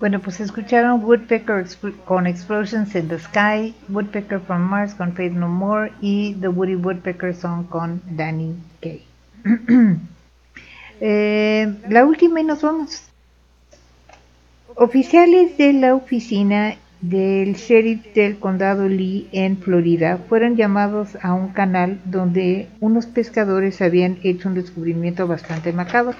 Bueno, 0.03 0.19
pues 0.19 0.41
escucharon 0.41 1.05
Woodpecker 1.05 1.65
con 2.05 2.27
Explosions 2.27 2.97
in 2.97 3.07
the 3.07 3.20
Sky, 3.20 3.73
Woodpecker 3.89 4.41
from 4.41 4.62
Mars 4.62 4.97
con 4.97 5.12
Faith 5.12 5.31
No 5.31 5.47
More 5.47 5.93
y 6.01 6.35
The 6.41 6.49
Woody 6.49 6.74
Woodpecker 6.74 7.33
Song 7.37 7.69
con 7.69 8.03
Danny 8.11 8.57
Kaye. 8.81 9.05
Eh, 11.05 11.74
la 11.89 12.05
última 12.05 12.41
y 12.41 12.45
nos 12.45 12.62
vamos. 12.62 13.03
Oficiales 14.77 15.59
de 15.59 15.73
la 15.73 15.97
oficina 15.97 16.77
del 17.01 17.55
sheriff 17.55 18.15
del 18.15 18.39
condado 18.39 18.89
Lee 18.89 19.29
en 19.33 19.57
Florida 19.57 20.19
fueron 20.29 20.55
llamados 20.55 21.19
a 21.20 21.33
un 21.33 21.49
canal 21.49 22.01
donde 22.05 22.69
unos 22.79 23.07
pescadores 23.07 23.83
habían 23.83 24.19
hecho 24.23 24.49
un 24.49 24.55
descubrimiento 24.55 25.27
bastante 25.27 25.73
macabro. 25.73 26.16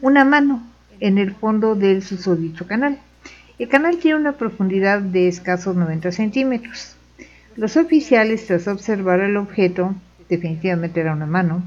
Una 0.00 0.24
mano 0.24 0.73
en 1.04 1.18
el 1.18 1.34
fondo 1.34 1.74
del 1.74 2.02
susodicho 2.02 2.66
canal. 2.66 2.98
El 3.58 3.68
canal 3.68 3.98
tiene 3.98 4.16
una 4.16 4.32
profundidad 4.32 5.02
de 5.02 5.28
escasos 5.28 5.76
90 5.76 6.10
centímetros. 6.12 6.96
Los 7.56 7.76
oficiales, 7.76 8.46
tras 8.46 8.66
observar 8.68 9.20
el 9.20 9.36
objeto, 9.36 9.94
definitivamente 10.30 11.00
era 11.00 11.12
una 11.12 11.26
mano, 11.26 11.62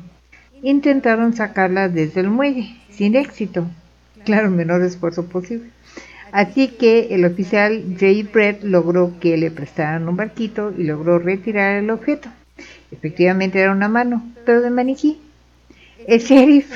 intentaron 0.64 1.35
sacarla 1.35 1.88
desde 1.88 2.22
el 2.22 2.31
muelle, 2.31 2.76
sin 2.89 3.15
éxito. 3.15 3.68
Claro, 4.26 4.49
menor 4.49 4.81
esfuerzo 4.81 5.27
posible. 5.27 5.69
Así 6.31 6.69
que 6.69 7.09
el 7.11 7.23
oficial 7.23 7.95
Jay 7.99 8.23
Brett 8.23 8.64
logró 8.64 9.19
que 9.19 9.38
le 9.38 9.51
prestaran 9.51 10.09
un 10.09 10.18
barquito 10.18 10.73
y 10.76 10.84
logró 10.84 11.19
retirar 11.19 11.76
el 11.76 11.91
objeto. 11.91 12.27
Efectivamente 12.91 13.59
era 13.59 13.72
una 13.72 13.88
mano, 13.88 14.26
pero 14.47 14.61
de 14.61 14.72
maniquí. 14.72 15.22
El 16.07 16.22
sheriff 16.22 16.73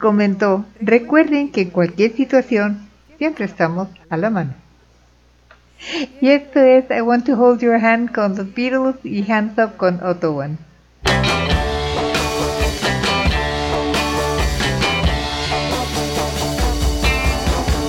comentó, 0.00 0.64
recuerden 0.80 1.52
que 1.52 1.60
en 1.60 1.70
cualquier 1.70 2.16
situación 2.16 2.88
siempre 3.18 3.44
estamos 3.44 3.88
a 4.08 4.16
la 4.16 4.30
mano. 4.30 4.54
Y 6.20 6.30
esto 6.30 6.60
es 6.60 6.84
I 6.90 7.00
Want 7.02 7.26
to 7.26 7.40
Hold 7.40 7.60
Your 7.60 7.76
Hand 7.76 8.12
con 8.12 8.34
The 8.34 8.42
Beatles 8.42 8.96
y 9.04 9.30
Hands 9.30 9.56
Up 9.58 9.76
con 9.76 10.02
Otto 10.02 10.32
One. 10.32 10.56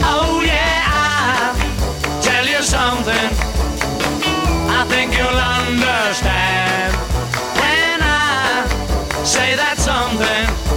Oh 0.03 0.41
yeah, 0.43 1.53
tell 2.21 2.45
you 2.45 2.61
something. 2.61 3.29
I 4.69 4.85
think 4.89 5.13
you'll 5.17 5.27
understand 5.27 6.93
I 8.03 9.23
say 9.23 9.55
that 9.55 9.77
something. 9.77 10.70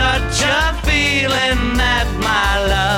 Such 0.00 0.40
a 0.44 0.72
feeling 0.86 1.76
that 1.76 2.06
my 2.24 2.50
love 2.72 2.89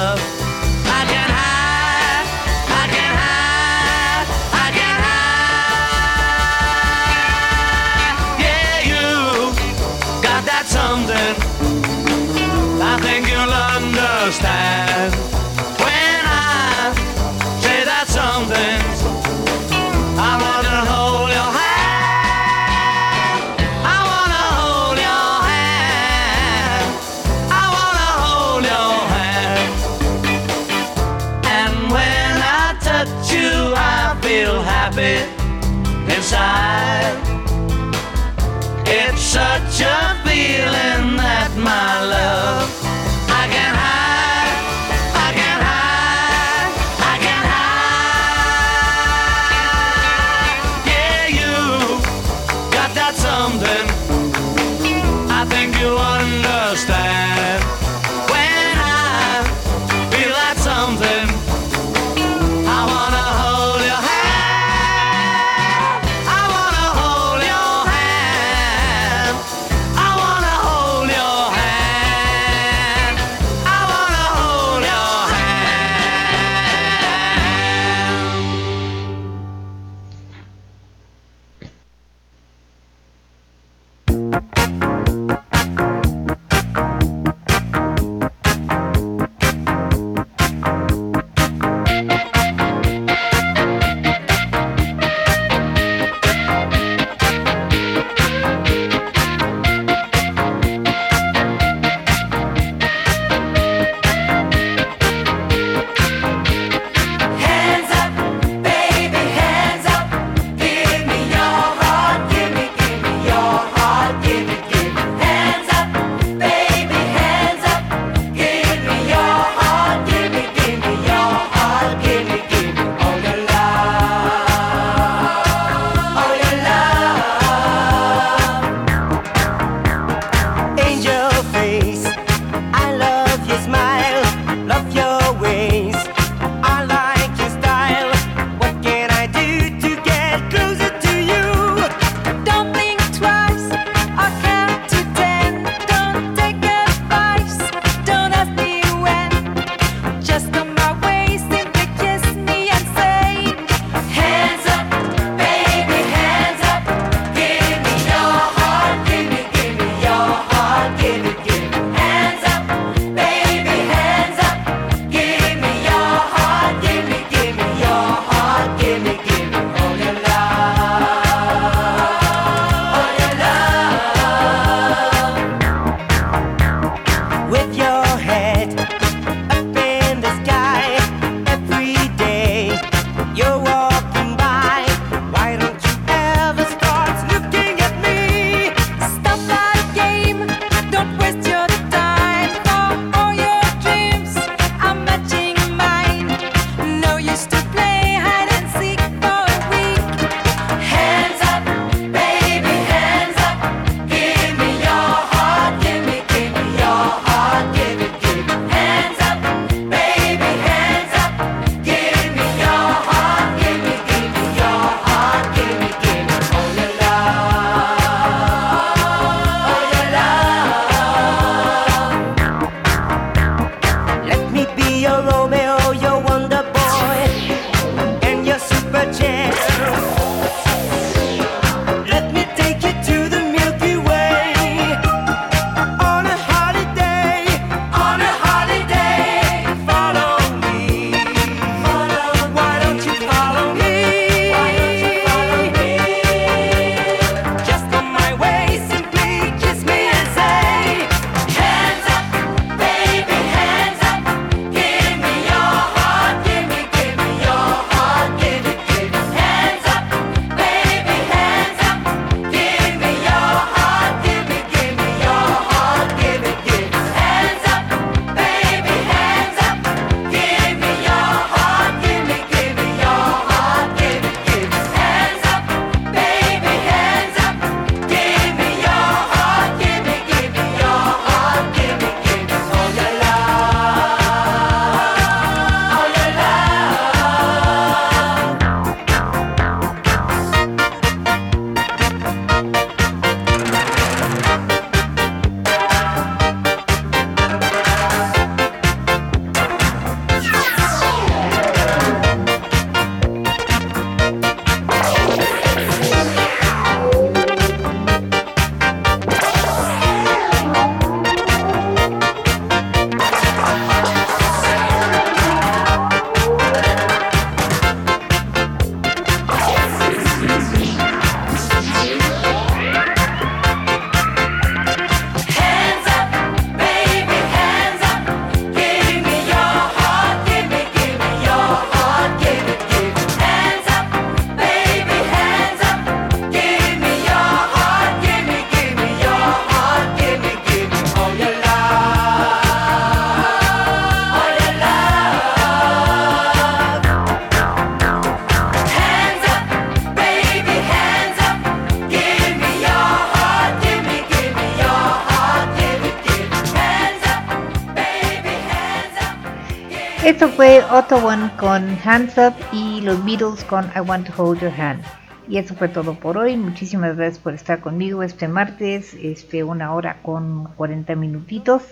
Up 362.39 362.55
y 362.73 363.01
los 363.01 363.25
Beatles 363.25 363.65
con 363.65 363.85
I 363.97 364.01
Want 364.01 364.29
to 364.29 364.43
Hold 364.43 364.61
Your 364.61 364.73
Hand. 364.73 365.03
Y 365.49 365.59
eso 365.59 365.75
fue 365.75 365.89
todo 365.89 366.15
por 366.15 366.39
hoy. 366.39 366.57
Muchísimas 366.57 367.17
gracias 367.17 367.39
por 367.39 367.55
estar 367.55 367.81
conmigo 367.81 368.23
este 368.23 368.49
martes, 368.49 369.15
este 369.15 369.65
una 369.65 369.93
hora 369.93 370.19
con 370.23 370.65
40 370.77 371.15
minutitos. 371.17 371.83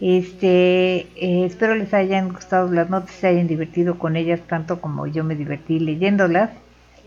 Este, 0.00 1.06
eh, 1.16 1.46
espero 1.46 1.74
les 1.74 1.94
hayan 1.94 2.32
gustado 2.32 2.70
las 2.70 2.90
notas, 2.90 3.10
se 3.10 3.28
hayan 3.28 3.46
divertido 3.46 3.98
con 3.98 4.16
ellas 4.16 4.40
tanto 4.46 4.80
como 4.80 5.06
yo 5.06 5.24
me 5.24 5.34
divertí 5.34 5.78
leyéndolas 5.78 6.50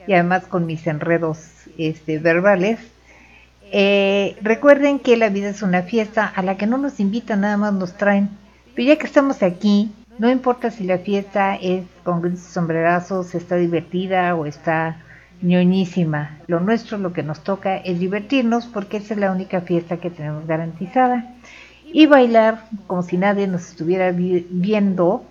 y 0.07 0.13
además 0.13 0.45
con 0.45 0.65
mis 0.65 0.87
enredos 0.87 1.39
este, 1.77 2.17
verbales. 2.19 2.79
Eh, 3.71 4.37
recuerden 4.41 4.99
que 4.99 5.17
la 5.17 5.29
vida 5.29 5.49
es 5.49 5.61
una 5.61 5.83
fiesta 5.83 6.25
a 6.25 6.41
la 6.41 6.57
que 6.57 6.65
no 6.65 6.77
nos 6.77 6.99
invitan, 6.99 7.41
nada 7.41 7.57
más 7.57 7.73
nos 7.73 7.97
traen. 7.97 8.29
Pero 8.75 8.87
ya 8.87 8.95
que 8.97 9.05
estamos 9.05 9.43
aquí, 9.43 9.91
no 10.19 10.29
importa 10.29 10.69
si 10.69 10.83
la 10.83 10.97
fiesta 10.97 11.55
es 11.55 11.85
con 12.03 12.37
sombrerazos, 12.37 13.33
está 13.35 13.55
divertida 13.55 14.35
o 14.35 14.45
está 14.45 15.01
ñoñísima. 15.41 16.37
Lo 16.47 16.59
nuestro, 16.59 16.97
lo 16.97 17.13
que 17.13 17.23
nos 17.23 17.41
toca 17.41 17.77
es 17.77 17.99
divertirnos 17.99 18.65
porque 18.65 18.97
esa 18.97 19.13
es 19.13 19.19
la 19.21 19.31
única 19.31 19.61
fiesta 19.61 19.97
que 19.97 20.09
tenemos 20.09 20.45
garantizada. 20.45 21.33
Y 21.85 22.05
bailar 22.05 22.65
como 22.85 23.01
si 23.01 23.15
nadie 23.17 23.47
nos 23.47 23.69
estuviera 23.69 24.11
vi 24.11 24.45
viendo, 24.49 25.23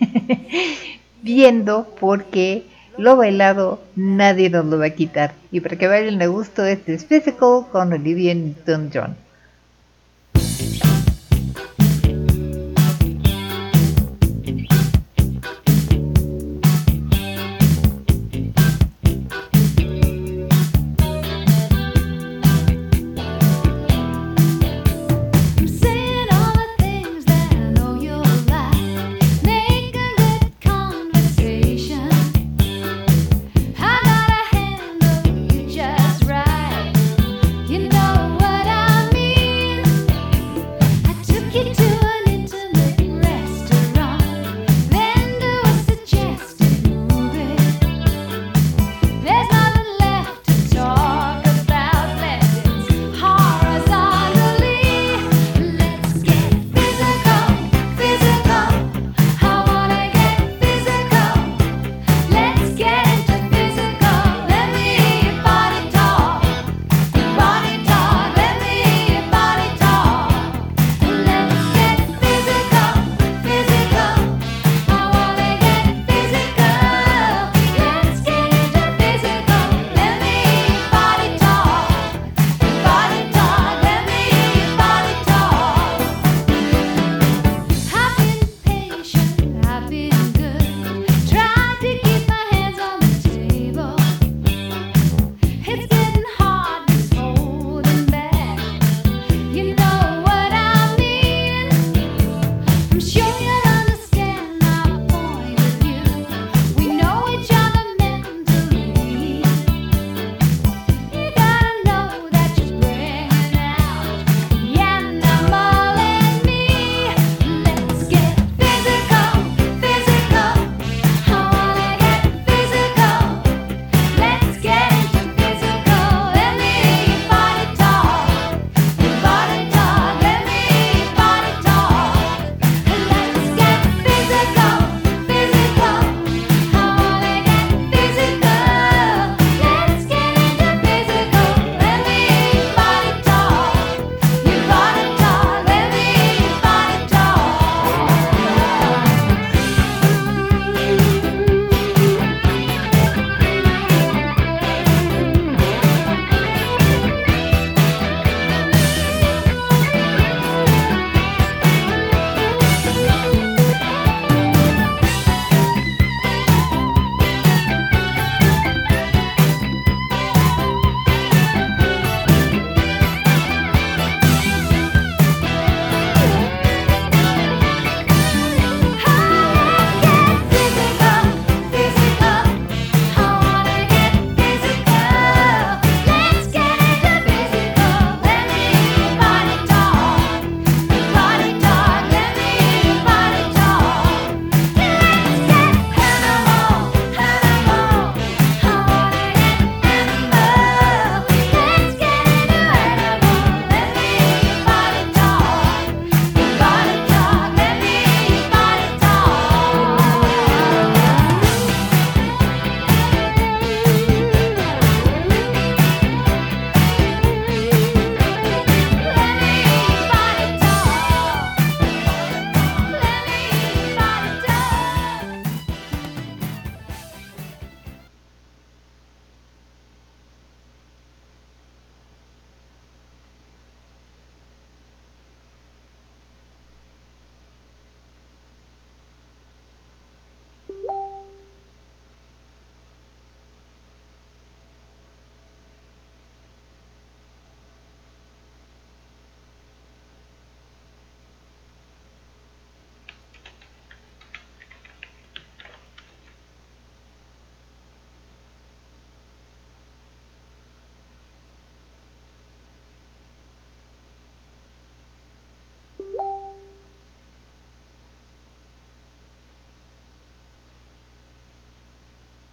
viendo 1.22 1.86
porque 2.00 2.64
lo 2.98 3.16
bailado 3.16 3.80
nadie 3.94 4.50
nos 4.50 4.66
lo 4.66 4.78
va 4.80 4.86
a 4.86 4.90
quitar. 4.90 5.34
Y 5.52 5.60
para 5.60 5.76
que 5.76 5.86
bailen 5.86 6.20
a 6.20 6.26
gusto 6.26 6.64
este 6.64 6.98
Physical 6.98 7.66
con 7.70 7.92
Olivia 7.92 8.34
Newton-John. 8.34 9.29